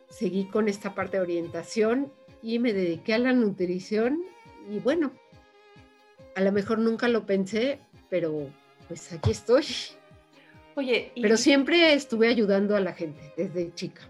seguí 0.08 0.44
con 0.44 0.68
esta 0.68 0.94
parte 0.94 1.16
de 1.16 1.22
orientación 1.22 2.12
y 2.42 2.58
me 2.58 2.72
dediqué 2.72 3.14
a 3.14 3.18
la 3.18 3.32
nutrición 3.32 4.22
y 4.70 4.78
bueno, 4.78 5.10
a 6.40 6.44
lo 6.44 6.52
mejor 6.52 6.78
nunca 6.78 7.06
lo 7.08 7.26
pensé, 7.26 7.80
pero 8.08 8.48
pues 8.88 9.12
aquí 9.12 9.30
estoy. 9.30 9.64
Oye, 10.74 11.12
pero 11.20 11.36
siempre 11.36 11.92
estuve 11.92 12.28
ayudando 12.28 12.74
a 12.74 12.80
la 12.80 12.94
gente 12.94 13.20
desde 13.36 13.74
chica. 13.74 14.02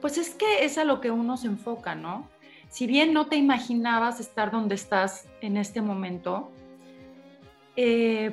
Pues 0.00 0.18
es 0.18 0.30
que 0.30 0.64
es 0.64 0.76
a 0.78 0.84
lo 0.84 1.00
que 1.00 1.10
uno 1.10 1.36
se 1.36 1.46
enfoca, 1.46 1.94
¿no? 1.94 2.28
si 2.74 2.88
bien 2.88 3.12
no 3.12 3.26
te 3.26 3.36
imaginabas 3.36 4.18
estar 4.18 4.50
donde 4.50 4.74
estás 4.74 5.28
en 5.40 5.56
este 5.56 5.80
momento, 5.80 6.50
eh, 7.76 8.32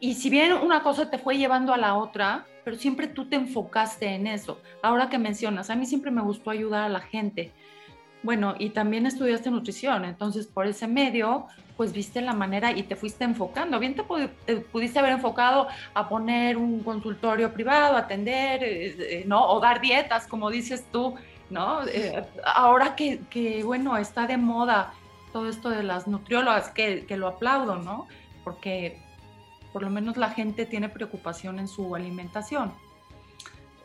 y 0.00 0.14
si 0.14 0.30
bien 0.30 0.54
una 0.54 0.82
cosa 0.82 1.10
te 1.10 1.18
fue 1.18 1.36
llevando 1.36 1.74
a 1.74 1.76
la 1.76 1.96
otra, 1.96 2.46
pero 2.64 2.78
siempre 2.78 3.08
tú 3.08 3.28
te 3.28 3.36
enfocaste 3.36 4.06
en 4.06 4.26
eso. 4.26 4.58
Ahora 4.82 5.10
que 5.10 5.18
mencionas, 5.18 5.68
a 5.68 5.76
mí 5.76 5.84
siempre 5.84 6.10
me 6.10 6.22
gustó 6.22 6.48
ayudar 6.48 6.84
a 6.84 6.88
la 6.88 7.00
gente. 7.00 7.52
Bueno, 8.22 8.54
y 8.58 8.70
también 8.70 9.06
estudiaste 9.06 9.50
nutrición, 9.50 10.04
entonces 10.04 10.46
por 10.46 10.66
ese 10.66 10.86
medio, 10.86 11.46
pues 11.76 11.92
viste 11.92 12.20
la 12.20 12.34
manera 12.34 12.70
y 12.72 12.82
te 12.82 12.94
fuiste 12.94 13.24
enfocando. 13.24 13.78
Bien 13.78 13.94
te, 13.94 14.02
pudiste 14.02 14.98
haber 14.98 15.12
enfocado 15.12 15.68
a 15.94 16.08
poner 16.08 16.58
un 16.58 16.82
consultorio 16.82 17.52
privado, 17.52 17.96
atender, 17.96 18.62
eh, 18.62 18.96
eh, 18.98 19.24
¿no? 19.26 19.46
O 19.46 19.60
dar 19.60 19.80
dietas, 19.80 20.26
como 20.26 20.50
dices 20.50 20.84
tú, 20.92 21.14
¿no? 21.50 21.86
Eh, 21.86 22.24
ahora 22.44 22.94
que, 22.96 23.62
bueno, 23.64 23.96
está 23.96 24.26
de 24.26 24.36
moda 24.36 24.92
todo 25.32 25.48
esto 25.48 25.70
de 25.70 25.82
las 25.82 26.06
nutriólogas, 26.06 26.70
que, 26.70 27.06
lo 27.16 27.28
aplaudo, 27.28 27.76
¿no? 27.76 28.06
Porque 28.44 29.02
por 29.72 29.82
lo 29.82 29.90
menos 29.90 30.16
la 30.16 30.30
gente 30.30 30.66
tiene 30.66 30.88
preocupación 30.88 31.58
en 31.58 31.68
su 31.68 31.94
alimentación. 31.94 32.72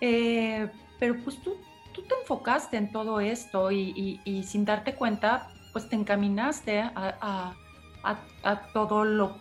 Eh, 0.01 0.69
pero 0.99 1.15
pues 1.23 1.37
tú, 1.41 1.55
tú 1.95 2.03
te 2.03 2.15
enfocaste 2.21 2.77
en 2.77 2.91
todo 2.91 3.19
esto 3.19 3.71
y, 3.71 4.43
sin 4.45 4.65
darte 4.65 4.95
cuenta, 4.95 5.47
pues 5.73 5.89
te 5.89 5.95
encaminaste 5.95 6.81
a, 6.81 7.55
todo 8.73 9.05
lo, 9.05 9.37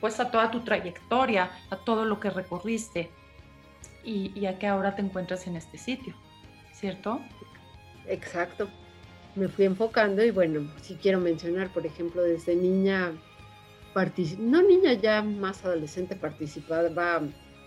pues 0.00 0.20
a 0.20 0.30
toda 0.30 0.50
tu 0.50 0.60
trayectoria, 0.60 1.50
a 1.70 1.76
todo 1.76 2.04
lo 2.04 2.20
que 2.20 2.30
recorriste 2.30 3.10
y, 4.02 4.32
y 4.38 4.46
a 4.46 4.58
que 4.58 4.66
ahora 4.66 4.94
te 4.94 5.02
encuentras 5.02 5.46
en 5.46 5.56
este 5.56 5.76
sitio. 5.76 6.14
¿cierto? 6.84 7.20
Exacto. 8.06 8.68
Me 9.34 9.48
fui 9.48 9.64
enfocando 9.64 10.22
y 10.22 10.30
bueno, 10.30 10.70
si 10.82 10.96
quiero 10.96 11.18
mencionar, 11.18 11.72
por 11.72 11.86
ejemplo, 11.86 12.22
desde 12.22 12.54
niña, 12.54 13.12
no 14.38 14.62
niña 14.62 14.92
ya 14.92 15.22
más 15.22 15.64
adolescente, 15.64 16.14
participaba 16.14 17.22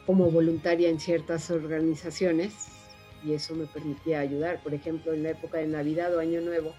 como 0.05 0.29
voluntaria 0.29 0.89
en 0.89 0.99
ciertas 0.99 1.49
organizaciones 1.49 2.76
y 3.23 3.33
eso 3.33 3.55
me 3.55 3.65
permitía 3.65 4.19
ayudar. 4.19 4.61
Por 4.61 4.73
ejemplo, 4.73 5.13
en 5.13 5.23
la 5.23 5.29
época 5.29 5.57
de 5.57 5.67
Navidad 5.67 6.15
o 6.15 6.19
Año 6.19 6.41
Nuevo, 6.41 6.73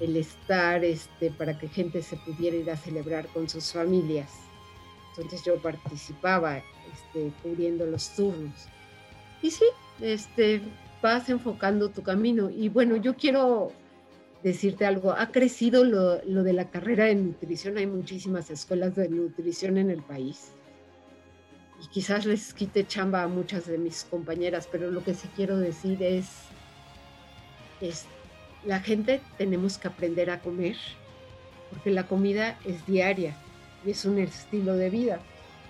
el 0.00 0.16
estar 0.16 0.84
este, 0.84 1.30
para 1.30 1.58
que 1.58 1.68
gente 1.68 2.02
se 2.02 2.16
pudiera 2.16 2.56
ir 2.56 2.70
a 2.70 2.76
celebrar 2.76 3.26
con 3.28 3.48
sus 3.48 3.72
familias. 3.72 4.30
Entonces 5.10 5.44
yo 5.44 5.60
participaba 5.60 6.58
este, 6.58 7.32
cubriendo 7.42 7.86
los 7.86 8.14
turnos. 8.14 8.68
Y 9.42 9.50
sí, 9.50 9.64
este, 10.00 10.62
vas 11.02 11.28
enfocando 11.28 11.90
tu 11.90 12.02
camino. 12.02 12.50
Y 12.50 12.68
bueno, 12.68 12.96
yo 12.96 13.14
quiero 13.14 13.72
decirte 14.42 14.86
algo, 14.86 15.12
ha 15.12 15.30
crecido 15.30 15.84
lo, 15.84 16.22
lo 16.24 16.42
de 16.42 16.54
la 16.54 16.70
carrera 16.70 17.04
de 17.04 17.14
nutrición, 17.14 17.76
hay 17.76 17.86
muchísimas 17.86 18.50
escuelas 18.50 18.96
de 18.96 19.08
nutrición 19.08 19.76
en 19.76 19.90
el 19.90 20.02
país. 20.02 20.52
Y 21.82 21.86
quizás 21.88 22.26
les 22.26 22.52
quite 22.52 22.86
chamba 22.86 23.22
a 23.22 23.28
muchas 23.28 23.66
de 23.66 23.78
mis 23.78 24.04
compañeras, 24.04 24.68
pero 24.70 24.90
lo 24.90 25.02
que 25.02 25.14
sí 25.14 25.28
quiero 25.34 25.58
decir 25.58 26.02
es, 26.02 26.26
es 27.80 28.04
la 28.64 28.80
gente 28.80 29.20
tenemos 29.38 29.78
que 29.78 29.88
aprender 29.88 30.30
a 30.30 30.40
comer, 30.40 30.76
porque 31.70 31.90
la 31.90 32.06
comida 32.06 32.58
es 32.64 32.86
diaria 32.86 33.34
y 33.84 33.92
es 33.92 34.04
un 34.04 34.18
estilo 34.18 34.74
de 34.74 34.90
vida. 34.90 35.20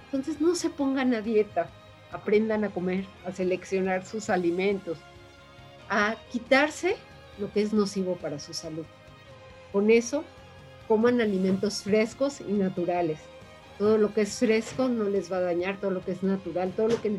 Entonces 0.07 0.41
no 0.41 0.55
se 0.57 0.71
pongan 0.71 1.15
a 1.15 1.21
dieta, 1.21 1.71
aprendan 2.11 2.65
a 2.65 2.71
comer, 2.71 3.05
a 3.25 3.31
seleccionar 3.31 4.05
sus 4.05 4.29
alimentos, 4.29 4.99
a 5.89 6.17
quitarse 6.33 6.97
lo 7.39 7.53
que 7.53 7.63
es 7.63 7.73
nocivo 7.73 8.17
para 8.17 8.41
su 8.41 8.53
salud. 8.53 8.87
Con 9.73 9.91
eso, 9.91 10.25
coman 10.89 11.21
alimentos 11.21 11.83
frescos 11.83 12.41
y 12.41 12.53
naturales. 12.53 13.21
Todo 13.81 13.97
lo 13.97 14.13
que 14.13 14.21
es 14.21 14.39
fresco 14.39 14.89
no 14.89 15.05
les 15.05 15.33
va 15.33 15.39
a 15.39 15.41
dañar, 15.41 15.79
todo 15.81 15.91
lo 15.91 16.05
que 16.05 16.13
es 16.13 16.23
natural, 16.23 16.71
todo 16.77 16.89
lo 16.89 17.01
que 17.01 17.19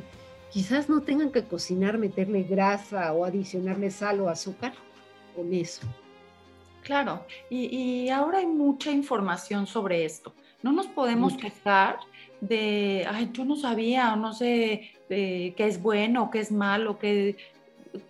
quizás 0.51 0.89
no 0.89 1.01
tengan 1.01 1.31
que 1.31 1.43
cocinar, 1.43 1.97
meterle 1.97 2.43
grasa 2.43 3.11
o 3.13 3.25
adicionarle 3.25 3.89
sal 3.89 4.21
o 4.21 4.29
azúcar, 4.29 4.73
con 5.35 5.51
eso. 5.55 5.81
Claro, 6.83 7.25
y, 7.49 8.09
ahora 8.09 8.37
hay 8.37 8.45
mucha 8.45 8.91
información 8.91 9.65
sobre 9.65 10.05
esto. 10.05 10.35
No 10.61 10.71
nos 10.71 10.85
podemos 10.85 11.33
quejar 11.33 11.97
de, 12.41 13.07
ay, 13.09 13.31
yo 13.33 13.43
no 13.43 13.55
sabía, 13.55 14.13
o 14.13 14.15
no 14.15 14.31
sé 14.33 14.91
qué 15.09 15.55
es 15.57 15.81
bueno, 15.81 16.29
qué 16.29 16.41
es 16.41 16.51
malo, 16.51 16.99
qué, 16.99 17.37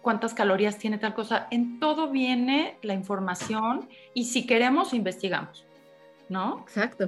cuántas 0.01 0.33
calorías 0.33 0.77
tiene 0.77 0.97
tal 0.97 1.13
cosa. 1.13 1.47
En 1.51 1.79
todo 1.79 2.09
viene 2.09 2.75
la 2.81 2.95
información 2.95 3.87
y 4.13 4.25
si 4.25 4.45
queremos, 4.45 4.93
investigamos, 4.93 5.65
¿no? 6.27 6.59
Exacto. 6.59 7.07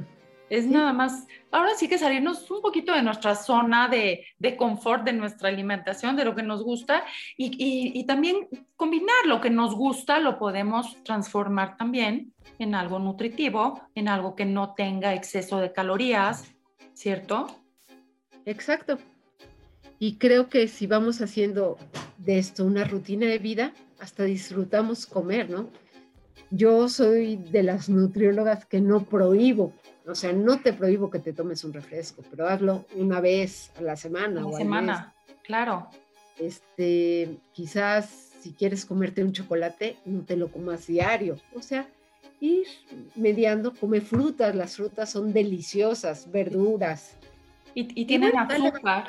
Es 0.50 0.68
nada 0.68 0.94
más, 0.94 1.26
ahora 1.52 1.72
sí 1.76 1.88
que 1.88 1.98
salirnos 1.98 2.50
un 2.52 2.62
poquito 2.62 2.94
de 2.94 3.02
nuestra 3.02 3.36
zona 3.36 3.88
de, 3.88 4.26
de 4.38 4.56
confort, 4.56 5.04
de 5.04 5.14
nuestra 5.14 5.50
alimentación, 5.50 6.16
de 6.16 6.26
lo 6.26 6.36
que 6.36 6.44
nos 6.44 6.64
gusta 6.64 7.04
y, 7.38 7.56
y, 7.98 8.06
también 8.06 8.48
combinar 8.76 9.26
lo 9.26 9.42
que 9.42 9.50
nos 9.50 9.74
gusta, 9.76 10.20
lo 10.20 10.38
podemos 10.38 11.02
transformar 11.04 11.78
también 11.78 12.34
en 12.60 12.76
algo 12.76 13.00
nutritivo, 13.00 13.82
en 13.96 14.08
algo 14.08 14.36
que 14.36 14.46
no 14.46 14.74
tenga 14.74 15.14
exceso 15.14 15.60
de 15.60 15.72
calorías, 15.72 16.54
¿cierto? 16.94 17.48
Exacto. 18.46 18.98
Y 20.00 20.18
creo 20.18 20.50
que 20.50 20.68
si 20.68 20.86
vamos 20.86 21.22
haciendo 21.22 21.78
de 22.18 22.38
esto 22.38 22.66
una 22.66 22.84
rutina 22.84 23.26
de 23.26 23.40
vida, 23.40 23.74
hasta 24.00 24.24
disfrutamos 24.24 25.06
comer, 25.06 25.50
¿no? 25.50 25.70
Yo 26.52 26.90
soy 26.90 27.38
de 27.38 27.64
las 27.64 27.90
nutriólogas 27.90 28.66
que 28.66 28.82
no 28.82 29.06
prohíbo, 29.06 29.74
o 30.06 30.16
sea, 30.16 30.34
no 30.34 30.60
te 30.60 30.74
prohíbo 30.74 31.10
que 31.10 31.20
te 31.20 31.34
tomes 31.34 31.64
un 31.64 31.74
refresco, 31.74 32.24
pero 32.30 32.48
hazlo 32.48 32.86
una 32.96 33.22
vez 33.22 33.72
a 33.78 33.82
la 33.82 33.96
semana. 33.96 34.44
Semana, 34.58 35.14
claro. 35.44 35.90
Este, 36.38 37.38
quizás 37.54 38.32
si 38.42 38.52
quieres 38.52 38.86
comerte 38.86 39.24
un 39.24 39.32
chocolate, 39.32 39.98
no 40.06 40.24
te 40.24 40.36
lo 40.36 40.52
comas 40.52 40.88
diario. 40.88 41.38
O 41.56 41.62
sea, 41.62 41.88
ir 42.42 42.68
mediando, 43.16 43.74
come 43.74 44.02
frutas, 44.02 44.54
las 44.54 44.76
frutas 44.76 45.10
son 45.10 45.32
deliciosas, 45.32 46.30
verduras. 46.30 47.16
Y, 47.74 48.02
y 48.02 48.06
tienen 48.06 48.38
azúcar. 48.38 49.08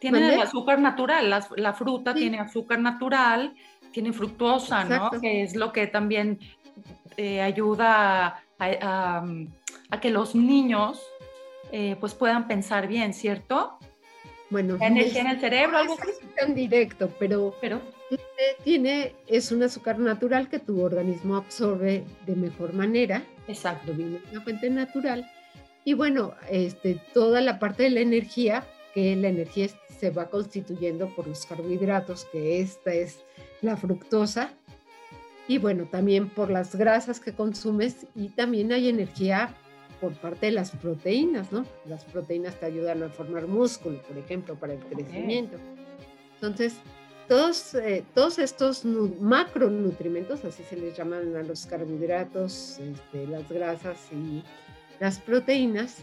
Tienen 0.00 0.24
el 0.24 0.40
azúcar 0.40 0.80
natural, 0.80 1.28
la, 1.56 1.72
fruta 1.74 2.14
tiene 2.14 2.40
azúcar 2.40 2.80
natural, 2.80 3.54
tiene 3.92 4.14
fructosa, 4.14 4.82
¿no? 4.84 5.10
Que 5.20 5.42
es 5.42 5.54
lo 5.54 5.72
que 5.72 5.86
también 5.88 6.40
eh, 7.18 7.42
ayuda 7.42 8.42
a, 8.58 9.24
que 9.98 10.10
los 10.10 10.34
niños 10.34 11.02
eh, 11.72 11.96
pues 11.98 12.14
puedan 12.14 12.46
pensar 12.46 12.86
bien, 12.86 13.14
¿cierto? 13.14 13.78
Bueno, 14.50 14.76
energía 14.80 15.22
en 15.22 15.26
el 15.28 15.40
cerebro, 15.40 15.78
algo 15.78 15.94
así. 15.94 16.10
tan 16.38 16.54
directo, 16.54 17.10
pero, 17.18 17.54
pero 17.60 17.80
tiene, 18.64 19.14
es 19.26 19.52
un 19.52 19.62
azúcar 19.62 19.98
natural 19.98 20.48
que 20.48 20.58
tu 20.58 20.82
organismo 20.82 21.36
absorbe 21.36 22.04
de 22.26 22.36
mejor 22.36 22.72
manera. 22.72 23.22
Exacto. 23.46 23.92
Viene 23.94 24.20
una 24.30 24.40
fuente 24.42 24.68
natural. 24.68 25.30
Y 25.84 25.94
bueno, 25.94 26.34
este, 26.50 27.00
toda 27.14 27.40
la 27.40 27.58
parte 27.58 27.84
de 27.84 27.90
la 27.90 28.00
energía, 28.00 28.66
que 28.92 29.14
la 29.16 29.28
energía 29.28 29.68
se 29.98 30.10
va 30.10 30.28
constituyendo 30.28 31.08
por 31.14 31.26
los 31.26 31.46
carbohidratos, 31.46 32.24
que 32.26 32.60
esta 32.60 32.92
es 32.92 33.20
la 33.62 33.76
fructosa, 33.76 34.52
y 35.50 35.58
bueno, 35.58 35.84
también 35.90 36.28
por 36.28 36.50
las 36.50 36.76
grasas 36.76 37.18
que 37.18 37.32
consumes 37.32 38.06
y 38.14 38.28
también 38.28 38.72
hay 38.72 38.88
energía 38.88 39.54
por 40.00 40.14
parte 40.14 40.46
de 40.46 40.52
las 40.52 40.70
proteínas, 40.70 41.52
¿no? 41.52 41.66
Las 41.86 42.04
proteínas 42.04 42.58
te 42.58 42.66
ayudan 42.66 43.02
a 43.02 43.08
formar 43.08 43.46
músculo, 43.46 44.00
por 44.02 44.16
ejemplo, 44.16 44.54
para 44.54 44.74
el 44.74 44.80
crecimiento. 44.80 45.56
Entonces, 46.34 46.74
todos, 47.28 47.74
eh, 47.74 48.04
todos 48.14 48.38
estos 48.38 48.84
macronutrientes, 48.84 50.44
así 50.44 50.62
se 50.62 50.76
les 50.76 50.96
llaman 50.96 51.36
a 51.36 51.42
los 51.42 51.66
carbohidratos, 51.66 52.78
este, 52.78 53.26
las 53.26 53.48
grasas 53.48 53.98
y 54.12 54.42
las 54.98 55.18
proteínas, 55.18 55.98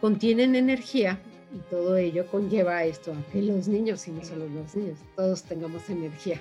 contienen 0.00 0.54
energía 0.54 1.20
y 1.54 1.58
todo 1.70 1.96
ello 1.96 2.26
conlleva 2.28 2.84
esto, 2.84 3.12
a 3.12 3.32
que 3.32 3.42
los 3.42 3.68
niños, 3.68 4.08
y 4.08 4.12
no 4.12 4.24
solo 4.24 4.48
los 4.48 4.74
niños, 4.74 4.98
todos 5.14 5.42
tengamos 5.42 5.88
energía. 5.90 6.40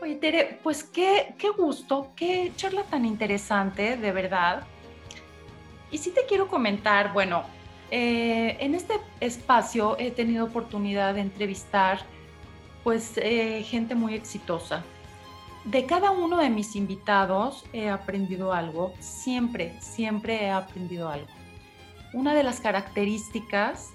Oye, 0.00 0.14
Tere, 0.16 0.58
pues 0.62 0.84
qué, 0.84 1.34
qué 1.36 1.50
gusto, 1.50 2.12
qué 2.14 2.52
charla 2.56 2.84
tan 2.84 3.04
interesante, 3.04 3.96
de 3.96 4.12
verdad. 4.12 4.62
Y 5.90 5.98
sí 5.98 6.10
te 6.10 6.26
quiero 6.26 6.48
comentar, 6.48 7.12
bueno, 7.12 7.44
eh, 7.90 8.56
en 8.60 8.74
este 8.74 8.94
espacio 9.20 9.96
he 9.98 10.10
tenido 10.10 10.44
oportunidad 10.44 11.14
de 11.14 11.22
entrevistar 11.22 12.00
pues 12.84 13.12
eh, 13.16 13.62
gente 13.64 13.94
muy 13.94 14.14
exitosa. 14.14 14.84
De 15.64 15.86
cada 15.86 16.10
uno 16.10 16.38
de 16.38 16.50
mis 16.50 16.76
invitados 16.76 17.64
he 17.72 17.88
aprendido 17.88 18.52
algo, 18.52 18.94
siempre, 19.00 19.74
siempre 19.80 20.44
he 20.44 20.50
aprendido 20.50 21.08
algo. 21.08 21.28
Una 22.12 22.34
de 22.34 22.42
las 22.42 22.60
características 22.60 23.92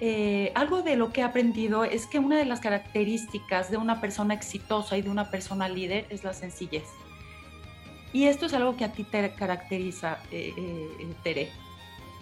eh, 0.00 0.52
algo 0.54 0.82
de 0.82 0.96
lo 0.96 1.12
que 1.12 1.22
he 1.22 1.24
aprendido 1.24 1.82
es 1.84 2.06
que 2.06 2.20
una 2.20 2.36
de 2.36 2.44
las 2.44 2.60
características 2.60 3.70
de 3.70 3.78
una 3.78 4.00
persona 4.00 4.32
exitosa 4.32 4.96
y 4.96 5.02
de 5.02 5.10
una 5.10 5.30
persona 5.30 5.68
líder 5.68 6.06
es 6.08 6.22
la 6.22 6.32
sencillez. 6.32 6.84
Y 8.12 8.24
esto 8.24 8.46
es 8.46 8.54
algo 8.54 8.76
que 8.76 8.84
a 8.84 8.92
ti 8.92 9.04
te 9.04 9.32
caracteriza, 9.32 10.18
eh, 10.30 10.54
eh, 10.56 11.14
Tere. 11.22 11.50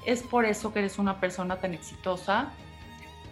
Es 0.05 0.22
por 0.22 0.45
eso 0.45 0.72
que 0.72 0.80
eres 0.80 0.99
una 0.99 1.20
persona 1.20 1.57
tan 1.57 1.74
exitosa. 1.74 2.51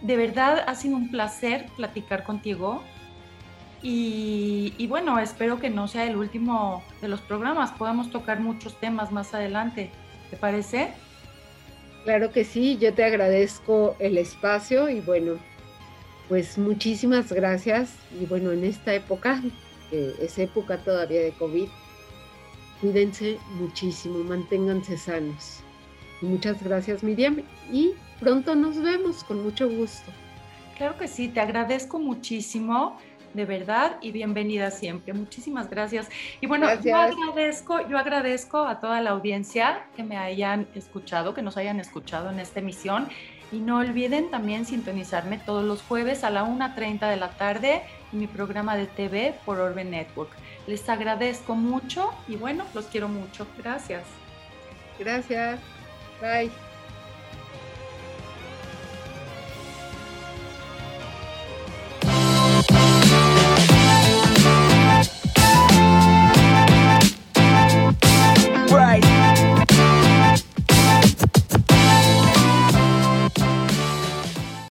De 0.01 0.17
verdad 0.17 0.63
ha 0.67 0.75
sido 0.75 0.95
un 0.95 1.11
placer 1.11 1.67
platicar 1.75 2.23
contigo. 2.23 2.81
Y, 3.81 4.73
y 4.77 4.87
bueno, 4.87 5.19
espero 5.19 5.59
que 5.59 5.69
no 5.69 5.87
sea 5.87 6.05
el 6.05 6.15
último 6.15 6.83
de 7.01 7.07
los 7.07 7.21
programas. 7.21 7.71
Podamos 7.71 8.09
tocar 8.09 8.39
muchos 8.39 8.79
temas 8.79 9.11
más 9.11 9.33
adelante. 9.33 9.91
¿Te 10.29 10.37
parece? 10.37 10.93
Claro 12.03 12.31
que 12.31 12.45
sí, 12.45 12.77
yo 12.77 12.93
te 12.93 13.03
agradezco 13.03 13.95
el 13.99 14.17
espacio 14.17 14.89
y 14.89 15.01
bueno, 15.01 15.39
pues 16.29 16.57
muchísimas 16.57 17.31
gracias. 17.31 17.95
Y 18.19 18.25
bueno, 18.25 18.51
en 18.51 18.63
esta 18.63 18.93
época, 18.93 19.41
que 19.89 20.13
es 20.19 20.37
época 20.37 20.77
todavía 20.77 21.21
de 21.21 21.31
COVID, 21.31 21.67
cuídense 22.81 23.37
muchísimo, 23.59 24.19
manténganse 24.23 24.97
sanos. 24.97 25.61
muchas 26.21 26.61
gracias 26.63 27.03
Miriam 27.03 27.41
y 27.71 27.93
pronto 28.19 28.55
nos 28.55 28.81
vemos 28.81 29.23
con 29.23 29.43
mucho 29.43 29.69
gusto. 29.69 30.11
Claro 30.77 30.97
que 30.97 31.07
sí, 31.07 31.29
te 31.29 31.39
agradezco 31.39 31.99
muchísimo 31.99 32.97
de 33.35 33.45
verdad 33.45 33.97
y 34.01 34.11
bienvenida 34.11 34.71
siempre. 34.71 35.13
Muchísimas 35.13 35.69
gracias. 35.69 36.09
Y 36.41 36.47
bueno, 36.47 36.67
yo 36.81 36.95
agradezco, 36.95 37.87
yo 37.87 37.97
agradezco 37.97 38.59
a 38.59 38.79
toda 38.79 39.01
la 39.01 39.11
audiencia 39.11 39.85
que 39.95 40.03
me 40.03 40.17
hayan 40.17 40.67
escuchado, 40.73 41.33
que 41.33 41.41
nos 41.41 41.57
hayan 41.57 41.79
escuchado 41.79 42.31
en 42.31 42.39
esta 42.39 42.61
emisión. 42.61 43.09
Y 43.51 43.59
no 43.59 43.77
olviden 43.77 44.31
también 44.31 44.65
sintonizarme 44.65 45.37
todos 45.37 45.63
los 45.63 45.81
jueves 45.83 46.23
a 46.23 46.29
la 46.29 46.45
1.30 46.45 47.09
de 47.09 47.15
la 47.17 47.29
tarde 47.29 47.83
mi 48.15 48.27
programa 48.27 48.75
de 48.75 48.87
TV 48.87 49.35
por 49.45 49.59
Orbe 49.59 49.83
Network. 49.83 50.31
Les 50.67 50.87
agradezco 50.89 51.55
mucho 51.55 52.11
y 52.27 52.35
bueno, 52.35 52.65
los 52.73 52.85
quiero 52.85 53.07
mucho. 53.07 53.45
Gracias. 53.57 54.03
Gracias. 54.99 55.59
Bye. 56.21 56.64